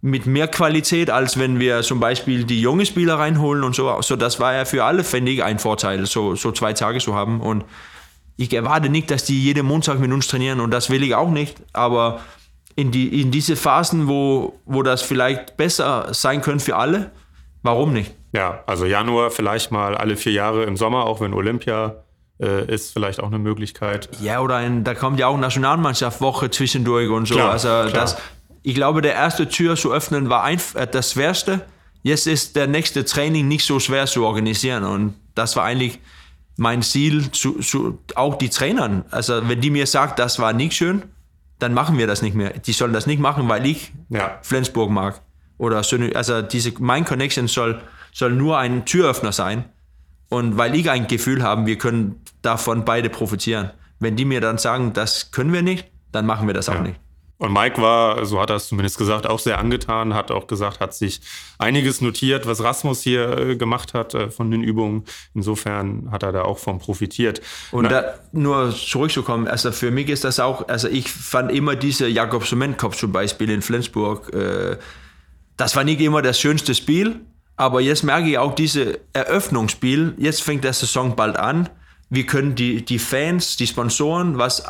mit 0.00 0.24
mehr 0.24 0.48
Qualität, 0.48 1.10
als 1.10 1.38
wenn 1.38 1.60
wir 1.60 1.82
zum 1.82 2.00
Beispiel 2.00 2.44
die 2.44 2.60
jungen 2.60 2.86
Spieler 2.86 3.18
reinholen 3.18 3.64
und 3.64 3.74
so. 3.74 4.00
So, 4.00 4.16
das 4.16 4.40
war 4.40 4.54
ja 4.54 4.64
für 4.64 4.84
alle, 4.84 5.04
finde 5.04 5.32
ich, 5.32 5.42
ein 5.42 5.58
Vorteil, 5.58 6.06
so, 6.06 6.34
so 6.34 6.52
zwei 6.52 6.72
Tage 6.72 7.00
zu 7.00 7.14
haben. 7.14 7.40
Und 7.40 7.64
ich 8.36 8.52
erwarte 8.52 8.88
nicht, 8.88 9.10
dass 9.10 9.24
die 9.24 9.42
jeden 9.42 9.66
Montag 9.66 10.00
mit 10.00 10.10
uns 10.12 10.26
trainieren 10.26 10.60
und 10.60 10.70
das 10.70 10.90
will 10.90 11.02
ich 11.02 11.14
auch 11.14 11.30
nicht. 11.30 11.62
Aber 11.72 12.20
in, 12.74 12.90
die, 12.90 13.20
in 13.20 13.30
diese 13.30 13.56
Phasen, 13.56 14.08
wo, 14.08 14.58
wo 14.64 14.82
das 14.82 15.02
vielleicht 15.02 15.56
besser 15.56 16.08
sein 16.12 16.40
könnte 16.40 16.64
für 16.64 16.76
alle, 16.76 17.10
warum 17.62 17.92
nicht? 17.92 18.14
Ja, 18.32 18.62
also 18.66 18.86
Januar 18.86 19.30
vielleicht 19.30 19.70
mal 19.70 19.94
alle 19.94 20.16
vier 20.16 20.32
Jahre 20.32 20.64
im 20.64 20.76
Sommer, 20.76 21.04
auch 21.04 21.20
wenn 21.20 21.34
Olympia 21.34 22.02
äh, 22.40 22.72
ist, 22.72 22.92
vielleicht 22.92 23.20
auch 23.20 23.26
eine 23.26 23.38
Möglichkeit. 23.38 24.08
Ja, 24.22 24.40
oder 24.40 24.56
ein, 24.56 24.84
da 24.84 24.94
kommt 24.94 25.20
ja 25.20 25.26
auch 25.26 25.36
Nationalmannschaft 25.36 26.20
Woche 26.20 26.50
zwischendurch 26.50 27.10
und 27.10 27.26
so. 27.26 27.34
Klar, 27.34 27.50
also 27.52 27.68
klar. 27.68 27.90
Das, 27.90 28.16
ich 28.62 28.74
glaube, 28.74 29.02
der 29.02 29.14
erste 29.14 29.48
Tür 29.48 29.76
zu 29.76 29.92
öffnen 29.92 30.30
war 30.30 30.42
ein, 30.44 30.60
äh, 30.74 30.86
das 30.86 31.12
Schwerste. 31.12 31.66
Jetzt 32.02 32.26
ist 32.26 32.56
der 32.56 32.66
nächste 32.66 33.04
Training 33.04 33.46
nicht 33.48 33.64
so 33.64 33.78
schwer 33.78 34.06
zu 34.06 34.24
organisieren 34.24 34.84
und 34.84 35.14
das 35.34 35.54
war 35.54 35.64
eigentlich 35.64 36.00
mein 36.62 36.80
Ziel, 36.82 37.30
zu, 37.32 37.58
zu, 37.58 37.98
auch 38.14 38.36
die 38.38 38.48
Trainern, 38.48 39.04
also 39.10 39.48
wenn 39.48 39.60
die 39.60 39.70
mir 39.70 39.86
sagt, 39.86 40.18
das 40.20 40.38
war 40.38 40.52
nicht 40.52 40.74
schön, 40.74 41.02
dann 41.58 41.74
machen 41.74 41.98
wir 41.98 42.06
das 42.06 42.22
nicht 42.22 42.34
mehr. 42.34 42.50
Die 42.50 42.72
sollen 42.72 42.92
das 42.92 43.06
nicht 43.06 43.20
machen, 43.20 43.48
weil 43.48 43.66
ich 43.66 43.92
Ja. 44.08 44.38
Flensburg 44.42 44.90
mag. 44.90 45.20
Oder 45.58 45.76
also 46.14 46.42
diese, 46.42 46.72
mein 46.78 47.04
Connection 47.04 47.48
soll, 47.48 47.82
soll 48.12 48.32
nur 48.32 48.58
ein 48.58 48.84
Türöffner 48.84 49.32
sein. 49.32 49.64
Und 50.28 50.56
weil 50.56 50.74
ich 50.74 50.88
ein 50.88 51.08
Gefühl 51.08 51.42
habe, 51.42 51.66
wir 51.66 51.78
können 51.78 52.20
davon 52.42 52.84
beide 52.84 53.10
profitieren. 53.10 53.70
Wenn 53.98 54.16
die 54.16 54.24
mir 54.24 54.40
dann 54.40 54.58
sagen, 54.58 54.92
das 54.92 55.30
können 55.30 55.52
wir 55.52 55.62
nicht, 55.62 55.86
dann 56.12 56.26
machen 56.26 56.46
wir 56.46 56.54
das 56.54 56.68
auch 56.68 56.80
nicht. 56.80 56.98
Und 57.42 57.52
Mike 57.52 57.82
war, 57.82 58.24
so 58.24 58.40
hat 58.40 58.50
er 58.50 58.56
es 58.56 58.68
zumindest 58.68 58.98
gesagt, 58.98 59.26
auch 59.26 59.40
sehr 59.40 59.58
angetan, 59.58 60.14
hat 60.14 60.30
auch 60.30 60.46
gesagt, 60.46 60.78
hat 60.78 60.94
sich 60.94 61.20
einiges 61.58 62.00
notiert, 62.00 62.46
was 62.46 62.62
Rasmus 62.62 63.02
hier 63.02 63.36
äh, 63.36 63.56
gemacht 63.56 63.94
hat 63.94 64.14
äh, 64.14 64.30
von 64.30 64.52
den 64.52 64.62
Übungen. 64.62 65.06
Insofern 65.34 66.12
hat 66.12 66.22
er 66.22 66.30
da 66.30 66.42
auch 66.42 66.58
von 66.58 66.78
profitiert. 66.78 67.42
Und 67.72 67.90
da, 67.90 68.14
nur 68.30 68.72
zurückzukommen, 68.72 69.48
also 69.48 69.72
für 69.72 69.90
mich 69.90 70.08
ist 70.08 70.22
das 70.22 70.38
auch, 70.38 70.68
also 70.68 70.86
ich 70.86 71.10
fand 71.10 71.50
immer 71.50 71.74
diese 71.74 72.06
Jakob 72.06 72.46
Sumentkopf 72.46 72.96
zum 72.96 73.10
Beispiel 73.10 73.50
in 73.50 73.60
Flensburg, 73.60 74.32
äh, 74.32 74.76
das 75.56 75.74
war 75.74 75.82
nicht 75.82 76.00
immer 76.00 76.22
das 76.22 76.38
schönste 76.38 76.76
Spiel, 76.76 77.22
aber 77.56 77.80
jetzt 77.80 78.04
merke 78.04 78.28
ich 78.30 78.38
auch 78.38 78.54
diese 78.54 79.00
Eröffnungsspiel, 79.14 80.14
jetzt 80.16 80.44
fängt 80.44 80.62
der 80.62 80.74
Saison 80.74 81.16
bald 81.16 81.36
an, 81.36 81.68
wir 82.08 82.24
können 82.24 82.54
die, 82.54 82.84
die 82.84 83.00
Fans, 83.00 83.56
die 83.56 83.66
Sponsoren, 83.66 84.38
was 84.38 84.62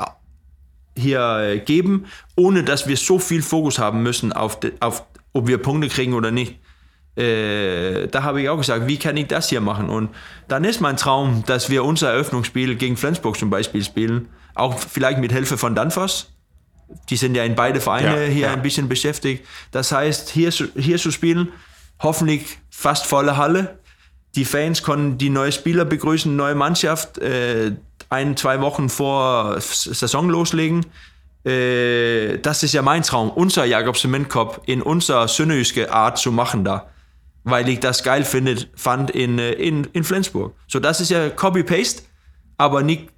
hier 0.96 1.38
äh, 1.38 1.58
geben, 1.58 2.06
ohne 2.36 2.64
dass 2.64 2.86
wir 2.86 2.96
so 2.96 3.18
viel 3.18 3.42
Fokus 3.42 3.78
haben 3.78 4.02
müssen 4.02 4.32
auf, 4.32 4.58
auf 4.80 5.04
ob 5.32 5.46
wir 5.46 5.58
Punkte 5.58 5.88
kriegen 5.88 6.14
oder 6.14 6.30
nicht. 6.30 6.58
Äh, 7.16 8.08
da 8.08 8.22
habe 8.22 8.40
ich 8.40 8.48
auch 8.48 8.56
gesagt, 8.56 8.86
wie 8.86 8.98
kann 8.98 9.16
ich 9.16 9.26
das 9.26 9.50
hier 9.50 9.60
machen? 9.60 9.90
Und 9.90 10.10
dann 10.48 10.64
ist 10.64 10.80
mein 10.80 10.96
Traum, 10.96 11.44
dass 11.46 11.68
wir 11.68 11.84
unser 11.84 12.10
Eröffnungsspiel 12.10 12.76
gegen 12.76 12.96
Flensburg 12.96 13.36
zum 13.36 13.50
Beispiel 13.50 13.84
spielen, 13.84 14.28
auch 14.54 14.78
vielleicht 14.78 15.18
mit 15.18 15.32
Hilfe 15.32 15.58
von 15.58 15.74
Danfoss. 15.74 16.32
Die 17.10 17.16
sind 17.16 17.34
ja 17.34 17.44
in 17.44 17.54
beide 17.54 17.80
Vereine 17.80 18.26
Ja, 18.26 18.30
hier 18.30 18.46
ja. 18.46 18.52
ein 18.52 18.62
bisschen 18.62 18.88
beschäftigt. 18.88 19.46
Das 19.70 19.92
heißt, 19.92 20.30
hier, 20.30 20.50
hier 20.50 20.98
zu 20.98 21.10
spielen, 21.10 21.48
hoffentlich 22.00 22.58
fast 22.70 23.06
volle 23.06 23.36
Halle. 23.36 23.78
Die 24.34 24.44
Fans 24.46 24.82
konnten 24.82 25.18
die 25.18 25.30
neue 25.30 25.52
Spieler 25.52 25.84
begrüßen, 25.84 26.34
neue 26.34 26.54
Mannschaft, 26.54 27.18
äh, 27.18 27.72
ein, 28.12 28.36
zwei 28.36 28.60
Wochen 28.60 28.88
vor 28.88 29.60
Saison 29.60 30.28
loslegen. 30.28 30.86
Äh, 31.44 32.38
das 32.38 32.62
ist 32.62 32.74
ja 32.74 32.82
mein 32.82 33.02
Traum, 33.02 33.30
unser 33.30 33.64
Jakob 33.64 33.96
Cementkopf 33.96 34.60
in 34.66 34.82
unserer 34.82 35.26
sünnöiske 35.28 35.90
Art 35.92 36.18
zu 36.18 36.30
machen 36.30 36.64
da. 36.64 36.88
Weil 37.44 37.68
ich 37.68 37.80
das 37.80 38.04
geil 38.04 38.24
findet, 38.24 38.68
fand 38.76 39.10
in, 39.10 39.38
äh, 39.38 39.52
in, 39.52 39.84
in 39.92 40.04
Flensburg. 40.04 40.54
So, 40.68 40.78
das 40.78 41.00
ist 41.00 41.10
ja 41.10 41.30
Copy-Paste, 41.30 42.02
aber 42.58 42.82
nicht 42.82 43.08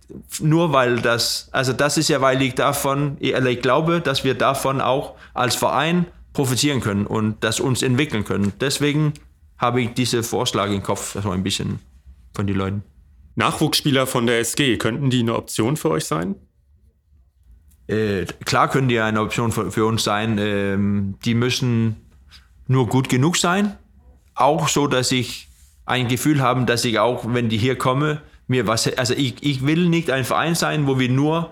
nur 0.40 0.72
weil 0.72 1.00
das, 1.00 1.48
also 1.52 1.72
das 1.72 1.98
ist 1.98 2.08
ja, 2.08 2.20
weil 2.20 2.40
ich 2.40 2.54
davon, 2.54 3.16
ich, 3.20 3.34
ich 3.34 3.60
glaube, 3.60 4.00
dass 4.00 4.24
wir 4.24 4.34
davon 4.34 4.80
auch 4.80 5.14
als 5.34 5.56
Verein 5.56 6.06
profitieren 6.32 6.80
können 6.80 7.06
und 7.06 7.42
das 7.42 7.60
uns 7.60 7.82
entwickeln 7.82 8.24
können. 8.24 8.52
Deswegen 8.60 9.12
habe 9.58 9.82
ich 9.82 9.94
diese 9.94 10.22
Vorschlag 10.22 10.68
im 10.70 10.82
Kopf, 10.82 11.16
so 11.20 11.30
ein 11.30 11.42
bisschen 11.42 11.80
von 12.34 12.46
den 12.46 12.56
Leuten. 12.56 12.93
Nachwuchsspieler 13.36 14.06
von 14.06 14.26
der 14.26 14.38
SG, 14.40 14.76
könnten 14.76 15.10
die 15.10 15.20
eine 15.20 15.34
Option 15.34 15.76
für 15.76 15.90
euch 15.90 16.04
sein? 16.04 16.36
Äh, 17.86 18.24
klar 18.44 18.70
können 18.70 18.88
die 18.88 19.00
eine 19.00 19.20
Option 19.20 19.52
für, 19.52 19.70
für 19.70 19.86
uns 19.86 20.04
sein. 20.04 20.38
Ähm, 20.38 21.16
die 21.24 21.34
müssen 21.34 21.96
nur 22.66 22.88
gut 22.88 23.08
genug 23.08 23.36
sein. 23.36 23.76
Auch 24.34 24.68
so, 24.68 24.86
dass 24.86 25.12
ich 25.12 25.48
ein 25.84 26.08
Gefühl 26.08 26.40
habe, 26.40 26.64
dass 26.64 26.84
ich 26.84 26.98
auch, 26.98 27.24
wenn 27.26 27.48
die 27.48 27.58
hier 27.58 27.76
komme, 27.76 28.22
mir 28.46 28.66
was. 28.66 28.86
Also 28.96 29.14
ich, 29.14 29.42
ich 29.42 29.66
will 29.66 29.88
nicht 29.88 30.10
ein 30.10 30.24
Verein 30.24 30.54
sein, 30.54 30.86
wo 30.86 30.98
wir 30.98 31.08
nur 31.08 31.50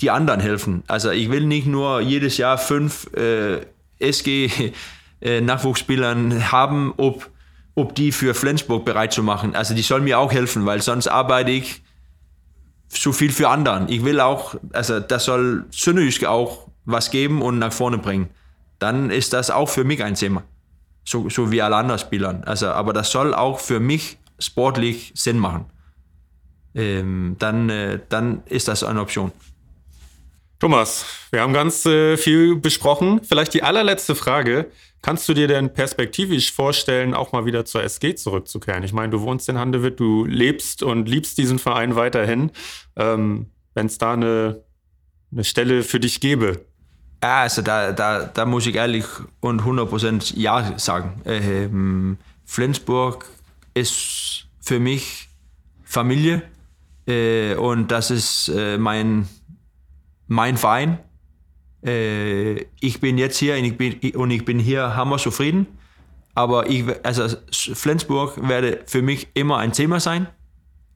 die 0.00 0.10
anderen 0.10 0.40
helfen. 0.40 0.82
Also 0.88 1.10
ich 1.10 1.30
will 1.30 1.46
nicht 1.46 1.66
nur 1.66 2.00
jedes 2.00 2.36
Jahr 2.36 2.58
fünf 2.58 3.08
äh, 3.14 3.60
SG 3.98 4.50
äh, 5.20 5.40
Nachwuchsspielern 5.40 6.50
haben, 6.50 6.94
ob, 6.96 7.30
ob 7.74 7.94
die 7.94 8.12
für 8.12 8.34
Flensburg 8.34 8.84
bereit 8.84 9.12
zu 9.12 9.22
machen. 9.22 9.54
Also 9.54 9.74
die 9.74 9.82
sollen 9.82 10.04
mir 10.04 10.18
auch 10.18 10.32
helfen, 10.32 10.66
weil 10.66 10.80
sonst 10.80 11.08
arbeite 11.08 11.50
ich 11.50 11.82
so 12.88 13.12
viel 13.12 13.32
für 13.32 13.48
anderen. 13.48 13.88
Ich 13.88 14.04
will 14.04 14.20
auch, 14.20 14.54
also 14.72 15.00
das 15.00 15.24
soll 15.24 15.64
Sünnöisk 15.70 16.24
auch 16.24 16.68
was 16.84 17.10
geben 17.10 17.42
und 17.42 17.58
nach 17.58 17.72
vorne 17.72 17.98
bringen. 17.98 18.30
Dann 18.78 19.10
ist 19.10 19.32
das 19.32 19.50
auch 19.50 19.68
für 19.68 19.84
mich 19.84 20.02
ein 20.02 20.14
Thema. 20.14 20.44
So, 21.04 21.28
so 21.28 21.50
wie 21.50 21.60
alle 21.62 21.76
anderen 21.76 21.98
Spieler. 21.98 22.42
Also, 22.46 22.68
aber 22.68 22.92
das 22.92 23.10
soll 23.10 23.34
auch 23.34 23.58
für 23.58 23.80
mich 23.80 24.18
sportlich 24.38 25.12
Sinn 25.14 25.38
machen. 25.38 25.66
Ähm, 26.74 27.36
dann, 27.38 27.70
äh, 27.70 28.00
dann 28.08 28.42
ist 28.46 28.68
das 28.68 28.82
eine 28.82 29.00
Option. 29.00 29.32
Thomas, 30.58 31.04
wir 31.30 31.42
haben 31.42 31.52
ganz 31.52 31.84
äh, 31.84 32.16
viel 32.16 32.56
besprochen. 32.56 33.20
Vielleicht 33.22 33.54
die 33.54 33.62
allerletzte 33.62 34.14
Frage. 34.14 34.70
Kannst 35.04 35.28
du 35.28 35.34
dir 35.34 35.48
denn 35.48 35.74
perspektivisch 35.74 36.50
vorstellen, 36.50 37.12
auch 37.12 37.32
mal 37.32 37.44
wieder 37.44 37.66
zur 37.66 37.82
SG 37.84 38.14
zurückzukehren? 38.14 38.82
Ich 38.84 38.94
meine, 38.94 39.10
du 39.10 39.20
wohnst 39.20 39.46
in 39.50 39.58
Handewitt, 39.58 40.00
du 40.00 40.24
lebst 40.24 40.82
und 40.82 41.06
liebst 41.06 41.36
diesen 41.36 41.58
Verein 41.58 41.94
weiterhin. 41.94 42.50
Ähm, 42.96 43.50
Wenn 43.74 43.84
es 43.84 43.98
da 43.98 44.14
eine, 44.14 44.62
eine 45.30 45.44
Stelle 45.44 45.82
für 45.82 46.00
dich 46.00 46.20
gäbe. 46.20 46.64
Ja, 47.22 47.42
also 47.42 47.60
da, 47.60 47.92
da, 47.92 48.24
da 48.24 48.46
muss 48.46 48.64
ich 48.64 48.76
ehrlich 48.76 49.04
und 49.40 49.60
100% 49.60 50.38
Ja 50.38 50.72
sagen. 50.78 51.20
Ähm, 51.26 52.16
Flensburg 52.46 53.26
ist 53.74 54.46
für 54.62 54.80
mich 54.80 55.28
Familie 55.82 56.40
äh, 57.06 57.56
und 57.56 57.88
das 57.90 58.10
ist 58.10 58.48
äh, 58.48 58.78
mein, 58.78 59.28
mein 60.28 60.56
Verein. 60.56 60.98
Äh, 61.84 62.66
ich 62.80 63.00
bin 63.00 63.18
jetzt 63.18 63.38
hier 63.38 63.56
und 63.56 63.64
ich 63.64 63.76
bin, 63.76 64.16
und 64.16 64.30
ich 64.30 64.44
bin 64.44 64.58
hier 64.58 64.96
hammer 64.96 65.18
zufrieden. 65.18 65.66
Aber 66.34 66.68
ich, 66.68 66.84
also 67.04 67.36
Flensburg 67.52 68.48
werde 68.48 68.80
für 68.86 69.02
mich 69.02 69.28
immer 69.34 69.58
ein 69.58 69.72
Thema 69.72 70.00
sein 70.00 70.26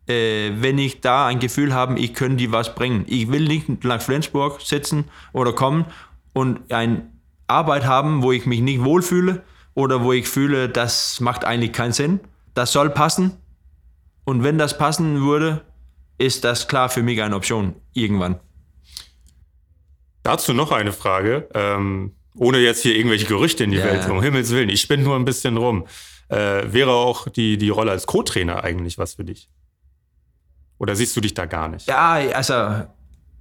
äh, 0.08 0.52
wenn 0.56 0.78
ich 0.78 1.00
da 1.00 1.26
ein 1.26 1.38
Gefühl 1.38 1.74
habe, 1.74 1.98
ich 1.98 2.14
könnte 2.14 2.36
die 2.36 2.50
was 2.50 2.74
bringen. 2.74 3.04
Ich 3.06 3.30
will 3.30 3.46
nicht 3.46 3.84
nach 3.84 4.00
Flensburg 4.00 4.60
sitzen 4.62 5.04
oder 5.32 5.52
kommen 5.52 5.84
und 6.32 6.72
eine 6.72 7.06
Arbeit 7.46 7.84
haben, 7.86 8.22
wo 8.22 8.32
ich 8.32 8.46
mich 8.46 8.60
nicht 8.60 8.82
wohlfühle 8.82 9.42
oder 9.74 10.02
wo 10.02 10.12
ich 10.12 10.28
fühle, 10.28 10.68
das 10.68 11.20
macht 11.20 11.44
eigentlich 11.44 11.72
keinen 11.72 11.92
Sinn. 11.92 12.20
Das 12.54 12.72
soll 12.72 12.90
passen. 12.90 13.36
Und 14.24 14.42
wenn 14.42 14.58
das 14.58 14.76
passen 14.76 15.22
würde, 15.22 15.62
ist 16.18 16.44
das 16.44 16.68
klar 16.68 16.88
für 16.88 17.02
mich 17.02 17.22
eine 17.22 17.36
Option 17.36 17.74
irgendwann. 17.92 18.40
Dazu 20.28 20.52
noch 20.52 20.72
eine 20.72 20.92
Frage. 20.92 21.48
Ähm, 21.54 22.12
ohne 22.34 22.58
jetzt 22.58 22.82
hier 22.82 22.94
irgendwelche 22.94 23.24
Gerüchte 23.26 23.64
in 23.64 23.70
die 23.70 23.78
Ja. 23.78 23.84
Welt, 23.86 24.08
um 24.10 24.22
Himmels 24.22 24.50
Willen. 24.50 24.68
Ich 24.68 24.82
spinne 24.82 25.02
nur 25.02 25.16
ein 25.16 25.24
bisschen 25.24 25.56
rum. 25.56 25.86
Äh, 26.28 26.70
wäre 26.72 26.92
auch 26.92 27.28
die, 27.28 27.56
die 27.56 27.70
Rolle 27.70 27.90
als 27.92 28.06
Co-Trainer 28.06 28.62
eigentlich 28.62 28.98
was 28.98 29.14
für 29.14 29.24
dich? 29.24 29.48
Oder 30.76 30.94
siehst 30.94 31.16
du 31.16 31.22
dich 31.22 31.32
da 31.32 31.46
gar 31.46 31.68
nicht? 31.68 31.88
Ja, 31.88 32.12
also 32.34 32.84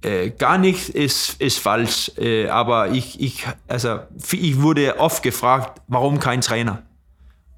äh, 0.02 0.30
gar 0.30 0.56
nichts 0.56 0.88
ist, 0.88 1.40
ist 1.40 1.58
falsch. 1.58 2.10
Äh, 2.16 2.48
aber 2.48 2.88
ich, 2.92 3.20
ich, 3.20 3.46
also, 3.68 4.00
ich 4.32 4.60
wurde 4.62 4.98
oft 4.98 5.22
gefragt, 5.22 5.82
warum 5.88 6.18
kein 6.18 6.40
Trainer? 6.40 6.84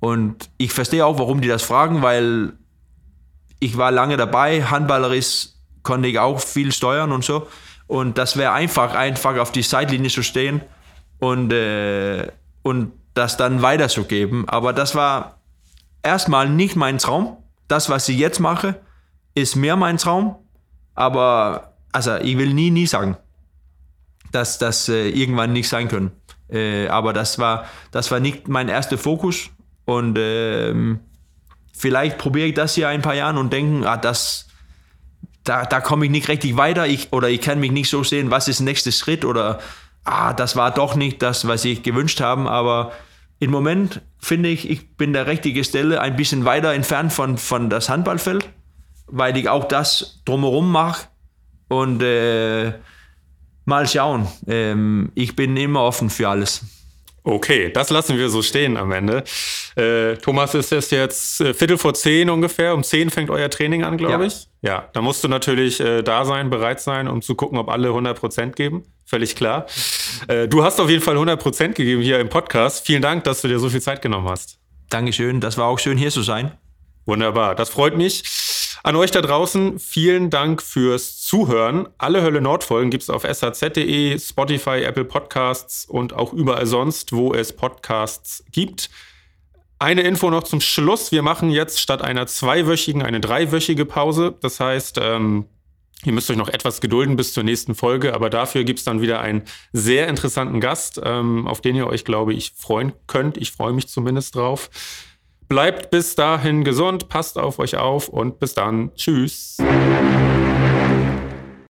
Und 0.01 0.51
ich 0.57 0.73
verstehe 0.73 1.07
auch, 1.07 1.19
warum 1.21 1.41
die 1.41 1.49
das 1.49 1.63
fragen, 1.63 2.03
weil 2.03 2.55
ich 3.61 3.77
war 3.77 3.93
lange 3.93 4.17
dabei, 4.17 4.65
handballerisch 4.65 5.51
konnte 5.83 6.09
ich 6.09 6.19
auch 6.19 6.41
viel 6.41 6.73
steuern 6.73 7.13
und 7.13 7.25
so. 7.25 7.47
Und 7.91 8.19
das 8.19 8.37
wäre 8.37 8.53
einfach, 8.53 8.95
einfach 8.95 9.37
auf 9.39 9.51
die 9.51 9.63
Seitlinie 9.63 10.11
zu 10.11 10.23
stehen 10.23 10.61
und, 11.19 11.53
äh, 11.53 12.29
und 12.63 12.93
das 13.15 13.37
dann 13.37 13.63
weiterzugeben. 13.63 14.49
Aber 14.49 14.73
das 14.73 14.95
war 14.95 15.41
erstmal 16.01 16.49
nicht 16.49 16.77
mein 16.77 16.99
Traum. 16.99 17.39
Das, 17.67 17.91
was 17.91 18.09
ich 18.09 18.17
jetzt 18.17 18.39
mache, 18.39 18.81
ist 19.35 19.57
mehr 19.57 19.75
mein 19.75 19.97
Traum. 19.97 20.37
Aber 20.95 21.75
also 21.91 22.15
ich 22.19 22.39
will 22.39 22.55
nie, 22.55 22.71
nie 22.71 22.87
sagen, 22.87 23.17
dass 24.31 24.59
das 24.59 24.89
äh, 24.89 25.09
irgendwann 25.09 25.53
nicht 25.53 25.69
sein 25.69 25.89
können. 25.89 26.13
Äh, 26.49 26.87
aber 26.87 27.13
das 27.13 27.41
war, 27.41 27.65
das 27.91 28.13
war 28.13 28.21
nicht 28.21 28.47
mein 28.47 28.69
erster 28.69 28.99
Fokus. 28.99 29.51
Und 29.85 30.17
ähm, 30.17 31.01
vielleicht 31.77 32.19
probiere 32.19 32.47
ich 32.47 32.55
das 32.55 32.77
hier 32.77 32.87
ein 32.87 33.03
paar 33.03 33.17
Jahren 33.17 33.37
und 33.37 33.53
denken, 33.53 33.85
ah, 33.85 33.97
das, 33.97 34.47
da, 35.51 35.65
da 35.65 35.81
komme 35.81 36.05
ich 36.05 36.13
nicht 36.13 36.29
richtig 36.29 36.57
weiter 36.57 36.87
ich, 36.87 37.13
oder 37.13 37.29
ich 37.29 37.41
kann 37.41 37.59
mich 37.59 37.73
nicht 37.73 37.91
so 37.91 38.05
sehen, 38.05 38.31
was 38.31 38.47
ist 38.47 38.61
der 38.61 38.67
nächste 38.67 38.93
Schritt 38.93 39.25
oder 39.25 39.59
ah, 40.05 40.33
das 40.33 40.55
war 40.55 40.71
doch 40.71 40.95
nicht 40.95 41.23
das, 41.23 41.49
was 41.49 41.65
ich 41.65 41.83
gewünscht 41.83 42.21
habe. 42.21 42.49
Aber 42.49 42.93
im 43.41 43.51
Moment 43.51 44.01
finde 44.21 44.49
ich, 44.49 44.71
ich 44.71 44.97
bin 44.97 45.13
der 45.13 45.27
richtige 45.27 45.65
Stelle 45.65 46.01
ein 46.01 46.15
bisschen 46.15 46.45
weiter 46.45 46.73
entfernt 46.73 47.13
von, 47.13 47.37
von 47.37 47.69
das 47.69 47.89
Handballfeld, 47.89 48.49
weil 49.09 49.37
ich 49.37 49.49
auch 49.49 49.65
das 49.65 50.23
drumherum 50.25 50.71
mache 50.71 51.09
und 51.67 52.01
äh, 52.01 52.73
mal 53.65 53.89
schauen. 53.89 54.29
Ähm, 54.47 55.11
ich 55.17 55.35
bin 55.35 55.57
immer 55.57 55.83
offen 55.83 56.11
für 56.11 56.29
alles. 56.29 56.65
Okay, 57.31 57.71
das 57.73 57.91
lassen 57.91 58.19
wir 58.19 58.29
so 58.29 58.43
stehen 58.43 58.77
am 58.77 58.91
Ende. 58.91 59.23
Äh, 59.77 60.17
Thomas, 60.17 60.53
ist 60.55 60.73
es 60.73 60.91
jetzt 60.91 61.41
äh, 61.41 61.55
Viertel 61.55 61.79
vor 61.79 61.95
zehn 61.95 62.29
ungefähr? 62.29 62.75
Um 62.75 62.83
zehn 62.83 63.09
fängt 63.09 63.31
euer 63.31 63.49
Training 63.49 63.85
an, 63.85 63.97
glaube 63.97 64.25
Ja. 64.25 64.27
ich. 64.27 64.49
Ja, 64.63 64.89
da 64.93 65.01
musst 65.01 65.23
du 65.23 65.29
natürlich 65.29 65.79
äh, 65.79 66.03
da 66.03 66.25
sein, 66.25 66.51
bereit 66.51 66.81
sein, 66.81 67.07
um 67.07 67.23
zu 67.23 67.37
gucken, 67.37 67.57
ob 67.59 67.69
alle 67.69 67.91
100% 67.91 68.51
geben. 68.55 68.83
Völlig 69.05 69.37
klar. 69.37 69.67
Äh, 70.27 70.49
du 70.49 70.65
hast 70.65 70.81
auf 70.81 70.91
jeden 70.91 71.03
Fall 71.03 71.17
100% 71.17 71.69
gegeben 71.75 72.03
hier 72.03 72.19
im 72.19 72.29
Podcast. 72.29 72.85
Vielen 72.85 73.01
Dank, 73.01 73.23
dass 73.25 73.43
du 73.43 73.49
dir 73.49 73.61
so 73.61 73.71
viel 73.71 73.81
Zeit 73.81 74.03
genommen 74.03 74.29
hast. 74.29 74.59
Dankeschön, 74.89 75.41
das 75.41 75.57
war 75.57 75.67
auch 75.67 75.79
schön 75.79 75.97
hier 75.97 76.11
zu 76.11 76.23
sein. 76.23 76.51
Wunderbar, 77.07 77.55
das 77.55 77.71
freut 77.71 77.97
mich. 77.97 78.25
An 78.83 78.97
euch 78.97 79.11
da 79.13 79.21
draußen, 79.23 79.79
vielen 79.79 80.31
Dank 80.31 80.63
fürs 80.63 81.20
Zuhören. 81.31 81.89
Alle 81.97 82.23
Hölle 82.23 82.41
Nord-Folgen 82.41 82.91
gibt 82.91 83.05
es 83.05 83.09
auf 83.09 83.23
shz.de, 83.23 84.19
Spotify, 84.19 84.83
Apple 84.83 85.05
Podcasts 85.05 85.85
und 85.85 86.13
auch 86.13 86.33
überall 86.33 86.67
sonst, 86.67 87.13
wo 87.13 87.35
es 87.35 87.53
Podcasts 87.55 88.43
gibt. 88.51 88.91
Eine 89.79 90.01
Info 90.03 90.29
noch 90.29 90.43
zum 90.43 90.61
Schluss. 90.61 91.13
Wir 91.13 91.23
machen 91.23 91.51
jetzt 91.51 91.79
statt 91.79 92.03
einer 92.03 92.27
zweiwöchigen 92.27 93.03
eine 93.03 93.21
dreiwöchige 93.21 93.85
Pause. 93.85 94.35
Das 94.41 94.59
heißt, 94.59 94.99
ähm, 95.01 95.45
ihr 96.05 96.11
müsst 96.11 96.29
euch 96.33 96.37
noch 96.37 96.49
etwas 96.49 96.81
gedulden 96.81 97.15
bis 97.15 97.33
zur 97.33 97.45
nächsten 97.45 97.77
Folge, 97.77 98.13
aber 98.13 98.29
dafür 98.29 98.65
gibt 98.65 98.81
es 98.81 98.85
dann 98.85 99.01
wieder 99.01 99.21
einen 99.21 99.45
sehr 99.73 100.09
interessanten 100.09 100.59
Gast, 100.59 101.01
ähm, 101.05 101.47
auf 101.47 101.61
den 101.61 101.77
ihr 101.77 101.87
euch, 101.87 102.05
glaube 102.05 102.35
ich, 102.35 102.55
freuen 102.57 102.93
könnt. 103.07 103.37
Ich 103.37 103.53
freue 103.53 103.73
mich 103.73 103.87
zumindest 103.87 104.35
drauf. 104.35 104.69
Bleibt 105.49 105.93
bis 105.93 106.17
dahin 106.17 106.65
gesund, 106.65 107.09
passt 107.09 107.39
auf 107.39 107.61
euch 107.61 107.77
auf 107.77 108.09
und 108.09 108.41
bis 108.41 108.55
dann. 108.55 108.93
Tschüss. 108.97 109.59